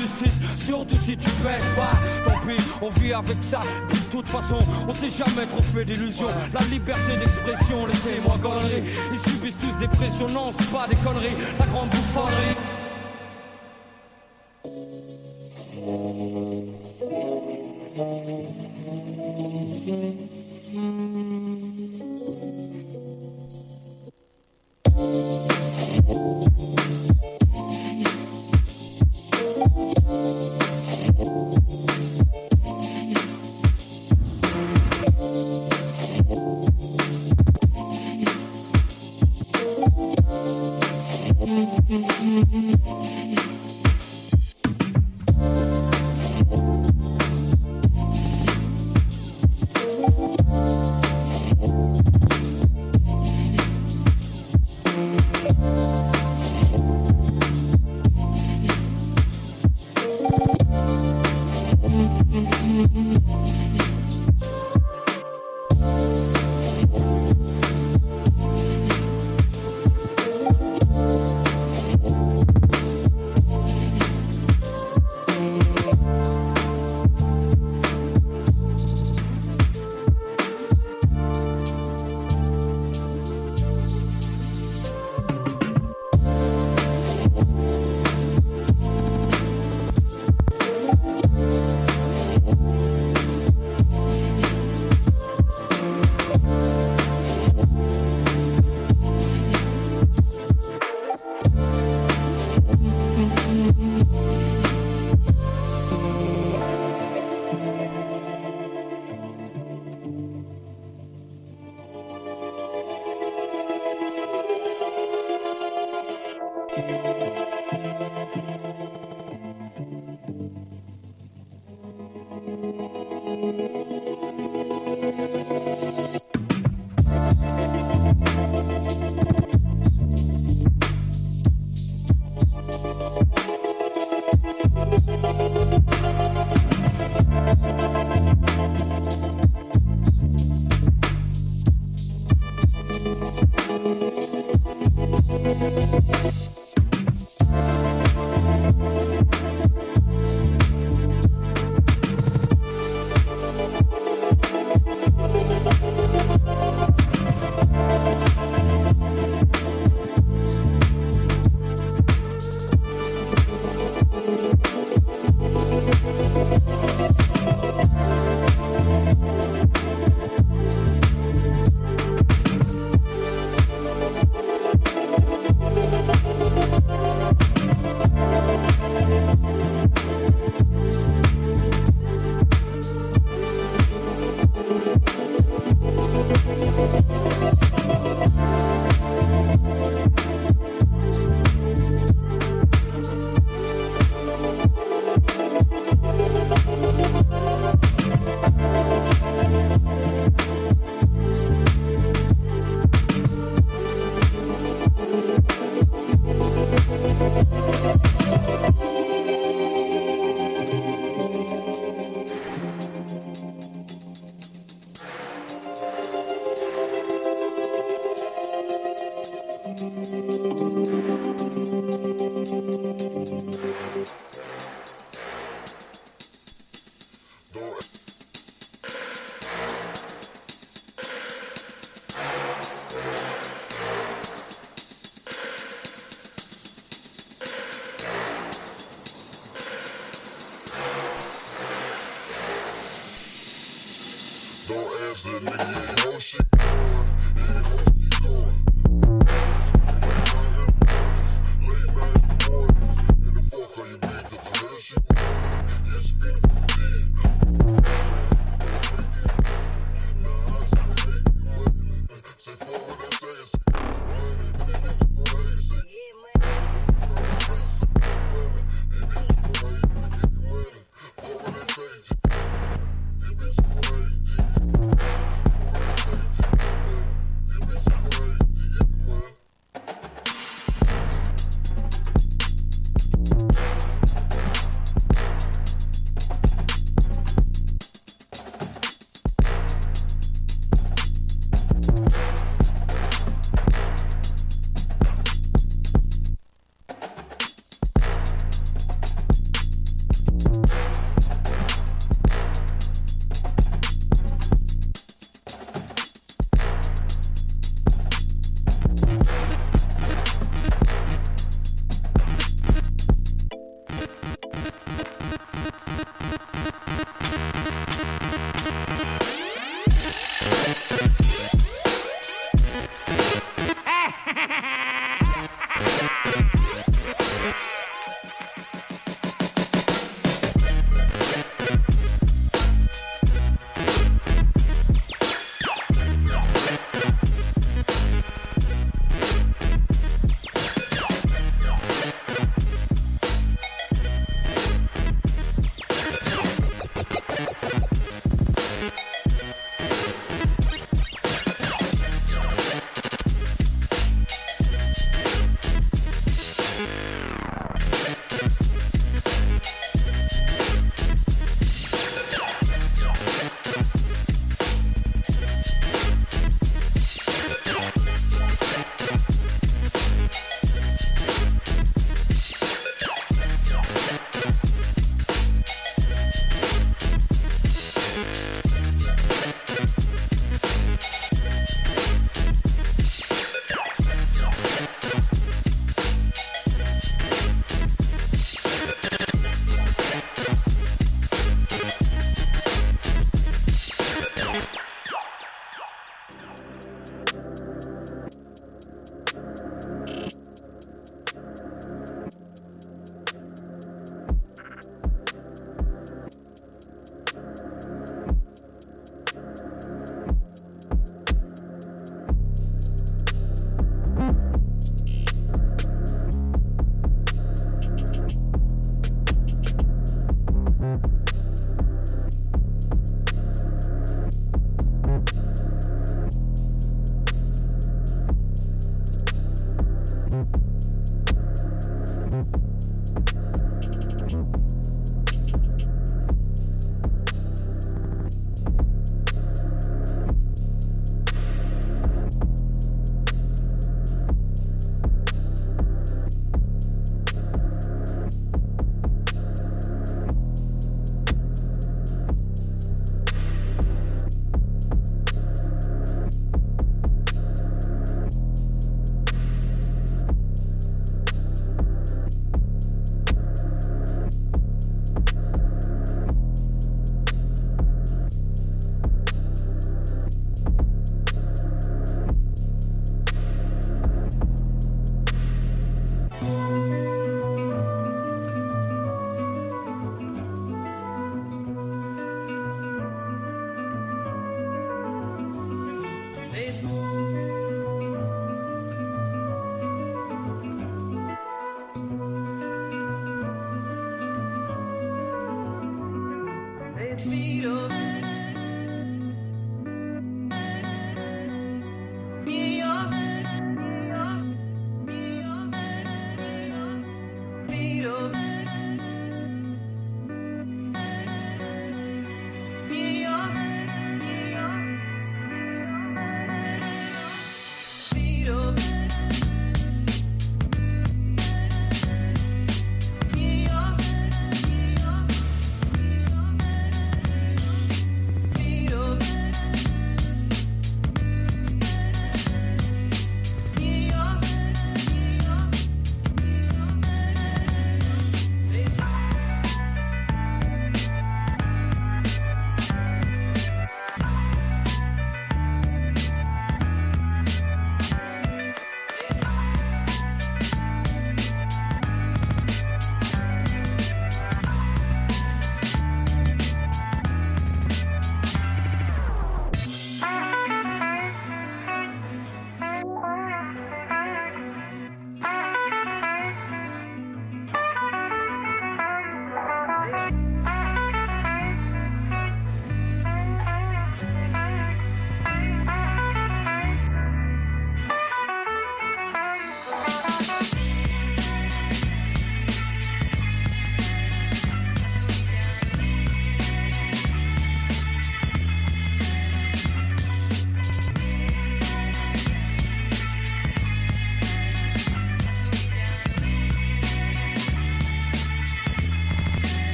surtout 0.56 0.96
si 0.96 1.16
tu 1.16 1.28
baisses 1.42 1.70
pas. 1.76 1.92
Tant 2.24 2.38
pis, 2.46 2.62
on 2.80 2.88
vit 3.00 3.12
avec 3.12 3.36
ça. 3.40 3.60
De 3.90 3.98
toute 4.10 4.28
façon, 4.28 4.58
on 4.88 4.92
s'est 4.92 5.10
jamais 5.10 5.46
trop 5.46 5.62
fait 5.62 5.84
d'illusions. 5.84 6.26
La 6.52 6.60
liberté 6.66 7.16
d'expression, 7.18 7.86
laissez-moi 7.86 8.38
connerie. 8.42 8.82
Ils 9.12 9.30
subissent 9.30 9.58
tous 9.58 9.78
des 9.78 9.88
pressions, 9.88 10.28
non, 10.28 10.50
c'est 10.52 10.70
pas 10.70 10.86
des 10.88 10.96
conneries. 10.96 11.36
La 11.58 11.66
grande 11.66 11.90
bouffonnerie. 11.90 12.56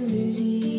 Musique, 0.00 0.75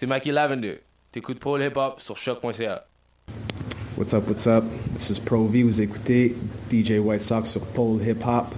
c'est 0.00 0.06
Mikey 0.06 0.32
Lavender. 0.32 0.80
T'écoutes 1.12 1.38
Paul 1.38 1.60
Hip 1.60 1.76
Hop 1.76 2.00
sur 2.00 2.16
choc.ca. 2.16 2.86
What's 3.98 4.14
up, 4.14 4.26
what's 4.26 4.46
up? 4.46 4.64
This 4.94 5.10
is 5.10 5.20
Pro 5.20 5.46
V. 5.46 5.62
Vous 5.62 5.82
écoutez 5.82 6.34
DJ 6.70 6.92
White 6.92 7.20
Sox 7.20 7.50
sur 7.50 7.60
Pole 7.74 8.00
Hip 8.00 8.24
Hop. 8.24 8.54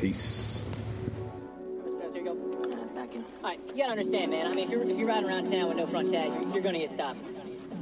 Peace. 0.00 0.62
Alright, 3.42 3.58
you 3.74 3.82
gotta 3.82 3.90
understand, 3.90 4.30
man. 4.30 4.46
I 4.46 4.54
mean, 4.54 4.66
if 4.66 4.70
you're, 4.70 4.88
if 4.88 4.96
you're 4.96 5.08
riding 5.08 5.28
around 5.28 5.50
town 5.50 5.68
with 5.68 5.78
no 5.78 5.86
front 5.86 6.12
tag, 6.12 6.30
you're, 6.32 6.54
you're 6.54 6.62
gonna 6.62 6.78
get 6.78 6.92
stopped. 6.92 7.18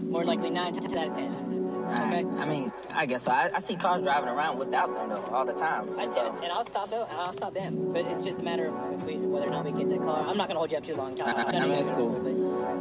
More 0.01 0.25
likely 0.25 0.49
nine 0.49 0.73
times 0.73 0.97
out 0.97 1.09
of 1.09 1.17
ten. 1.17 1.85
Okay. 1.87 2.25
I 2.41 2.47
mean, 2.49 2.68
I 2.99 3.07
guess 3.07 3.23
so. 3.23 3.31
I, 3.31 3.49
I 3.55 3.61
see 3.61 3.77
cars 3.77 4.03
driving 4.03 4.29
around 4.29 4.59
without 4.59 4.93
them 4.93 5.09
though 5.11 5.23
all 5.33 5.45
the 5.47 5.53
time. 5.53 5.89
I 6.01 6.09
So 6.09 6.37
and 6.43 6.51
I'll 6.51 6.65
stop 6.65 6.91
though, 6.91 7.05
and 7.05 7.17
I'll 7.17 7.33
stop 7.33 7.55
them. 7.55 7.93
But 7.93 8.07
it's 8.07 8.25
just 8.25 8.41
a 8.41 8.43
matter 8.43 8.67
of 8.67 8.75
if 9.01 9.07
we, 9.07 9.15
whether 9.19 9.47
or 9.47 9.51
not 9.51 9.65
we 9.65 9.71
get 9.71 9.89
that 9.91 10.01
car. 10.01 10.27
I'm 10.29 10.37
not 10.37 10.49
gonna 10.49 10.59
hold 10.59 10.73
you 10.73 10.79
up 10.79 10.85
too 10.85 10.95
long. 10.95 11.15
Tom. 11.15 11.29
I- 11.37 11.43
I 11.45 11.61
mean, 11.61 11.79
it's 11.79 11.91
cool. 11.91 12.11
But, 12.19 12.31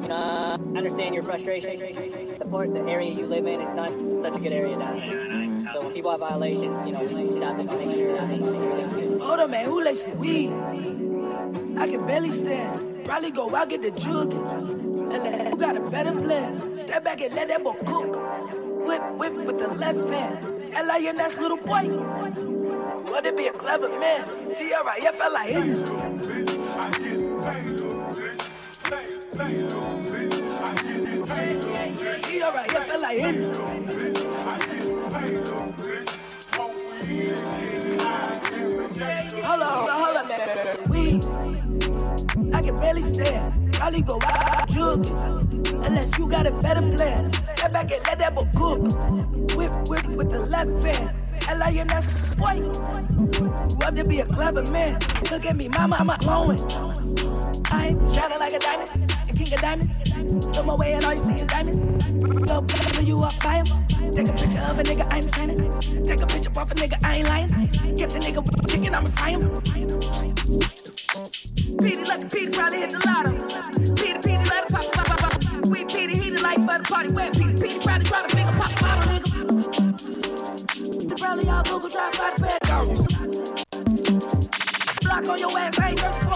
you 0.01 0.07
know, 0.09 0.15
uh, 0.15 0.57
I 0.73 0.77
understand 0.77 1.13
your 1.13 1.23
frustration. 1.23 1.75
The 1.77 2.45
part, 2.49 2.73
the 2.73 2.79
area 2.81 3.11
you 3.11 3.27
live 3.27 3.45
in 3.45 3.61
is 3.61 3.73
not 3.75 3.89
such 4.19 4.37
a 4.37 4.39
good 4.39 4.53
area 4.53 4.75
down 4.79 5.01
here. 5.01 5.67
So 5.71 5.83
when 5.83 5.93
people 5.93 6.09
have 6.09 6.21
violations, 6.21 6.83
you 6.87 6.93
know, 6.93 7.03
we 7.03 7.13
we 7.23 7.31
stop 7.33 7.55
just 7.55 7.69
to 7.69 7.77
make 7.77 7.95
sure 7.95 8.13
that 8.13 8.23
everything's 8.23 8.93
good. 8.95 9.21
Hold 9.21 9.39
up, 9.39 9.49
man. 9.51 9.65
Who 9.65 9.83
laced 9.83 10.07
the 10.07 10.15
weed? 10.15 10.49
I 11.77 11.87
can 11.87 12.07
barely 12.07 12.31
stand. 12.31 13.05
Probably 13.05 13.29
go 13.29 13.55
out 13.55 13.69
get 13.69 13.83
the 13.83 13.91
jug. 13.91 14.33
And 14.33 15.23
let, 15.23 15.47
who 15.47 15.57
got 15.57 15.77
a 15.77 15.89
better 15.91 16.11
plan? 16.19 16.75
Step 16.75 17.03
back 17.03 17.21
and 17.21 17.35
let 17.35 17.49
that 17.49 17.63
boy 17.63 17.73
cook. 17.85 18.66
Whip, 18.87 19.03
whip 19.15 19.33
with 19.45 19.59
the 19.59 19.67
left 19.67 20.09
hand. 20.09 20.73
L.I.N.S. 20.73 21.37
little 21.39 21.57
boy. 21.57 21.89
Want 23.11 23.25
to 23.25 23.33
be 23.33 23.47
a 23.47 23.51
clever 23.51 23.89
man. 23.89 24.55
T-R-I-F-L-I-N. 24.55 25.83
T-R-I-F-L-I-N. 32.21 33.43
Hold 39.43 39.61
on, 39.63 39.89
hold 39.89 40.17
on, 40.17 40.27
man. 40.29 40.77
We, 40.89 41.19
I 42.53 42.61
can 42.61 42.75
barely 42.77 43.01
stand. 43.01 43.73
Probably 43.73 44.01
go 44.01 44.17
out 44.23 44.69
jugging. 44.69 45.46
Unless 45.85 46.17
you 46.17 46.27
got 46.27 46.45
a 46.45 46.51
better 46.51 46.81
plan. 46.81 47.33
Step 47.33 47.73
back 47.73 47.91
and 47.91 48.01
let 48.07 48.19
that 48.19 48.35
boy 48.35 48.47
cook. 48.55 48.79
Whip, 49.55 49.71
whip 49.89 50.05
with 50.17 50.29
the 50.29 50.39
left 50.49 50.83
hand. 50.85 51.11
L-I-N-S, 51.47 52.35
boy. 52.35 52.61
Up 53.85 53.95
to 53.95 54.03
be 54.03 54.19
a 54.19 54.25
clever 54.25 54.63
man. 54.71 54.99
Look 55.31 55.45
at 55.45 55.55
me, 55.55 55.69
mama, 55.69 55.97
I'm 55.99 56.09
a 56.09 56.17
glowing. 56.17 56.59
I 57.71 57.87
ain't 57.87 58.15
shining 58.15 58.39
like 58.39 58.53
a 58.53 58.59
diamond, 58.59 59.15
a 59.29 59.33
king 59.33 59.53
of 59.53 59.61
diamonds. 59.61 60.55
Look 60.57 60.65
my 60.65 60.75
way 60.75 60.93
and 60.93 61.05
all 61.05 61.13
you 61.13 61.21
see 61.23 61.33
is 61.33 61.45
diamonds. 61.45 62.03
Go 62.47 62.61
cover 62.61 63.01
you 63.01 63.23
up, 63.23 63.33
buy 63.43 63.57
'em. 63.57 63.65
Take 64.11 64.29
a 64.29 64.33
picture 64.33 64.59
of 64.59 64.79
a 64.79 64.83
nigga, 64.83 65.05
I'm 65.11 65.21
shining. 65.31 66.05
Take 66.05 66.21
a 66.21 66.27
picture 66.27 66.59
of 66.59 66.71
a 66.71 66.75
nigga, 66.75 66.97
I 67.03 67.17
ain't 67.17 67.27
lying. 67.27 67.47
Get 67.95 68.09
the 68.09 68.19
nigga 68.19 68.43
with 68.43 68.67
chicken, 68.67 68.95
I'ma 68.95 69.09
fry 69.15 69.31
him. 69.31 69.41
Petey, 71.79 72.03
lucky 72.05 72.25
Petey 72.25 72.51
probably 72.51 72.79
hit 72.79 72.89
the 72.89 72.99
lotto. 73.05 73.76
Pop. 75.67 75.77
Sweet 75.77 75.87
Petey, 75.87 76.15
he 76.15 76.29
the 76.31 76.41
life 76.41 76.57
of 76.57 76.65
the 76.65 76.83
party. 76.83 77.13
Where 77.13 77.31
Petey, 77.31 77.53
Petey 77.61 77.79
probably 77.79 78.05
try 78.05 78.27
to 78.27 78.35
finger 78.35 78.51
pop, 78.51 78.71
pop, 78.71 78.99
nigga. 79.03 79.31
The 81.09 81.15
probably 81.15 81.49
all 81.49 81.63
Google 81.63 81.89
try 81.89 82.11
to 82.11 82.17
bad 82.41 82.61
Block 85.01 85.27
on 85.27 85.39
your 85.39 85.57
ass, 85.57 85.79
ain't 85.79 85.99
searching 85.99 86.26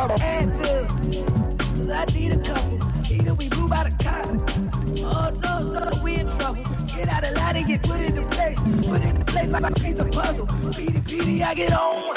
I 0.00 0.04
need 2.14 2.32
a 2.32 2.38
couple. 2.38 2.78
Either 3.10 3.34
we 3.34 3.48
move 3.50 3.72
out 3.72 3.88
of 3.88 3.98
cops. 3.98 4.44
Oh 5.02 5.32
no, 5.42 5.72
no, 5.72 6.02
we 6.04 6.14
in 6.14 6.28
trouble. 6.28 6.62
Get 6.86 7.08
out 7.08 7.24
of 7.24 7.34
line 7.34 7.56
and 7.56 7.66
get 7.66 7.82
put 7.82 8.00
into 8.00 8.22
place. 8.28 8.58
Put 8.86 9.02
into 9.02 9.24
place 9.24 9.50
like 9.50 9.64
a 9.64 9.74
piece 9.74 9.98
of 9.98 10.10
puzzle. 10.12 10.46
Petey, 10.72 11.00
Petey, 11.00 11.42
I 11.42 11.54
get 11.54 11.72
on. 11.72 12.16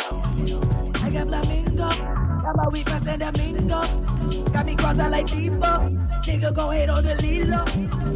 I 1.01 1.09
got 1.09 1.27
flamingo. 1.27 1.87
Got 1.87 2.55
my 2.55 2.67
weak 2.71 2.87
and 2.91 3.19
domingo. 3.19 3.81
Got 4.51 4.65
me 4.67 4.75
cross 4.75 4.99
out 4.99 5.09
like 5.09 5.25
Debo. 5.25 5.97
Nigga 6.23 6.53
go 6.53 6.69
hate 6.69 6.89
on 6.89 7.03
the 7.03 7.15
Lilo. 7.15 7.65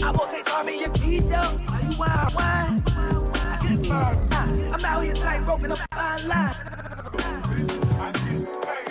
I 0.05 0.11
won't 0.11 0.29
say 0.29 0.43
sorry 0.43 0.73
if 0.73 1.03
you 1.03 1.21
though. 1.21 1.57
Are 1.69 1.81
you 1.81 1.97
wild, 1.97 2.35
wine? 2.35 2.83
I. 2.87 4.15
I'm 4.73 4.85
out 4.85 5.03
here 5.03 5.13
tight 5.15 5.39
roping 5.47 5.71
a 5.71 5.75
fine 5.75 6.27
line. 6.27 6.55
could 8.13 8.84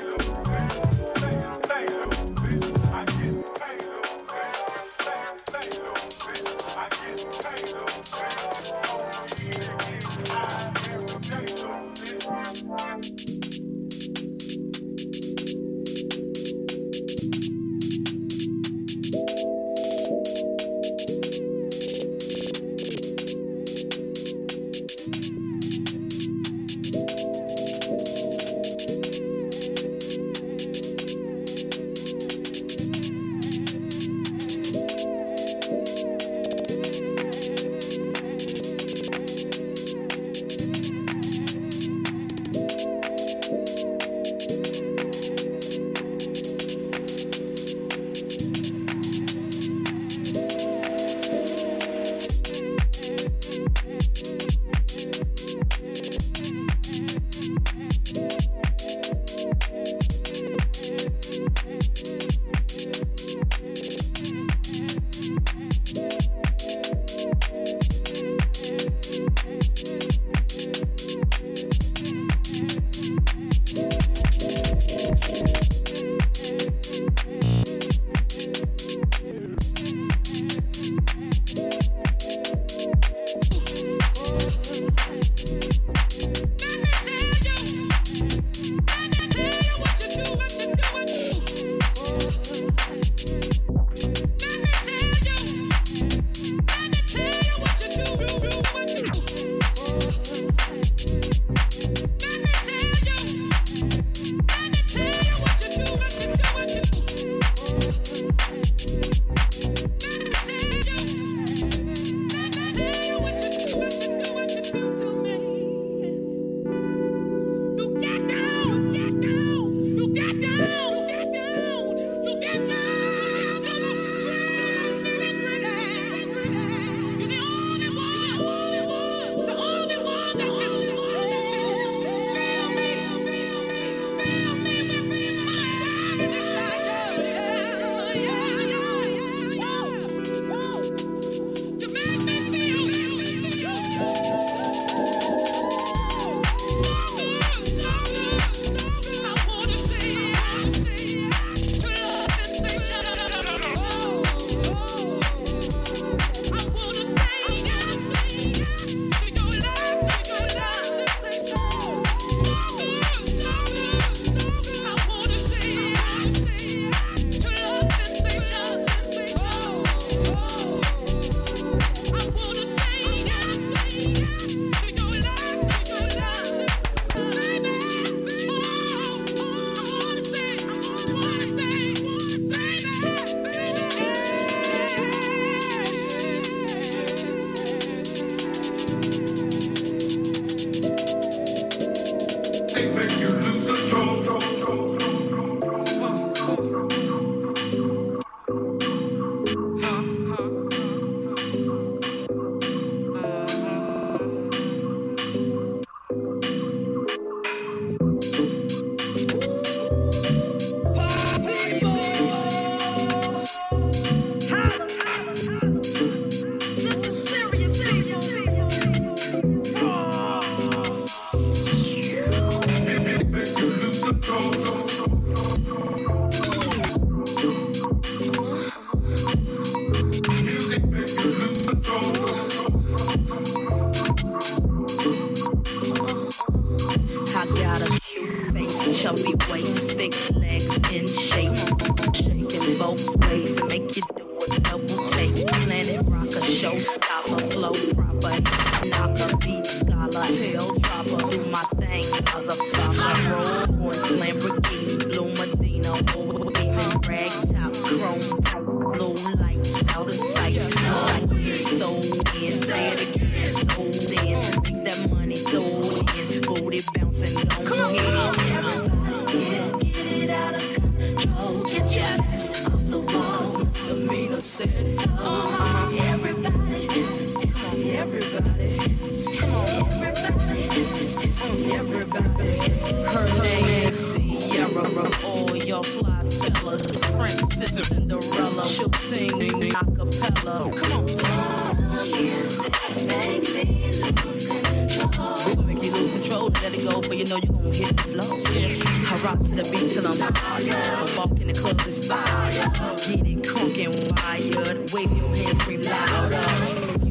you 297.25 297.31
know 297.31 297.37
you 297.37 297.49
gon' 297.49 297.73
hit 297.73 297.97
the. 297.97 298.17
Yeah. 298.53 299.11
I 299.11 299.17
rock 299.25 299.43
to 299.45 299.55
the 299.55 299.63
beat 299.73 299.91
till 299.93 300.07
I'm 300.07 300.33
tired. 300.35 300.75
I 300.75 301.17
walk 301.17 301.41
in 301.41 301.47
the 301.47 301.55
club 301.55 301.81
inspired. 301.87 302.53
Get 302.53 303.27
it 303.27 303.43
crunk 303.43 303.79
and 303.83 303.95
wired. 304.13 304.93
Wave 304.93 305.17
your 305.17 305.35
hands, 305.37 305.63
scream 305.63 305.83
louder. 305.83 306.43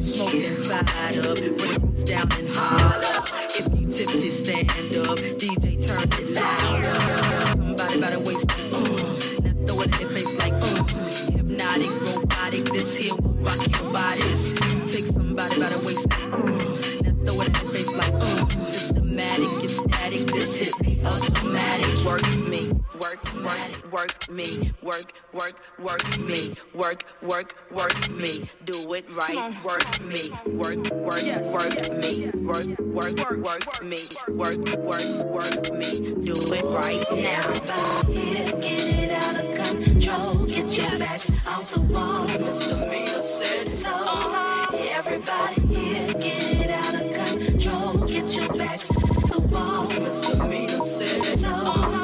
Smoke 0.00 0.34
and 0.34 0.70
up. 0.70 1.38
Bring 1.38 1.56
the 1.56 1.80
roof 1.80 2.04
down 2.04 2.28
and 2.38 2.48
holler. 2.56 3.13
work 24.04 24.30
me, 24.30 24.72
work, 24.82 25.12
work, 25.32 25.54
work 25.78 26.18
me, 26.18 26.54
work, 26.74 27.04
work, 27.22 27.54
work 27.70 28.10
me. 28.10 28.48
Do 28.64 28.92
it 28.92 29.06
right, 29.10 29.54
work 29.64 30.00
me, 30.02 30.30
work, 30.46 30.76
work, 30.92 31.24
work 31.46 31.92
me, 31.92 32.30
work, 32.34 32.66
work, 32.78 33.16
work 33.38 33.82
me, 33.82 33.98
work, 34.28 34.58
work, 34.76 35.06
work 35.24 35.72
me. 35.74 36.00
Do 36.22 36.34
it 36.34 36.64
right 36.64 37.06
now. 37.12 38.02
Get 38.02 38.60
it 38.60 39.10
out 39.10 39.42
of 39.42 39.54
control. 39.54 40.46
Get 40.46 40.76
your 40.76 40.98
backs 40.98 41.30
off 41.46 41.72
the 41.72 41.80
walls, 41.80 42.30
Mr. 42.32 42.78
Miller 42.90 43.22
said 43.22 43.68
it's 43.68 43.86
over. 43.86 44.76
Everybody 44.76 45.60
here, 45.74 46.12
get 46.14 46.60
it 46.60 46.70
out 46.70 46.94
of 46.94 47.46
control. 47.46 48.06
Get 48.06 48.28
your 48.36 48.52
backs 48.52 48.90
off 48.90 49.30
the 49.30 49.40
walls, 49.40 49.92
Mr. 49.92 50.48
Miller 50.48 50.84
said 50.84 51.24
it's 51.24 51.44
over. 51.44 52.03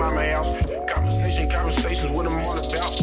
mama 0.00 0.24
house. 0.34 0.56
Conversation, 0.88 1.50
conversations, 1.50 2.10
what 2.16 2.24
I'm 2.24 2.40
all 2.40 2.56
about. 2.56 2.96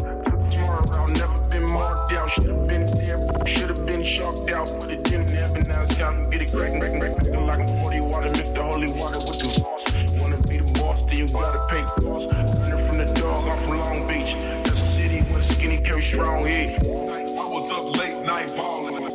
Tomorrow, 0.49 0.89
I'll 0.97 1.07
never 1.13 1.39
been 1.47 1.71
marked 1.71 2.13
out. 2.13 2.27
Should've 2.27 2.67
been 2.67 2.85
there, 2.87 3.45
should've 3.45 3.85
been 3.85 4.03
chalked 4.03 4.51
out. 4.51 4.67
But 4.79 4.89
it 4.89 5.03
didn't 5.03 5.29
happen, 5.29 5.67
now 5.67 5.83
it's 5.83 5.95
time 5.95 6.25
to 6.25 6.31
get 6.31 6.41
it 6.41 6.51
cracking, 6.51 6.79
cracking, 6.79 6.99
cracking. 6.99 7.45
Like 7.45 7.69
40 7.69 8.01
water, 8.01 8.31
mix 8.33 8.49
the 8.49 8.63
holy 8.63 8.89
water 8.97 9.19
with 9.29 9.37
the 9.37 9.47
sauce. 9.47 10.17
Wanna 10.19 10.41
be 10.49 10.57
the 10.57 10.79
boss, 10.79 10.99
then 11.05 11.17
you 11.19 11.27
gotta 11.29 11.61
pay 11.69 11.83
costs. 11.85 12.71
Running 12.71 12.87
from 12.87 12.97
the 12.97 13.05
dog, 13.13 13.45
I'm 13.45 13.77
Long 13.77 14.07
Beach. 14.09 14.33
That's 14.65 14.81
a 14.81 14.87
city 14.87 15.19
a 15.21 15.47
skinny, 15.53 15.77
carry 15.77 16.01
strong 16.01 16.47
head. 16.47 16.81
I 16.81 17.45
was 17.45 17.69
up 17.77 17.95
late 18.01 18.25
night 18.25 18.49
ballin'. 18.57 19.05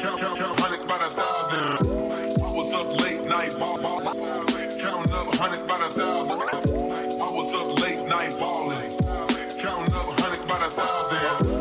Count, 0.00 0.20
count, 0.24 0.40
count 0.40 0.56
hundreds 0.58 0.84
by 0.88 0.96
the 0.96 1.10
thousand. 1.12 2.40
I 2.40 2.50
was 2.56 2.72
up 2.72 2.88
late 3.04 3.22
night 3.28 3.52
ballin'. 3.60 4.08
Counting 4.80 5.12
up 5.12 5.34
hundreds 5.36 5.64
by 5.68 5.76
the 5.84 5.90
thousand. 5.92 6.69
I 8.20 8.28
ballin'. 8.38 8.76
Counting 9.56 9.94
up 9.94 10.12
hundreds 10.20 10.44
by 10.44 10.58
the 10.58 10.70
thousand. 10.70 11.59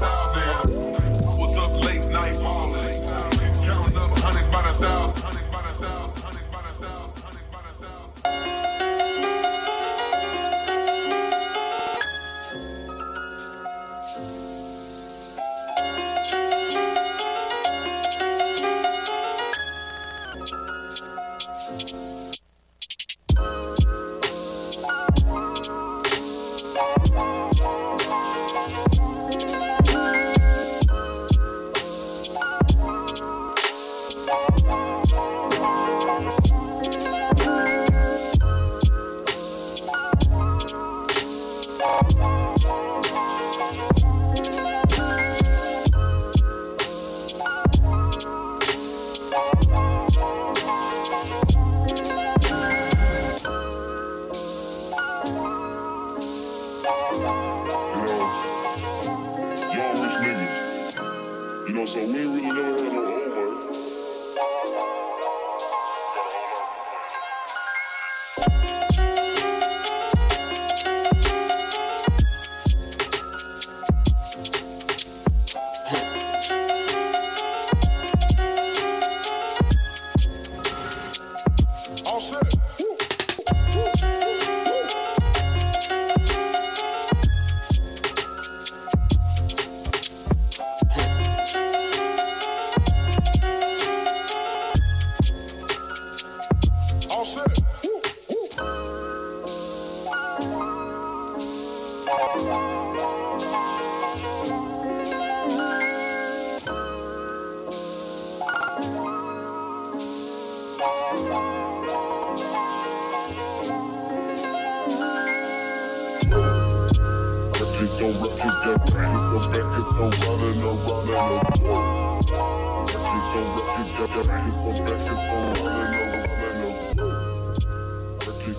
Was 0.00 1.56
up 1.56 1.84
late 1.84 2.06
night 2.10 2.38
ballin', 2.40 3.06
counting 3.62 3.96
up 3.96 4.14
the 4.62 4.72
thousand. 4.74 5.22
Hundreds 5.22 5.50
by 5.52 5.62
the 5.62 5.72
thousand. 7.74 8.23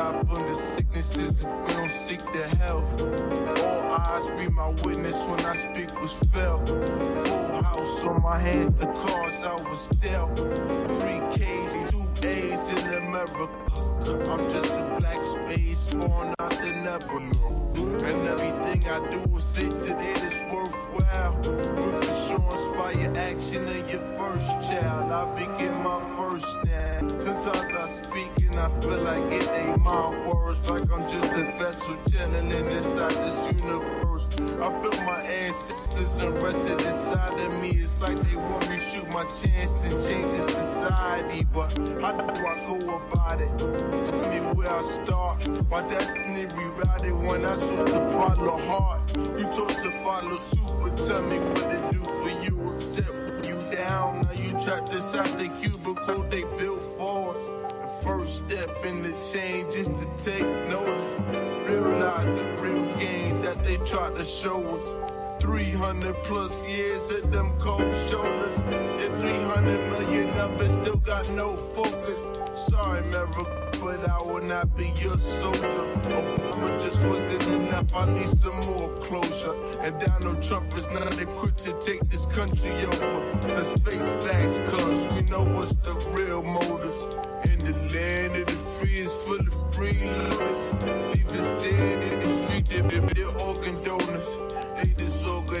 Die 0.00 0.24
from 0.24 0.48
the 0.48 0.54
sicknesses 0.54 1.42
if 1.42 1.66
we 1.66 1.74
don't 1.74 1.90
seek 1.90 2.20
the 2.32 2.44
health. 2.56 2.90
All 3.62 3.92
eyes 3.92 4.28
be 4.38 4.48
my 4.48 4.70
witness 4.82 5.18
when 5.28 5.40
I 5.44 5.54
speak 5.54 5.90
was 6.00 6.14
felt. 6.32 6.66
Full 6.66 7.62
house 7.62 8.02
on 8.04 8.22
my 8.22 8.38
hands, 8.38 8.78
the 8.78 8.86
cars 8.86 9.44
I 9.44 9.56
was 9.68 9.88
dealt. 10.00 10.34
Three 10.38 11.20
K's, 11.34 11.90
two 11.90 12.02
A's 12.26 12.70
in 12.70 12.94
America. 13.02 13.46
I'm 14.30 14.48
just 14.48 14.78
a 14.78 14.96
black 14.98 15.22
space 15.22 15.88
born 15.88 16.32
out 16.38 16.50
the 16.62 16.72
never. 16.86 17.18
And 18.08 18.20
everything 18.34 18.80
I 18.88 18.98
do 19.10 19.36
is 19.36 19.44
say 19.44 19.68
today 19.68 20.14
that's 20.14 20.42
worthwhile. 20.50 21.36
With 21.42 22.08
assurance 22.08 22.68
by 22.78 22.92
your 22.92 23.14
action 23.18 23.68
of 23.68 23.90
your 23.90 24.00
first 24.16 24.48
child. 24.66 25.12
I 25.12 25.22
begin 25.38 25.74
my 25.82 26.00
first 26.16 26.30
understand. 26.40 26.69
Sometimes 27.40 27.72
I 27.72 27.86
speak 27.86 28.30
and 28.42 28.56
I 28.56 28.68
feel 28.82 28.98
like 28.98 29.32
it 29.32 29.48
ain't 29.48 29.80
my 29.82 30.10
words. 30.28 30.60
Like 30.68 30.92
I'm 30.92 31.08
just 31.08 31.24
a 31.24 31.44
vessel 31.58 31.96
channeling 32.10 32.66
inside 32.70 33.14
this 33.14 33.46
universe. 33.46 34.26
I 34.60 34.82
feel 34.82 35.02
my 35.04 35.22
ancestors 35.22 36.20
invested 36.20 36.82
inside 36.82 37.40
of 37.40 37.52
me. 37.62 37.70
It's 37.70 37.98
like 37.98 38.18
they 38.18 38.36
want 38.36 38.68
me 38.68 38.76
to 38.76 38.82
shoot 38.82 39.08
my 39.08 39.24
chance 39.24 39.84
and 39.84 40.04
change 40.04 40.30
the 40.32 40.42
society. 40.42 41.46
But 41.50 41.70
how 42.02 42.12
do 42.12 42.46
I 42.46 42.56
go 42.66 42.96
about 42.96 43.40
it? 43.40 44.04
Tell 44.04 44.20
me 44.28 44.40
where 44.54 44.70
I 44.70 44.82
start. 44.82 45.70
My 45.70 45.80
destiny 45.88 46.44
rerouted 46.44 47.26
when 47.26 47.46
I 47.46 47.56
chose 47.56 47.90
to 47.90 48.12
follow 48.12 48.58
heart. 48.58 49.00
You 49.16 49.44
told 49.56 49.70
to 49.70 49.90
follow 50.04 50.36
suit, 50.36 50.74
but 50.82 50.94
tell 51.06 51.22
me 51.22 51.38
what 51.38 51.72
it 51.72 51.90
do 51.90 52.04
for 52.04 52.44
you. 52.44 52.74
Except 52.74 53.29
down. 53.80 54.22
Now 54.22 54.32
you 54.32 54.50
trapped 54.62 54.90
inside 54.90 55.38
the 55.38 55.48
cubicle 55.60 56.22
they 56.24 56.44
built 56.58 56.82
for 56.96 57.34
us. 57.34 57.46
The 57.46 57.90
first 58.04 58.44
step 58.44 58.70
in 58.84 59.02
the 59.02 59.14
change 59.32 59.74
is 59.74 59.88
to 59.88 60.06
take 60.16 60.48
notice. 60.68 61.08
Realize 61.68 62.26
the 62.26 62.46
real 62.60 62.84
gains 62.98 63.42
that 63.44 63.62
they 63.64 63.76
tried 63.78 64.14
to 64.16 64.24
show 64.24 64.60
us. 64.76 65.19
300 65.40 66.14
plus 66.24 66.68
years 66.68 67.10
at 67.10 67.32
them 67.32 67.52
cold 67.58 67.80
shoulders. 68.08 68.58
And 68.60 69.20
300 69.20 69.90
million 69.90 70.28
of 70.38 70.60
it 70.60 70.70
still 70.72 70.98
got 70.98 71.28
no 71.30 71.56
focus. 71.56 72.26
Sorry, 72.54 73.00
America, 73.00 73.44
but 73.80 74.08
I 74.08 74.22
will 74.22 74.42
not 74.42 74.76
be 74.76 74.92
your 74.96 75.16
soldier. 75.18 75.60
Oh, 75.64 76.50
Obama 76.60 76.80
just 76.80 77.04
wasn't 77.06 77.42
enough. 77.44 77.94
I 77.94 78.12
need 78.12 78.28
some 78.28 78.58
more 78.66 78.90
closure. 78.98 79.54
And 79.80 79.98
Donald 80.00 80.42
Trump 80.42 80.76
is 80.76 80.88
not 80.90 81.18
equipped 81.18 81.58
to 81.64 81.72
take 81.80 82.00
this 82.10 82.26
country 82.26 82.72
over. 82.84 83.38
Let's 83.48 83.80
face 83.80 84.08
facts, 84.24 84.58
cause 84.70 85.08
we 85.14 85.22
know 85.22 85.44
what's 85.44 85.74
the 85.76 85.94
real 86.12 86.42
motives. 86.42 87.06
In 87.44 87.58
the 87.60 87.72
land 87.94 88.36
of 88.36 88.46
the 88.46 88.52
free 88.52 89.00
is 89.00 89.12
full 89.24 89.40
of 89.40 89.54
freeloaders. 89.74 91.14
Leave 91.14 91.32
us 91.32 91.64
dead 91.64 92.12
in 92.12 92.20
the 92.20 92.46
street, 92.46 93.14
they're 93.16 93.38
organ 93.38 93.82
donors. 93.84 94.09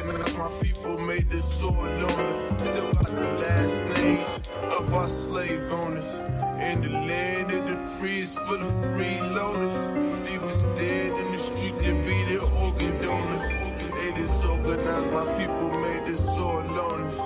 My 0.02 0.48
people 0.62 0.96
made 0.98 1.28
this 1.28 1.58
sword 1.58 1.76
loners. 1.76 2.60
Still 2.60 2.92
got 2.92 3.06
the 3.06 3.38
last 3.42 3.84
names 3.96 4.40
of 4.78 4.94
our 4.94 5.06
slave 5.06 5.70
owners. 5.70 6.18
In 6.58 6.80
the 6.80 6.88
land 6.88 7.50
of 7.52 7.68
the 7.68 7.76
free 7.98 8.20
is 8.20 8.34
full 8.34 8.62
of 8.62 8.68
freeloaders. 8.92 10.26
Leave 10.26 10.42
us 10.44 10.64
dead 10.78 11.12
in 11.12 11.32
the 11.32 11.38
street, 11.38 11.74
they 11.80 11.92
be 11.92 12.34
the 12.34 12.40
organ 12.62 12.96
donors. 13.02 13.46
They 13.94 14.12
disorganized, 14.14 15.12
my 15.12 15.24
people 15.38 15.70
made 15.80 16.06
this 16.06 16.24
sword 16.24 16.64
loners. 16.66 17.18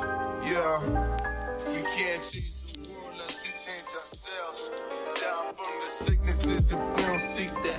Yeah, 0.44 0.80
we 1.68 1.80
can't 1.96 2.22
change 2.24 2.63
ourselves. 4.04 4.70
Down 5.20 5.54
from 5.54 5.72
the 5.82 5.88
sicknesses 5.88 6.70
if 6.70 6.96
we 6.96 7.02
don't 7.02 7.20
seek 7.20 7.48
the. 7.62 7.72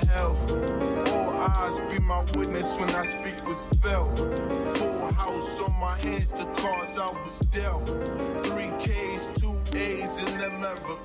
All 1.12 1.30
eyes 1.30 1.80
be 1.92 2.00
my 2.00 2.24
witness 2.36 2.78
when 2.80 2.90
I 2.90 3.06
speak 3.06 3.48
was 3.48 3.62
felt. 3.82 4.18
Full 4.18 5.14
house 5.14 5.60
on 5.60 5.74
my 5.80 5.98
hands, 6.00 6.32
the 6.32 6.46
cards 6.62 6.98
I 6.98 7.12
was 7.22 7.40
dealt. 7.54 7.86
Three 8.48 8.72
K's, 8.80 9.32
two 9.40 9.56
A's 9.78 10.18
in 10.24 10.42
America. 10.42 10.96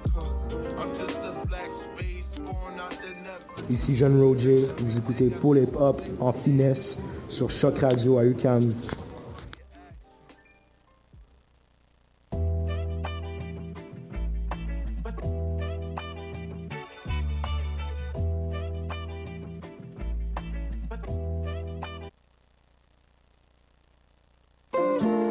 I'm 0.79 0.95
just 0.97 1.25
a 1.25 1.33
black 1.49 1.75
space 1.75 2.35
born 2.47 2.81
out 2.81 2.97
the 3.03 3.13
never. 3.23 3.73
Ici 3.73 4.03
Roger, 4.03 4.69
vous 4.79 4.97
écoutez 4.97 5.27
Hip 5.27 5.77
en 6.21 6.33
finesse 6.33 6.97
sur 7.29 7.51
Choc 7.51 7.79
Radio 7.81 8.17
à 8.17 8.25
UCAM. 8.25 8.73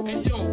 Hey 0.09 0.23
yo. 0.23 0.48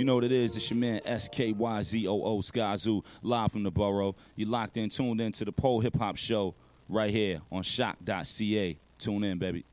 You 0.00 0.06
know 0.06 0.14
what 0.14 0.24
it 0.24 0.32
is. 0.32 0.56
It's 0.56 0.70
your 0.70 0.78
man 0.78 1.02
SKYZOO 1.04 2.42
Skyzoo, 2.42 3.04
live 3.20 3.52
from 3.52 3.64
the 3.64 3.70
borough. 3.70 4.16
You 4.34 4.46
locked 4.46 4.78
in, 4.78 4.88
tuned 4.88 5.20
in 5.20 5.30
to 5.32 5.44
the 5.44 5.52
Pole 5.52 5.80
Hip 5.80 5.94
Hop 5.96 6.16
Show 6.16 6.54
right 6.88 7.10
here 7.10 7.42
on 7.52 7.62
shock.ca. 7.62 8.78
Tune 8.98 9.24
in, 9.24 9.38
baby. 9.38 9.66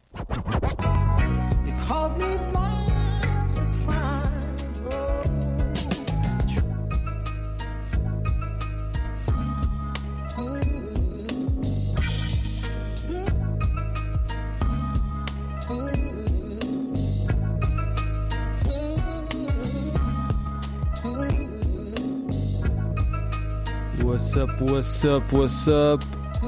What's 24.60 25.06
up, 25.06 25.24
what's 25.32 25.68
up, 25.68 26.02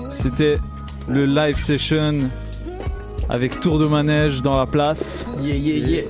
C'était 0.10 0.58
le 1.08 1.26
live 1.26 1.58
session 1.60 2.30
avec 3.30 3.60
tour 3.60 3.78
de 3.80 3.86
manège 3.86 4.42
dans 4.42 4.58
la 4.58 4.66
place. 4.66 5.26
Yeah, 5.42 5.56
yeah, 5.56 5.88
yeah. 5.88 6.04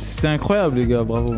C'était 0.00 0.28
incroyable 0.28 0.76
les 0.76 0.86
gars, 0.86 1.04
bravo. 1.04 1.34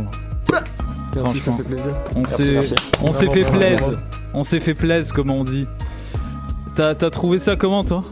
Merci, 1.15 1.41
ça 1.41 1.53
fait 1.53 1.63
plaisir. 1.63 1.93
On 2.15 2.25
s'est 2.25 2.53
merci. 2.53 2.75
on 3.03 3.13
s'est 3.13 3.29
fait 3.31 3.45
plaise. 3.45 3.81
vraiment. 3.81 3.99
On 4.35 4.43
s'est 4.43 4.61
fait 4.61 4.75
plaise 4.75 5.13
comme 5.13 5.31
on 5.31 5.45
dit. 5.45 5.67
T'as 6.75 6.95
t'as 6.95 7.11
trouvé 7.11 7.39
ça 7.39 7.57
comment 7.57 7.85
toi? 7.85 8.05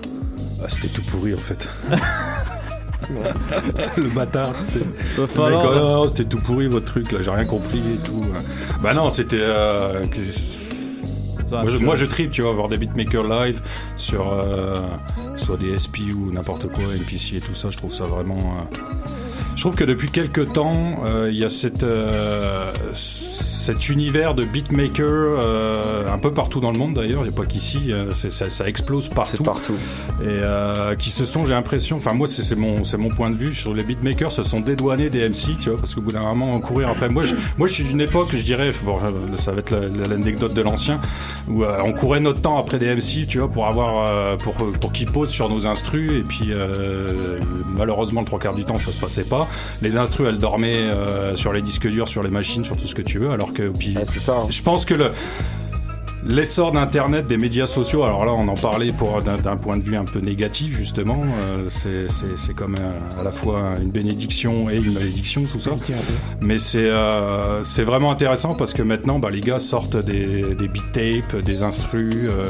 Ah, 0.63 0.67
c'était 0.69 0.89
tout 0.89 1.03
pourri 1.11 1.35
en 1.35 1.39
fait. 1.39 1.69
le 3.99 4.09
bâtard, 4.09 4.55
tu 4.59 4.79
sais. 4.79 5.27
Falloir- 5.27 5.67
oh, 5.71 5.75
non, 5.75 5.89
non, 6.03 6.09
c'était 6.09 6.25
tout 6.25 6.39
pourri 6.39 6.69
votre 6.69 6.87
truc 6.87 7.13
là, 7.13 7.21
j'ai 7.21 7.31
rien 7.31 7.45
compris 7.45 7.81
et 7.81 7.99
tout. 8.07 8.25
Bah 8.83 8.95
non, 8.95 9.11
c'était. 9.11 9.37
euh, 9.41 10.03
moi, 11.51 11.71
je, 11.71 11.79
moi 11.85 11.95
je 11.97 12.05
tripe, 12.07 12.31
tu 12.31 12.43
vois, 12.43 12.53
voir 12.53 12.69
des 12.69 12.77
beatmakers 12.77 13.25
live 13.25 13.61
sur 13.97 14.33
euh, 14.33 14.75
soit 15.37 15.57
des 15.57 15.79
SP 15.79 16.09
ou 16.15 16.31
n'importe 16.33 16.69
quoi, 16.69 16.85
NPC 16.95 17.37
et 17.37 17.41
tout 17.41 17.55
ça, 17.55 17.71
je 17.71 17.77
trouve 17.77 17.93
ça 17.93 18.05
vraiment. 18.07 18.39
euh, 18.39 18.79
Je 19.57 19.61
trouve 19.61 19.77
que 19.77 19.85
depuis 19.85 20.11
quelques 20.11 20.53
temps, 20.53 21.05
euh, 21.07 21.29
il 21.33 21.39
y 21.39 21.45
a 21.45 21.49
cette, 21.51 21.85
euh, 21.85 22.71
cet 22.93 23.89
univers 23.89 24.35
de 24.35 24.45
beatmaker 24.45 25.07
euh, 25.09 26.13
un 26.13 26.19
peu 26.19 26.33
partout 26.33 26.61
dans 26.61 26.73
le 26.73 26.79
monde 26.79 26.95
d'ailleurs, 26.95 27.21
il 27.25 27.29
n'y 27.29 27.35
a 27.35 27.37
pas 27.37 27.47
qu'ici, 27.47 27.93
euh, 27.93 28.11
ça, 28.11 28.51
ça 28.51 28.69
explose 28.69 29.09
partout. 29.09 29.43
partout. 29.43 29.75
Et 30.23 30.27
euh, 30.27 30.97
qui 30.97 31.09
se 31.11 31.25
sont, 31.25 31.47
j'ai 31.47 31.55
l'impression, 31.55 31.97
enfin 31.97 32.13
moi 32.13 32.27
c'est 32.27 32.57
mon, 32.57 32.83
mon 32.99 33.09
point 33.11 33.31
de 33.31 33.37
vue, 33.37 33.55
sur 33.55 33.73
les 33.73 33.85
beatmakers 33.85 34.33
se 34.33 34.43
sont 34.43 34.61
dédouanés 34.61 35.09
des 35.09 35.27
MC, 35.29 35.57
tu 35.59 35.71
vois, 35.71 35.79
parce 35.79 35.95
qu'au 35.95 36.03
bout 36.03 36.13
d'un 36.13 36.21
moment, 36.35 36.59
courir 36.61 36.89
après. 36.91 37.09
Moi 37.09 37.23
je, 37.23 37.37
moi 37.57 37.67
je 37.69 37.73
suis 37.75 37.85
d'une 37.85 38.01
époque, 38.01 38.29
je 38.33 38.43
dirais, 38.45 38.73
bon, 38.85 38.99
ça 39.37 39.53
va 39.53 39.61
être 39.61 39.71
la- 39.71 39.89
la- 39.89 40.09
l'anecdote 40.09 40.53
de 40.53 40.61
l'ancien, 40.63 41.01
où 41.49 41.65
euh, 41.65 41.71
on 41.85 41.93
courait 41.93 42.21
notre 42.21 42.43
temps 42.43 42.59
après 42.59 42.79
des 42.79 42.89
MC, 42.95 43.27
tu 43.27 43.39
vois, 43.39 43.49
pour 43.49 43.67
avoir, 43.67 44.09
euh, 44.09 44.37
pour, 44.37 44.55
pour 44.55 44.93
qu'ils 44.93 45.11
posent 45.11 45.31
sur 45.31 45.49
nos 45.49 45.67
instrus, 45.67 46.13
et 46.13 46.23
puis 46.23 46.49
euh, 46.51 47.39
malheureusement 47.75 48.21
le 48.21 48.27
trois 48.27 48.39
quarts 48.41 48.55
du 48.55 48.65
temps 48.65 48.79
ça 48.79 48.93
se 48.93 48.99
passait 48.99 49.25
pas. 49.25 49.44
Les 49.83 49.97
instrus 49.97 50.27
elles 50.29 50.39
dormaient 50.39 50.75
euh, 50.77 51.37
sur 51.37 51.53
les 51.53 51.63
disques 51.63 51.89
durs, 51.89 52.09
sur 52.09 52.23
les 52.23 52.31
machines, 52.31 52.65
sur 52.65 52.77
tout 52.77 52.87
ce 52.87 52.95
que 52.95 53.03
tu 53.03 53.19
veux, 53.19 53.31
alors 53.31 53.53
que 53.53 53.69
puis, 53.71 53.95
je 54.51 54.63
pense 54.63 54.85
que 54.85 54.95
le 54.95 55.07
L'essor 56.27 56.73
d'Internet, 56.73 57.27
des 57.27 57.37
médias 57.37 57.67
sociaux, 57.67 58.03
alors 58.03 58.25
là 58.25 58.33
on 58.33 58.49
en 58.49 58.55
parlait 58.55 58.95
pour 58.95 59.21
d'un 59.21 59.57
point 59.59 59.77
de 59.77 59.83
vue 59.83 59.95
un 59.95 60.07
peu 60.07 60.21
négatif 60.21 60.75
justement, 60.75 61.21
euh, 61.23 61.67
c'est- 61.69 62.55
comme 62.55 62.77
un- 62.77 63.21
à 63.21 63.23
la 63.23 63.31
fois 63.31 63.73
une 63.83 63.91
bénédiction 63.91 64.71
et 64.71 64.77
une 64.79 64.95
malédiction 64.95 65.43
tout 65.45 65.61
ça. 65.61 65.73
Mais 66.41 66.59
c'est 66.59 66.79
euh, 66.89 67.63
c'est 67.63 67.83
vraiment 67.85 68.11
intéressant 68.11 68.55
parce 68.55 68.73
que 68.73 68.81
maintenant 68.81 69.19
bah, 69.19 69.29
les 69.31 69.41
gars 69.41 69.59
sortent 69.59 69.97
des, 69.99 70.55
des 70.55 70.67
beat 70.69 70.93
tapes, 70.93 71.43
des 71.43 71.63
instrus. 71.63 72.15
euh, 72.15 72.43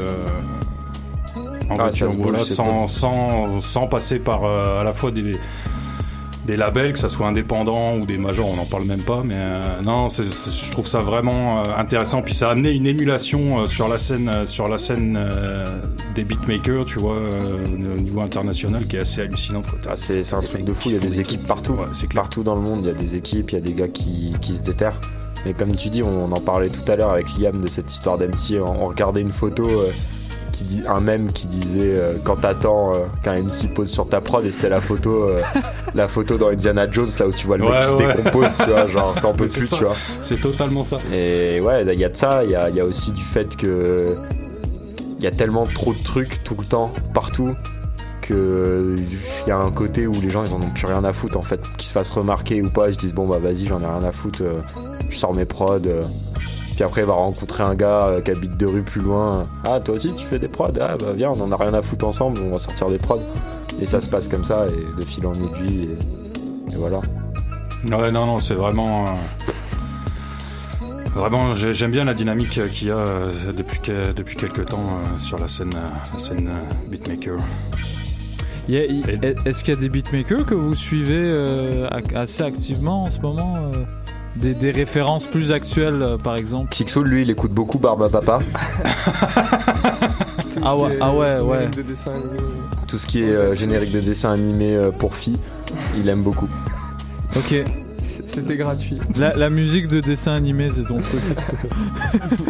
en 1.69 1.73
Ah, 1.77 1.83
voiture, 1.83 2.11
ça 2.11 2.17
voilà, 2.21 2.45
sans, 2.45 2.87
sans, 2.87 3.59
sans 3.59 3.87
passer 3.87 4.19
par 4.19 4.45
euh, 4.45 4.79
à 4.79 4.83
la 4.85 4.93
fois 4.93 5.11
des, 5.11 5.31
des 6.45 6.55
labels, 6.57 6.93
que 6.93 6.99
ça 6.99 7.09
soit 7.09 7.27
indépendant 7.27 7.95
ou 7.97 8.05
des 8.05 8.17
majors, 8.17 8.47
on 8.49 8.55
n'en 8.55 8.65
parle 8.65 8.85
même 8.85 9.01
pas, 9.01 9.21
mais 9.25 9.35
euh, 9.35 9.81
non, 9.83 10.09
c'est- 10.09 10.25
c'est- 10.25 10.65
je 10.65 10.71
trouve 10.71 10.85
ça 10.87 10.99
vraiment 10.99 11.59
euh, 11.59 11.63
intéressant. 11.77 12.21
Puis 12.21 12.33
ça 12.33 12.49
a 12.49 12.51
amené 12.51 12.71
une 12.71 12.85
émulation 12.85 13.61
euh, 13.61 13.67
sur 13.67 13.87
la 13.87 13.97
scène, 13.97 14.45
sur 14.45 14.67
la 14.67 14.77
scène 14.77 15.19
des 16.13 16.23
beatmakers, 16.23 16.85
tu 16.85 16.99
vois, 16.99 17.15
au 17.17 18.01
niveau 18.01 18.21
international, 18.21 18.85
qui 18.85 18.95
est 18.97 18.99
assez 18.99 19.21
hallucinante. 19.21 19.65
quoi. 19.67 19.79
Ah, 19.89 19.95
c'est 19.95 20.23
c'est 20.23 20.35
un 20.35 20.41
truc 20.41 20.63
de 20.63 20.73
fou, 20.73 20.89
il 20.89 20.93
y 20.95 20.97
a 20.97 20.99
des 20.99 21.19
équipes 21.19 21.45
partout. 21.47 21.75
Partout 22.13 22.43
dans 22.43 22.55
le 22.55 22.61
monde, 22.61 22.81
il 22.83 22.87
y 22.87 22.89
a 22.91 22.93
des 22.93 23.15
équipes, 23.15 23.51
il 23.51 23.55
y 23.55 23.57
a 23.57 23.61
des 23.61 23.73
gars 23.73 23.87
qui, 23.89 24.33
qui 24.41 24.55
se 24.55 24.61
déterrent. 24.61 24.99
Et 25.45 25.53
comme 25.53 25.75
tu 25.75 25.89
dis, 25.89 26.01
on 26.01 26.31
en 26.31 26.39
parlait 26.39 26.69
tout 26.69 26.89
à 26.91 26.95
l'heure 26.95 27.11
avec 27.11 27.25
Liam 27.37 27.59
de 27.61 27.67
cette 27.67 27.91
histoire 27.91 28.17
d'MC. 28.17 28.59
On, 28.61 28.83
on 28.83 28.87
regardait 28.87 29.21
une 29.21 29.33
photo, 29.33 29.67
qui 30.55 30.63
dit, 30.63 30.81
un 30.87 31.01
mème 31.01 31.31
qui 31.31 31.47
disait 31.47 31.93
euh, 31.95 32.17
quand 32.23 32.37
t'attends 32.37 32.93
euh, 32.93 32.99
qu'un 33.23 33.41
MC 33.41 33.73
pose 33.73 33.89
sur 33.89 34.07
ta 34.07 34.21
prod, 34.21 34.45
et 34.45 34.51
c'était 34.51 34.69
la 34.69 34.81
photo, 34.81 35.23
euh, 35.23 35.41
la 35.95 36.07
photo 36.07 36.37
dans 36.37 36.49
Indiana 36.49 36.89
Jones, 36.89 37.09
là 37.19 37.27
où 37.27 37.31
tu 37.31 37.45
vois 37.47 37.57
le 37.57 37.63
mec 37.63 37.73
Ouais, 37.73 37.79
qui 37.81 37.87
se 37.87 37.95
décompose, 37.95 38.57
tu 38.57 38.69
vois, 38.69 38.87
genre 38.87 39.15
t'en 39.21 39.33
peux 39.33 39.47
plus, 39.47 39.67
ça. 39.67 39.77
tu 39.77 39.83
vois. 39.83 39.95
C'est 40.21 40.39
totalement 40.39 40.83
ça. 40.83 40.97
Et 41.13 41.59
ouais, 41.59 41.83
il 41.93 41.99
y 41.99 42.05
a 42.05 42.09
de 42.09 42.15
ça, 42.15 42.43
il 42.43 42.51
y 42.51 42.55
a, 42.55 42.69
y 42.69 42.79
a 42.79 42.85
aussi 42.85 43.11
du 43.11 43.23
fait 43.23 43.55
que 43.55 44.17
il 45.17 45.23
y 45.23 45.27
a 45.27 45.31
tellement 45.31 45.65
trop 45.65 45.93
de 45.93 46.03
trucs 46.03 46.43
tout 46.43 46.55
le 46.59 46.65
temps, 46.65 46.91
partout, 47.13 47.55
il 48.29 48.97
y 49.47 49.51
a 49.51 49.57
un 49.57 49.71
côté 49.71 50.07
où 50.07 50.13
les 50.19 50.29
gens 50.29 50.43
ils 50.43 50.53
en 50.53 50.57
ont 50.57 50.69
plus 50.71 50.87
rien 50.87 51.03
à 51.03 51.13
foutre 51.13 51.37
en 51.37 51.43
fait, 51.43 51.61
qu'ils 51.77 51.87
se 51.87 51.93
fassent 51.93 52.09
remarquer 52.11 52.61
ou 52.61 52.69
pas, 52.69 52.89
ils 52.89 52.95
se 52.95 52.99
disent 52.99 53.13
bon 53.13 53.27
bah 53.27 53.37
vas-y 53.39 53.65
j'en 53.65 53.81
ai 53.81 53.85
rien 53.85 54.03
à 54.03 54.11
foutre, 54.11 54.41
je 55.09 55.15
sors 55.17 55.33
mes 55.33 55.45
prods. 55.45 55.79
Puis 56.75 56.83
après 56.83 57.01
il 57.01 57.07
va 57.07 57.13
rencontrer 57.13 57.63
un 57.63 57.73
gars 57.75 58.03
euh, 58.07 58.21
qui 58.21 58.31
habite 58.31 58.57
deux 58.57 58.67
rues 58.67 58.83
plus 58.83 58.99
loin, 59.01 59.47
ah 59.63 59.79
toi 59.79 59.95
aussi 59.95 60.13
tu 60.13 60.25
fais 60.25 60.39
des 60.39 60.49
prods, 60.49 60.73
ah 60.81 60.97
bah 60.99 61.13
viens 61.15 61.31
on 61.31 61.41
en 61.41 61.51
a 61.51 61.55
rien 61.55 61.73
à 61.73 61.81
foutre 61.81 62.05
ensemble, 62.05 62.39
on 62.45 62.51
va 62.51 62.59
sortir 62.59 62.89
des 62.89 62.97
prods. 62.97 63.21
Et 63.81 63.85
ça 63.85 64.01
se 64.01 64.09
passe 64.09 64.27
comme 64.27 64.43
ça 64.43 64.67
et 64.67 64.99
de 64.99 65.05
fil 65.05 65.25
en 65.25 65.33
aiguille 65.33 65.89
et, 66.71 66.73
et 66.73 66.77
voilà. 66.77 66.99
Ouais, 67.89 68.11
non, 68.11 68.25
non, 68.25 68.39
c'est 68.39 68.53
vraiment. 68.55 69.05
euh, 69.05 69.11
Vraiment, 71.15 71.53
j'ai- 71.53 71.73
j'aime 71.73 71.91
bien 71.91 72.03
la 72.03 72.13
dynamique 72.13 72.59
qu'il 72.69 72.89
y 72.89 72.91
a 72.91 72.97
euh, 72.97 73.31
depuis, 73.55 73.79
depuis 74.15 74.35
quelques 74.35 74.65
temps 74.65 74.79
euh, 74.79 75.17
sur 75.19 75.39
la 75.39 75.47
scène, 75.47 75.69
la 76.13 76.19
scène 76.19 76.49
beatmaker. 76.89 77.37
Est-ce 78.67 79.63
qu'il 79.63 79.73
y 79.75 79.77
a 79.77 79.79
des 79.79 79.87
beatmakers 79.89 80.45
que 80.45 80.55
vous 80.55 80.73
suivez 80.75 81.35
assez 82.15 82.43
activement 82.43 83.03
en 83.03 83.09
ce 83.09 83.19
moment 83.21 83.71
des, 84.35 84.53
des 84.53 84.71
références 84.71 85.25
plus 85.25 85.51
actuelles, 85.51 86.01
euh, 86.01 86.17
par 86.17 86.35
exemple 86.35 86.69
Pixel, 86.75 87.03
lui, 87.03 87.21
il 87.23 87.29
écoute 87.29 87.51
beaucoup 87.51 87.79
Barba 87.79 88.09
Papa. 88.09 88.39
Ah 90.63 90.75
ouais, 90.77 90.97
ah 91.01 91.13
ouais, 91.13 91.39
ouais. 91.41 91.67
De 91.67 91.81
dessin 91.81 92.13
animé. 92.15 92.37
Tout 92.87 92.97
ce 92.97 93.05
qui 93.05 93.21
est 93.21 93.29
euh, 93.29 93.55
générique 93.55 93.91
de 93.91 93.99
dessin 93.99 94.31
animé 94.31 94.73
euh, 94.73 94.89
pour 94.91 95.13
filles, 95.13 95.37
il 95.97 96.07
aime 96.07 96.21
beaucoup. 96.23 96.47
Ok. 97.35 97.55
C'était 98.25 98.55
gratuit. 98.55 98.97
La, 99.17 99.33
la 99.33 99.49
musique 99.49 99.87
de 99.89 99.99
dessin 99.99 100.31
animé, 100.33 100.69
c'est 100.73 100.83
ton 100.83 100.97
truc. 100.97 101.21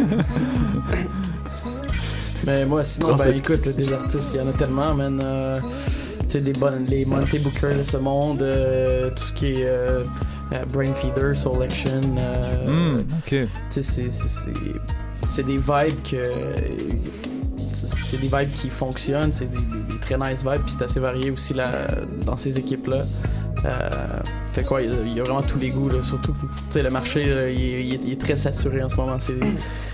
Mais 2.46 2.64
moi, 2.64 2.84
sinon, 2.84 3.08
Non, 3.08 3.18
c'est- 3.18 3.38
écoute, 3.38 3.76
des 3.76 3.92
artistes, 3.92 4.30
il 4.34 4.38
y 4.38 4.40
en 4.40 4.48
a 4.48 4.52
tellement, 4.52 4.94
man. 4.94 5.20
Les, 6.40 6.52
bonnes, 6.52 6.86
les 6.88 7.04
Monty 7.04 7.38
Booker 7.38 7.74
de 7.78 7.84
ce 7.84 7.96
monde, 7.96 8.42
euh, 8.42 9.10
tout 9.10 9.24
ce 9.24 9.32
qui 9.32 9.46
est 9.52 9.64
euh, 9.64 10.02
euh, 10.54 10.64
Brain 10.72 10.92
Feeder, 10.94 11.36
Soul 11.36 11.62
Action. 11.62 12.00
ok. 13.18 13.28
Tu 13.30 13.48
sais, 13.70 13.82
c'est- 13.82 14.10
c'est- 14.10 14.28
c'est- 14.28 14.78
c'est 15.26 15.42
des 15.46 15.56
vibes 15.56 16.02
que. 16.04 16.22
c'est- 17.72 18.16
des 18.20 18.28
vibes 18.28 18.52
qui 18.54 18.70
fonctionnent, 18.70 19.32
c'est 19.32 19.50
des, 19.50 19.56
des- 19.58 19.92
des 19.94 19.98
très 20.00 20.16
nice 20.16 20.42
vibes, 20.42 20.62
puis 20.64 20.74
c'est 20.76 20.84
assez 20.84 21.00
varié 21.00 21.30
aussi 21.30 21.54
là, 21.54 21.86
dans 22.24 22.36
ces 22.36 22.58
équipes-là. 22.58 23.02
Euh, 23.64 23.88
fait 24.52 24.62
quoi, 24.64 24.82
il 24.82 24.90
y 24.90 24.92
a- 24.96 25.02
il 25.02 25.16
y, 25.16 25.20
a 25.20 25.22
vraiment 25.22 25.42
tous 25.42 25.58
les 25.58 25.70
goûts, 25.70 25.88
là, 25.88 26.02
surtout 26.02 26.32
tu 26.32 26.46
sais, 26.70 26.82
le 26.82 26.90
marché, 26.90 27.24
là, 27.26 27.48
il, 27.50 27.60
est, 27.62 27.84
il 27.86 27.94
est- 27.94 28.00
il 28.04 28.12
est 28.12 28.20
très 28.20 28.36
saturé 28.36 28.82
en 28.82 28.88
ce 28.88 28.96
moment. 28.96 29.18
c'est- 29.18 29.34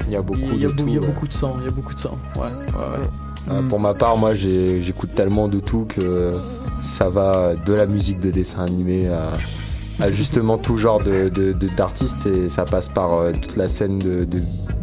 Il 0.09 0.13
y 0.13 0.17
a 0.17 0.23
beaucoup 0.23 0.41
il 0.41 0.49
y 0.49 0.51
a, 0.51 0.55
de 0.55 0.63
y 0.63 0.65
a 0.67 0.71
tout, 0.77 0.85
ouais. 0.85 0.99
beaucoup 1.07 1.29
de 1.29 1.33
sons, 1.33 1.55
il 1.61 1.65
y 1.65 1.69
a 1.69 1.71
beaucoup 1.71 1.95
de 1.95 1.99
sons. 1.99 2.19
Ouais, 2.37 2.43
ouais, 2.43 2.49
ouais. 2.49 3.09
Euh, 3.51 3.63
Pour 3.69 3.81
ma 3.81 3.95
part, 3.95 4.17
moi, 4.17 4.33
j'écoute 4.33 5.11
tellement 5.15 5.49
de 5.49 5.59
tout 5.61 5.85
que 5.89 6.33
ça 6.81 7.09
va 7.09 7.55
de 7.57 7.75
la 7.75 7.87
musique 7.87 8.21
de 8.21 8.31
dessin 8.31 8.65
animé 8.65 9.09
à, 9.09 10.05
à 10.05 10.11
justement 10.11 10.59
tout 10.59 10.77
genre 10.79 11.01
de, 11.03 11.29
de- 11.29 11.53
de- 11.53 11.69
d'artistes 11.77 12.27
et 12.27 12.49
ça 12.49 12.65
passe 12.65 12.89
par 12.89 13.15
euh, 13.15 13.33
toute 13.33 13.57
la 13.57 13.69
scène 13.69 13.99
de, 13.99 14.27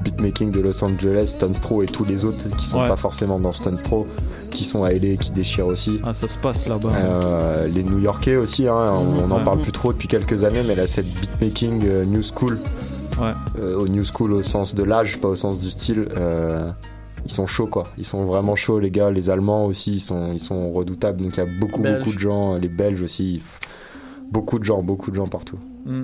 beatmaking 0.04 0.52
de 0.52 0.62
Los 0.62 0.82
Angeles, 0.84 1.28
Stones 1.38 1.54
Throw 1.54 1.84
et 1.84 1.86
tous 1.86 2.06
les 2.06 2.24
autres 2.26 2.50
qui 2.58 2.66
sont 2.66 2.80
Ouais. 2.82 2.88
pas 2.88 2.96
forcément 2.96 3.40
dans 3.40 3.52
Stones 3.52 3.76
Throw, 3.78 4.08
qui 4.50 4.64
sont 4.64 4.84
à 4.84 4.92
LA, 4.94 5.16
qui 5.18 5.32
déchirent 5.32 5.68
aussi. 5.68 6.00
Ah, 6.06 6.14
ça 6.14 6.28
se 6.30 6.38
passe 6.38 6.68
là-bas. 6.68 6.90
Euh, 6.96 7.68
les 7.68 7.84
New 7.84 8.00
Yorkais 8.00 8.38
aussi, 8.38 8.68
hein, 8.68 8.76
on 8.94 9.28
n'en 9.28 9.38
ouais. 9.40 9.44
parle 9.44 9.60
plus 9.62 9.72
trop 9.74 9.92
depuis 9.92 10.08
quelques 10.08 10.44
années, 10.46 10.64
mais 10.68 10.76
là, 10.76 10.88
cette 10.88 11.08
beatmaking 11.20 11.84
euh, 11.86 12.06
New 12.06 12.22
School, 12.24 12.60
Ouais. 13.20 13.34
au 13.76 13.86
New 13.90 14.04
School 14.06 14.32
au 14.32 14.42
sens 14.44 14.74
de 14.74 14.84
l'âge, 14.84 15.18
pas 15.20 15.28
au 15.28 15.36
sens 15.36 15.60
du 15.60 15.70
style, 15.70 16.08
ils 17.26 17.32
sont 17.32 17.46
chauds 17.46 17.68
quoi. 17.68 17.86
Ils 17.98 18.06
sont 18.06 18.26
vraiment 18.26 18.56
chauds, 18.56 18.80
les 18.80 18.92
gars. 18.92 19.12
Les 19.12 19.30
Allemands 19.30 19.66
aussi, 19.66 19.94
ils 19.94 20.00
sont, 20.00 20.32
ils 20.34 20.40
sont 20.40 20.72
redoutables. 20.72 21.22
Donc 21.22 21.38
il 21.38 21.40
y 21.40 21.44
a 21.44 21.60
beaucoup, 21.60 21.82
Belges. 21.82 22.00
beaucoup 22.00 22.16
de 22.16 22.20
gens, 22.20 22.56
les 22.58 22.68
Belges 22.70 23.02
aussi, 23.02 23.42
beaucoup 24.32 24.60
de 24.60 24.64
gens, 24.64 24.82
beaucoup 24.82 25.12
de 25.12 25.16
gens 25.16 25.28
partout. 25.28 25.58
Mm. 25.86 26.04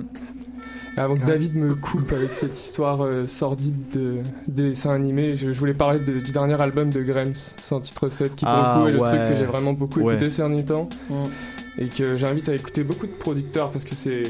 Avant 0.98 1.14
que 1.16 1.26
David 1.26 1.54
me 1.54 1.74
coupe 1.74 2.10
avec 2.12 2.32
cette 2.32 2.58
histoire 2.58 3.02
euh, 3.04 3.26
sordide 3.26 3.76
de 3.92 4.14
dessin 4.48 4.90
animé, 4.92 5.36
je, 5.36 5.52
je 5.52 5.58
voulais 5.58 5.74
parler 5.74 5.98
de- 5.98 6.20
du 6.20 6.32
dernier 6.32 6.58
album 6.58 6.88
de 6.88 7.02
Grems, 7.02 7.34
sans 7.34 7.80
titre 7.80 8.08
7, 8.08 8.34
qui 8.34 8.46
pour 8.46 8.54
Ah, 8.54 8.76
le 8.78 8.82
coup 8.82 8.88
est 8.88 8.92
le 9.00 9.04
truc 9.04 9.28
que 9.28 9.34
j'ai 9.36 9.44
vraiment 9.44 9.74
beaucoup 9.74 10.00
Ouais. 10.00 10.14
écouté 10.14 10.30
ces 10.30 10.40
derniers 10.40 10.64
temps, 10.64 10.88
Mm. 11.10 11.14
et 11.82 11.88
que 11.88 12.16
j'invite 12.16 12.48
à 12.48 12.54
écouter 12.54 12.82
beaucoup 12.82 13.06
de 13.06 13.12
producteurs 13.12 13.70
parce 13.72 13.84
que 13.84 13.94
c'est 13.94 14.22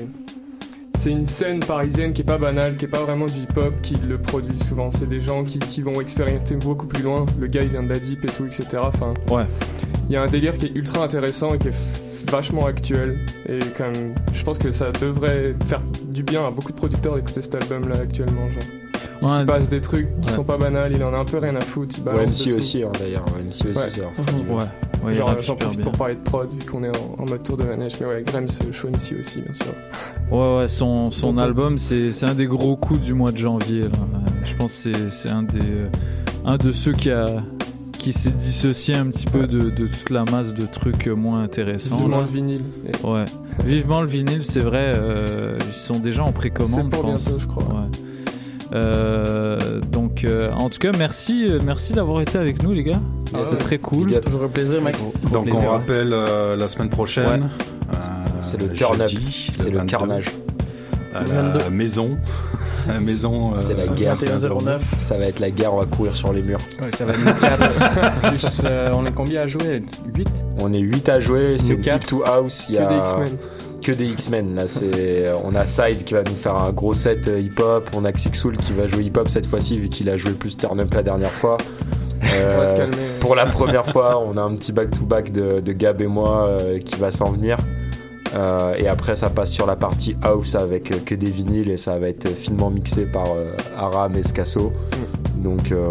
c'est 1.07 1.13
une 1.13 1.25
scène 1.27 1.61
parisienne 1.61 2.13
qui 2.13 2.23
est 2.23 2.25
pas 2.25 2.37
banale, 2.37 2.77
qui 2.77 2.85
est 2.85 2.89
pas 2.89 2.99
vraiment 3.05 3.27
du 3.27 3.35
hip-hop 3.39 3.81
qui 3.81 3.95
le 4.09 4.19
produit 4.19 4.59
souvent. 4.59 4.91
C'est 4.91 5.09
des 5.09 5.21
gens 5.21 5.45
qui, 5.45 5.61
qui 5.61 5.81
vont 5.81 6.01
expérimenter 6.01 6.57
beaucoup 6.57 6.89
plus 6.89 7.01
loin. 7.05 7.25
Le 7.39 7.47
gars 7.47 7.63
il 7.63 7.69
vient 7.69 7.85
de 7.85 7.89
la 7.91 7.99
Deep 8.01 8.25
et 8.25 8.29
tout, 8.29 8.45
etc. 8.45 8.67
Enfin, 8.83 9.15
Ouais. 9.31 9.45
il 10.09 10.15
y 10.15 10.17
a 10.17 10.23
un 10.23 10.27
délire 10.27 10.59
qui 10.59 10.67
est 10.67 10.75
ultra 10.75 11.05
intéressant 11.05 11.55
et 11.55 11.59
qui 11.59 11.69
est 11.69 12.29
vachement 12.29 12.67
actuel. 12.67 13.19
Et 13.49 13.61
comme 13.79 13.93
je 14.35 14.43
pense 14.43 14.59
que 14.59 14.73
ça 14.73 14.91
devrait 15.01 15.55
faire 15.67 15.81
du 16.09 16.25
bien 16.25 16.45
à 16.45 16.51
beaucoup 16.51 16.73
de 16.73 16.77
producteurs 16.77 17.15
d'écouter 17.15 17.41
cet 17.41 17.55
album 17.55 17.89
là 17.89 17.99
actuellement. 18.01 18.49
Genre. 18.49 18.63
Il 19.23 19.29
Ouais. 19.29 19.39
se 19.39 19.43
passe 19.45 19.69
des 19.69 19.81
trucs 19.81 20.09
qui 20.23 20.29
Ouais. 20.29 20.35
sont 20.35 20.45
pas 20.45 20.59
banals, 20.59 20.93
il 20.93 21.03
en 21.05 21.15
a 21.15 21.19
un 21.19 21.25
peu 21.25 21.39
rien 21.39 21.55
à 21.55 21.61
foutre. 21.61 21.95
il 21.99 22.05
Ouais, 22.13 22.27
MC 22.27 22.53
aussi, 22.53 22.83
hein, 22.83 22.91
d'ailleurs. 22.99 23.25
MC 23.39 23.71
aussi, 23.71 24.01
Ouais. 24.01 24.59
Ouais. 25.07 25.15
Genre, 25.15 25.41
j'en 25.41 25.57
profite 25.57 25.83
pour 25.83 25.93
parler 25.93 26.15
de 26.17 26.21
prod 26.21 26.53
vu 26.53 26.59
qu'on 26.71 26.83
est 26.85 26.89
en, 26.97 27.23
en 27.23 27.27
mode 27.27 27.43
tour 27.43 27.57
de 27.57 27.65
la 27.65 27.77
neige. 27.77 27.95
Mais 28.01 28.07
ouais, 28.07 28.25
show 28.73 28.89
ici 28.97 29.15
aussi, 29.19 29.41
bien 29.41 29.55
sûr. 29.55 29.73
Ouais, 30.31 30.59
ouais, 30.59 30.69
son, 30.69 31.11
son 31.11 31.29
Tonton. 31.29 31.39
album, 31.43 31.79
c'est 31.79 32.25
un 32.25 32.35
des 32.35 32.47
gros 32.47 32.77
coups 32.77 33.01
du 33.01 33.15
mois 33.15 33.31
de 33.33 33.37
janvier. 33.39 33.83
Là. 33.83 33.91
Je 34.45 34.55
pense 34.57 34.85
que 34.85 35.11
c'est- 35.11 35.31
un, 35.31 35.43
des, 35.43 35.59
euh, 35.61 35.89
un 36.45 36.57
de 36.57 36.73
ceux 36.73 36.93
qui, 36.93 37.11
a, 37.11 37.27
qui 37.93 38.13
s'est 38.13 38.31
dissocié 38.31 38.95
un 38.97 39.07
petit 39.07 39.27
peu 39.27 39.47
de, 39.47 39.71
de 39.71 39.87
toute 39.87 40.11
la 40.11 40.25
masse 40.25 40.55
de 40.55 40.65
trucs 40.67 41.07
euh, 41.09 41.15
moins 41.15 41.43
intéressants. 41.43 41.97
Vivement 41.97 42.19
là. 42.19 42.23
le 42.31 42.33
vinyle. 42.33 42.63
Ouais. 43.05 43.25
Vivement 43.65 44.01
le 44.01 44.07
vinyle, 44.07 44.43
c'est 44.43 44.61
vrai. 44.61 44.93
euh, 44.95 45.59
ils 45.67 45.73
sont 45.75 45.99
déjà 45.99 46.23
en 46.25 46.33
précommande, 46.33 46.91
je 46.93 46.97
pense. 47.01 47.25
bientôt, 47.25 47.41
je 47.41 47.47
crois. 47.47 47.65
Ouais. 47.65 47.91
Euh, 48.75 49.81
donc, 49.93 50.25
euh, 50.25 50.51
en 50.53 50.69
tout 50.69 50.79
cas, 50.79 50.91
merci, 50.99 51.47
euh, 51.49 51.59
merci 51.65 51.93
d'avoir 51.93 52.21
été 52.21 52.39
avec 52.39 52.63
nous, 52.63 52.73
les 52.73 52.85
gars. 52.85 53.01
Ah 53.35 53.39
C'était 53.39 53.51
ouais. 53.53 53.57
très 53.59 53.79
cool. 53.79 54.21
Toujours 54.21 54.43
un 54.45 54.49
plaisir, 54.49 54.83
mec. 54.83 54.97
Donc 55.33 55.45
plaisir. 55.45 55.63
on 55.65 55.71
rappelle 55.71 56.13
euh, 56.13 56.57
la 56.57 56.69
semaine 56.69 56.89
prochaine. 56.89 57.43
Ouais. 57.43 57.49
euh, 57.95 57.99
C'est 58.43 58.61
le 58.61 58.71
turn 58.71 59.01
up, 59.01 59.11
c'est 59.55 59.71
le 59.71 59.79
22, 59.79 59.87
carnage. 59.91 60.27
À 61.15 61.21
Le 61.23 61.33
la 61.33 61.43
22. 61.43 61.71
maison. 61.71 62.17
La 62.89 63.01
maison. 63.01 63.53
C'est 63.57 63.73
euh, 63.73 63.79
la 63.79 63.89
guerre. 63.89 64.17
21,09. 64.17 64.79
Ça 65.01 65.19
va 65.19 65.25
être 65.25 65.41
la 65.41 65.51
guerre, 65.51 65.75
on 65.75 65.79
va 65.79 65.87
courir 65.87 66.15
sur 66.15 66.33
les 66.33 66.41
murs. 66.41 66.61
Ouais, 66.81 66.89
ça 66.95 67.05
va 67.05 67.15
quatre. 67.15 68.21
Plus, 68.31 68.63
euh, 68.65 68.93
on 68.95 69.05
est 69.05 69.11
combien 69.13 69.41
à 69.43 69.47
jouer? 69.49 69.83
8 70.15 70.29
On 70.63 70.73
est 70.73 70.79
8 70.79 71.09
à 71.09 71.19
jouer, 71.19 71.57
c'est 71.59 71.75
Nous 71.75 71.83
quatre? 71.83 71.99
Deep 72.03 72.07
to 72.11 72.23
House. 72.25 72.67
Il 72.69 72.77
y 72.77 72.79
Que 72.79 72.83
a 72.85 72.87
des 72.87 72.95
X-Men. 72.97 73.39
Que 73.87 73.93
des 73.93 74.07
X-Men. 74.07 74.57
Là, 74.57 74.67
c'est 74.67 75.27
on 75.45 75.55
a 75.55 75.65
Side 75.65 76.03
qui 76.03 76.15
va 76.15 76.25
nous 76.25 76.35
faire 76.35 76.57
un 76.57 76.73
gros 76.73 76.93
set 76.93 77.29
euh, 77.29 77.39
hip-hop. 77.39 77.89
On 77.97 78.05
a 78.05 78.11
Xixoul 78.11 78.57
qui 78.57 78.73
va 78.73 78.89
jouer 78.89 79.05
hip-hop 79.05 79.29
cette 79.29 79.47
fois-ci 79.47 79.79
vu 79.79 79.89
qu'il 79.89 80.11
a 80.11 80.17
joué 80.17 80.33
plus 80.33 80.57
turn-up 80.57 80.93
la 80.93 81.05
dernière 81.05 81.31
fois. 81.31 81.57
Euh, 82.25 82.57
On 82.57 82.61
va 82.61 82.67
se 82.67 82.75
calmer. 82.75 82.97
pour 83.21 83.37
la 83.37 83.47
première 83.47 83.87
fois, 83.87 84.19
on 84.19 84.37
a 84.39 84.43
un 84.43 84.57
petit 84.57 84.73
back-to-back 84.73 85.31
de, 85.31 85.61
de 85.61 85.73
Gab 85.73 86.01
et 86.01 86.09
moi 86.09 86.49
euh, 86.49 86.81
qui 86.81 86.99
va 86.99 87.13
s'en 87.13 87.31
venir. 87.31 87.59
Euh, 88.35 88.75
et 88.77 88.89
après, 88.89 89.15
ça 89.15 89.31
passe 89.31 89.53
sur 89.53 89.67
la 89.67 89.77
partie 89.77 90.17
house 90.21 90.57
avec 90.57 91.05
que 91.05 91.15
des 91.15 91.31
vinyles 91.31 91.71
et 91.71 91.77
ça 91.77 91.97
va 91.97 92.09
être 92.09 92.29
finement 92.29 92.71
mixé 92.71 93.07
par 93.07 93.27
Aram 93.79 94.17
et 94.17 94.25
Scasso. 94.25 94.73
Donc, 95.47 95.71
euh, 95.71 95.89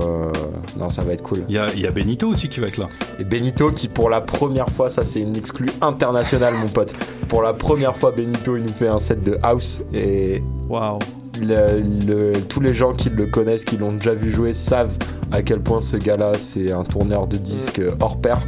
non, 0.78 0.90
ça 0.90 1.02
va 1.02 1.14
être 1.14 1.24
cool. 1.24 1.38
Il 1.48 1.56
y 1.56 1.58
a, 1.58 1.68
il 1.74 1.80
y 1.80 1.88
a 1.88 1.92
Benito 1.92 2.28
aussi 2.28 2.50
qui 2.50 2.60
va 2.60 2.68
être 2.68 2.76
là. 2.76 2.90
Et 3.20 3.24
Benito 3.24 3.72
qui 3.72 3.88
pour 3.88 4.10
la 4.10 4.20
première 4.20 4.68
fois, 4.70 4.90
ça 4.90 5.06
c'est 5.06 5.22
une 5.22 5.38
exclue 5.38 5.70
internationale 5.82 6.54
mon 6.56 6.68
pote. 6.68 6.94
Pour 7.30 7.42
la 7.42 7.54
première 7.54 7.96
fois 7.96 8.12
Benito 8.12 8.58
il 8.58 8.64
nous 8.64 8.74
fait 8.74 8.90
un 8.90 9.00
set 9.00 9.24
de 9.24 9.38
house 9.44 9.82
et 9.94 10.44
Waouh. 10.68 11.00
le- 11.42 11.82
le- 12.06 12.34
tous 12.50 12.60
les 12.60 12.74
gens 12.74 12.92
qui 12.92 13.10
le 13.10 13.28
connaissent, 13.28 13.64
qui 13.64 13.78
l'ont 13.78 13.94
déjà 13.94 14.14
vu 14.14 14.30
jouer 14.30 14.52
savent 14.52 14.98
à 15.32 15.42
quel 15.42 15.62
point 15.62 15.80
ce 15.80 15.96
gars-là 15.96 16.34
c'est 16.38 16.74
un 16.74 16.84
tourneur 16.84 17.28
de 17.28 17.38
disques 17.38 17.82
hors 18.02 18.18
pair. 18.20 18.40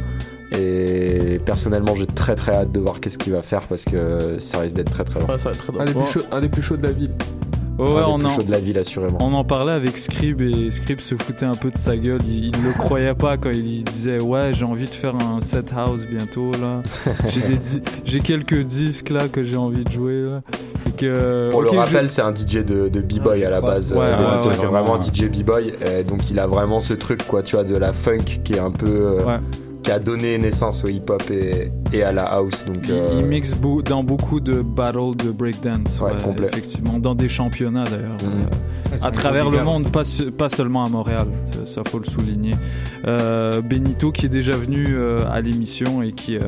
Et 0.52 1.38
personnellement 1.44 1.94
j'ai 1.94 2.06
très 2.06 2.34
très 2.34 2.52
hâte 2.52 2.72
de 2.72 2.80
voir 2.80 3.00
qu'est-ce 3.00 3.16
qu'il 3.18 3.32
va 3.32 3.40
faire 3.42 3.62
parce 3.62 3.84
que 3.84 4.36
ça 4.40 4.58
risque 4.60 4.74
d'être 4.74 4.90
très 4.90 5.04
très 5.04 5.20
long. 5.20 5.26
Ouais, 5.26 5.38
ça 5.38 5.50
va 5.50 5.56
être 5.56 5.64
très 5.72 5.80
Un 5.80 5.84
des, 5.86 5.92
drôle. 5.92 6.04
plus 6.04 6.12
chauds, 6.20 6.26
un 6.32 6.40
des 6.42 6.48
plus 6.50 6.62
chauds 6.62 6.76
de 6.76 6.82
la 6.82 6.92
ville. 6.92 7.12
Ouais, 7.78 7.86
des 7.86 8.02
on 8.06 8.14
en, 8.14 8.28
chauds 8.30 8.42
de 8.42 8.50
la 8.50 8.58
ville 8.58 8.76
assurément. 8.78 9.18
On 9.20 9.32
en 9.34 9.44
parlait 9.44 9.72
avec 9.72 9.96
Scrib 9.98 10.40
et 10.40 10.70
Scrib 10.70 11.00
se 11.00 11.14
foutait 11.14 11.46
un 11.46 11.52
peu 11.54 11.70
de 11.70 11.78
sa 11.78 11.96
gueule. 11.96 12.20
Il, 12.26 12.46
il 12.46 12.62
le 12.64 12.72
croyait 12.76 13.14
pas 13.14 13.36
quand 13.36 13.50
il 13.52 13.84
disait 13.84 14.20
ouais 14.22 14.50
j'ai 14.52 14.64
envie 14.64 14.86
de 14.86 14.90
faire 14.90 15.14
un 15.14 15.40
set 15.40 15.72
house 15.76 16.06
bientôt 16.06 16.50
là. 16.60 16.82
J'ai 18.04 18.20
quelques 18.20 18.62
disques 18.62 19.10
là 19.10 19.28
que 19.28 19.42
j'ai 19.42 19.56
envie 19.56 19.84
de 19.84 19.90
jouer 19.90 20.22
là. 20.22 20.40
Et 20.88 20.92
que, 20.92 21.50
Pour 21.50 21.60
ok, 21.60 21.66
le 21.66 21.70
je- 21.72 21.76
rappel, 21.76 22.08
c'est 22.08 22.22
un 22.22 22.34
DJ 22.34 22.64
de, 22.64 22.88
de 22.88 23.00
b-boy 23.00 23.44
à 23.44 23.50
la 23.50 23.60
base. 23.60 23.92
Ouais, 23.92 23.98
Euh, 24.00 24.16
ouais, 24.16 24.24
Benito, 24.26 24.48
ouais. 24.48 24.54
c'est 24.54 24.66
vraiment 24.66 24.94
un 24.96 25.02
DJ 25.02 25.24
b-boy. 25.28 25.74
Donc 26.08 26.30
il 26.30 26.38
a 26.40 26.46
vraiment 26.46 26.80
ce 26.80 26.94
truc, 26.94 27.26
quoi, 27.26 27.42
tu 27.42 27.54
vois, 27.56 27.64
de 27.64 27.76
la 27.76 27.92
funk 27.92 28.40
qui 28.44 28.54
est 28.54 28.58
un 28.58 28.70
peu. 28.70 28.86
euh, 28.88 29.24
Ouais. 29.24 29.38
Qui 29.88 29.92
a 29.92 29.98
donné 29.98 30.36
naissance 30.36 30.84
au 30.84 30.88
hip-hop 30.88 31.22
et, 31.30 31.72
et 31.94 32.02
à 32.02 32.12
la 32.12 32.24
house. 32.24 32.62
Donc, 32.66 32.76
il, 32.84 32.92
euh, 32.92 33.08
il 33.20 33.24
mixe 33.26 33.54
beau- 33.54 33.80
dans 33.80 34.04
beaucoup 34.04 34.38
de 34.38 34.60
battles 34.60 35.16
de 35.16 35.30
breakdance. 35.30 35.98
Ouais, 35.98 36.10
complet. 36.22 36.46
Effectivement, 36.52 36.98
dans 36.98 37.14
des 37.14 37.28
championnats 37.30 37.84
d'ailleurs. 37.84 38.18
Mhm. 38.22 38.42
euh, 38.42 38.96
c'est 38.98 39.06
à 39.06 39.10
travers 39.10 39.48
le 39.48 39.64
monde, 39.64 39.90
pas, 39.90 40.04
se- 40.04 40.24
pas 40.24 40.50
seulement 40.50 40.84
à 40.84 40.90
Montréal, 40.90 41.26
ça, 41.52 41.64
ça 41.64 41.82
faut 41.88 42.00
le 42.00 42.04
souligner. 42.04 42.52
Euh, 43.06 43.62
Benito 43.62 44.12
qui 44.12 44.26
est 44.26 44.28
déjà 44.28 44.52
venu 44.52 44.84
euh, 44.90 45.20
à 45.30 45.40
l'émission 45.40 46.02
et 46.02 46.12
qui, 46.12 46.36
euh, 46.36 46.40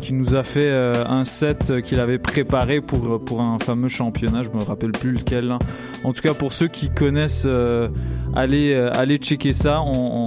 qui 0.00 0.12
nous 0.14 0.36
a 0.36 0.44
fait 0.44 0.66
euh, 0.70 1.04
un 1.08 1.24
set 1.24 1.82
qu'il 1.82 1.98
avait 1.98 2.18
préparé 2.18 2.80
pour, 2.80 3.24
pour 3.24 3.40
un 3.40 3.58
fameux 3.58 3.88
championnat, 3.88 4.44
je 4.44 4.50
me 4.50 4.62
rappelle 4.64 4.92
plus 4.92 5.10
lequel. 5.12 5.46
là. 5.48 5.58
En 6.04 6.12
tout 6.12 6.22
cas, 6.22 6.34
pour 6.34 6.52
ceux 6.52 6.68
qui 6.68 6.90
connaissent, 6.90 7.42
euh, 7.46 7.88
allez, 8.36 8.72
euh, 8.72 8.90
allez 8.94 9.16
checker 9.16 9.52
ça. 9.52 9.80
On 9.82 10.26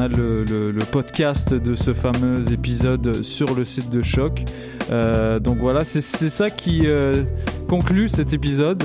a 0.00 0.08
le, 0.08 0.44
le- 0.44 0.70
le 0.72 0.84
podcast 0.84 1.54
de 1.54 1.74
ce 1.76 1.94
fameux 1.94 2.52
épisode 2.52 3.22
sur 3.22 3.54
le 3.54 3.64
site 3.64 3.90
de 3.90 4.02
Choc. 4.02 4.42
Euh, 4.90 5.38
donc 5.38 5.58
voilà, 5.58 5.84
c'est 5.84 6.00
c'est 6.00 6.28
ça 6.30 6.50
qui 6.50 6.82
euh, 6.86 7.22
conclut 7.68 8.08
cet 8.08 8.32
épisode. 8.32 8.82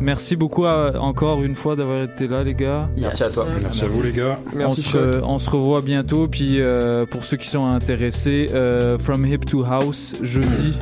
Merci 0.00 0.36
beaucoup 0.36 0.66
à- 0.66 0.98
encore 1.00 1.42
une 1.42 1.54
fois 1.54 1.76
d'avoir 1.76 2.02
été 2.02 2.28
là, 2.28 2.42
les 2.44 2.54
gars. 2.54 2.90
Merci 2.98 3.22
à 3.22 3.30
toi. 3.30 3.46
Merci 3.62 3.84
à 3.84 3.88
vous 3.88 4.02
les 4.02 4.12
gars. 4.12 4.38
Merci, 4.54 4.80
on, 4.80 4.82
se, 4.82 4.90
Choc. 4.90 5.22
on 5.24 5.38
se 5.38 5.50
revoit 5.50 5.80
bientôt. 5.80 6.28
Puis 6.28 6.60
euh, 6.60 7.06
pour 7.06 7.24
ceux 7.24 7.36
qui 7.38 7.48
sont 7.48 7.64
intéressés, 7.64 8.46
euh, 8.52 8.98
From 8.98 9.24
Hip 9.24 9.38
to 9.46 9.64
House, 9.64 10.16
jeudi. 10.22 10.76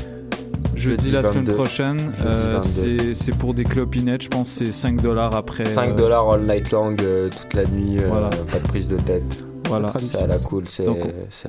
Jeudi 0.74 1.05
Jeudi 1.05 1.11
la 1.12 1.23
semaine 1.23 1.44
22. 1.44 1.53
prochaine. 1.55 1.97
Euh, 2.24 2.59
22. 2.59 2.61
c'est 2.61 3.15
c'est 3.15 3.36
pour 3.36 3.55
des 3.55 3.65
clopinettes, 3.65 4.23
je 4.23 4.28
pense 4.28 4.49
c'est 4.49 4.73
5 4.73 5.01
dollars 5.01 5.35
après. 5.36 5.65
5 5.65 5.90
euh, 5.90 5.94
dollars 5.94 6.31
all 6.31 6.43
night 6.43 6.70
long, 6.70 6.97
euh, 7.03 7.28
toute 7.28 7.55
la 7.55 7.65
nuit, 7.65 7.99
euh, 8.01 8.09
Voilà. 8.09 8.28
pas 8.31 8.59
de 8.59 8.66
prise 8.69 8.89
de 8.89 8.97
tête. 8.97 9.44
Voilà. 9.69 9.89
C'est 9.99 10.16
à 10.23 10.27
la 10.27 10.39
cool, 10.39 10.65
c'est 10.69 10.85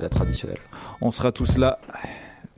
la 0.02 0.10
traditionnelle. 0.10 0.60
On 1.02 1.12
sera 1.12 1.32
tous 1.32 1.58
là. 1.58 1.80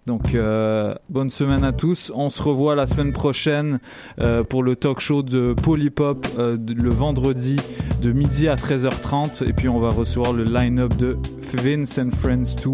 Donc, 0.05 0.35
euh, 0.35 0.93
bonne 1.09 1.31
semaine 1.31 1.63
à 1.63 1.71
tous. 1.71 2.11
On 2.13 2.29
se 2.29 2.41
revoit 2.43 2.75
la 2.75 2.85
semaine 2.85 3.11
prochaine 3.11 3.79
euh, 4.19 4.43
pour 4.43 4.61
le 4.61 4.75
talk 4.75 4.99
show 4.99 5.23
de 5.23 5.55
Polypop 5.59 6.27
euh, 6.37 6.57
le 6.75 6.89
vendredi 6.91 7.55
de 8.03 8.11
midi 8.11 8.47
à 8.47 8.53
13h30. 8.55 9.43
Et 9.49 9.53
puis, 9.53 9.67
on 9.67 9.79
va 9.79 9.89
recevoir 9.89 10.31
le 10.31 10.43
line-up 10.43 10.95
de 10.95 11.17
Vince 11.63 11.97
and 11.97 12.11
Friends 12.11 12.55
2. 12.63 12.71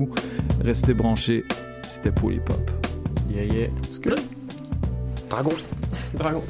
Restez 0.65 0.93
branchés. 0.93 1.45
C'était 1.83 2.11
Polypop. 2.11 2.69
Yeah, 3.31 3.43
yeah. 3.43 3.69
Skull. 3.87 4.19
Dragon. 5.29 5.55
Dragon. 6.17 6.43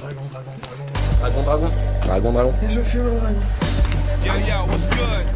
Dragon, 0.00 0.24
dragon, 0.32 0.56
dragon. 0.64 0.86
Dragon, 1.20 1.44
dragon. 1.44 1.70
Dragon, 2.00 2.32
dragon. 2.32 2.54
Et 2.62 2.70
je 2.70 2.82
fume 2.82 3.04
le 3.04 3.20
dragon. 3.20 3.36
Yo, 4.24 4.32
yo, 4.48 4.64
what's 4.64 4.86
good? 4.86 5.26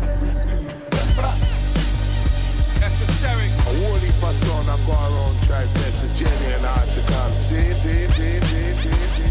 Esoteric. 2.80 3.52
Awarding 3.68 4.16
persona, 4.20 4.78
go 4.86 4.92
around, 4.92 5.36
try 5.44 5.66
best, 5.74 6.04
a 6.04 6.08
genuine 6.16 6.64
article. 6.64 7.34
See, 7.34 7.70
see, 7.74 8.06
see, 8.06 8.40
see, 8.40 8.72
see, 8.72 8.98
see. 9.14 9.30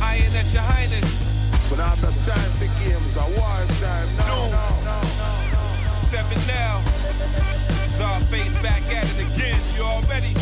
I 0.00 0.16
ain't 0.16 0.34
at 0.34 0.52
your 0.52 0.62
highness. 0.62 1.22
But 1.70 1.78
I'm 1.78 2.00
not 2.02 2.20
time 2.20 2.52
for 2.58 2.66
games, 2.82 3.16
I 3.16 3.28
war 3.30 3.64
time. 3.78 4.08
No, 4.26 4.50
no, 4.50 4.68
no, 4.82 5.00
no, 5.22 5.30
no. 5.54 5.62
Seven 6.10 6.38
face 8.32 8.56
back 8.62 8.80
at 8.88 9.04
it 9.12 9.28
again. 9.28 9.60
You 9.76 9.82
already? 9.82 10.32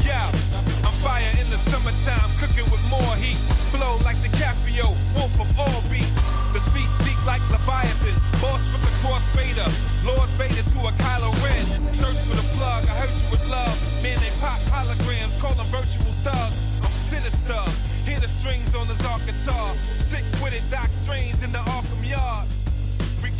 Yeah. 0.00 0.32
I'm 0.80 0.96
fire 1.04 1.28
in 1.38 1.44
the 1.50 1.58
summertime, 1.58 2.32
cooking 2.40 2.64
with 2.72 2.80
more 2.88 3.14
heat. 3.20 3.36
Flow 3.68 4.00
like 4.00 4.16
the 4.22 4.28
DiCaprio, 4.28 4.96
wolf 5.12 5.36
of 5.38 5.60
all 5.60 5.82
beats. 5.92 6.08
The 6.56 6.60
speed's 6.64 6.96
deep 7.04 7.20
like 7.26 7.44
Leviathan, 7.52 8.16
boss 8.40 8.64
with 8.72 8.80
the 8.80 8.92
crossfader. 9.04 9.68
Lord 10.08 10.30
faded 10.40 10.64
to 10.72 10.78
a 10.88 10.92
Kylo 11.04 11.36
Ren. 11.44 11.66
Thirst 12.00 12.24
for 12.24 12.34
the 12.34 12.48
plug, 12.56 12.88
I 12.88 12.94
hurt 13.04 13.12
you 13.22 13.28
with 13.30 13.44
love. 13.46 13.76
Man, 14.02 14.18
they 14.20 14.32
pop 14.40 14.60
holograms, 14.72 15.38
call 15.38 15.52
them 15.52 15.66
virtual 15.66 16.12
thugs. 16.24 16.58
I'm 16.80 16.92
sinister. 16.92 17.60
Hear 18.06 18.20
the 18.20 18.28
strings 18.40 18.74
on 18.74 18.86
his 18.86 18.96
guitar. 19.28 19.74
Sick 19.98 20.24
with 20.42 20.54
it, 20.54 20.64
Doc 20.70 20.88
Strange 20.88 21.42
in 21.42 21.52
the 21.52 21.58
Arkham 21.58 22.08
Yard 22.08 22.48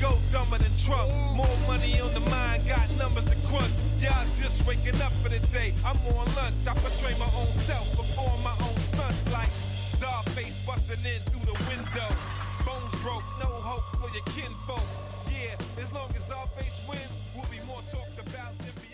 go 0.01 0.18
dumber 0.32 0.59
than 0.59 0.73
Trump. 0.85 1.10
More 1.35 1.56
money 1.66 2.01
on 2.01 2.12
the 2.14 2.20
mind, 2.20 2.66
got 2.66 2.89
numbers 2.97 3.24
to 3.27 3.36
crunch. 3.47 3.73
Y'all 4.01 4.27
just 4.39 4.66
waking 4.66 5.01
up 5.02 5.12
for 5.23 5.28
the 5.28 5.40
day. 5.48 5.74
I'm 5.85 5.97
on 6.16 6.27
lunch. 6.35 6.66
I 6.66 6.74
portray 6.74 7.14
my 7.18 7.31
own 7.36 7.52
self, 7.52 7.89
perform 7.97 8.43
my 8.43 8.56
own 8.62 8.77
stunts 8.77 9.32
like 9.32 9.51
Starface 9.97 10.59
busting 10.66 11.05
in 11.05 11.23
through 11.31 11.47
the 11.47 11.59
window. 11.68 12.09
Bones 12.64 12.94
broke, 13.02 13.24
no 13.40 13.48
hope 13.48 13.85
for 14.01 14.10
your 14.14 14.24
kinfolks. 14.35 14.97
Yeah, 15.31 15.82
as 15.82 15.93
long 15.93 16.10
as 16.16 16.31
our 16.31 16.47
face 16.59 16.78
wins, 16.89 17.12
we'll 17.35 17.47
be 17.51 17.64
more 17.66 17.82
talked 17.90 18.18
about 18.18 18.59
than 18.59 18.85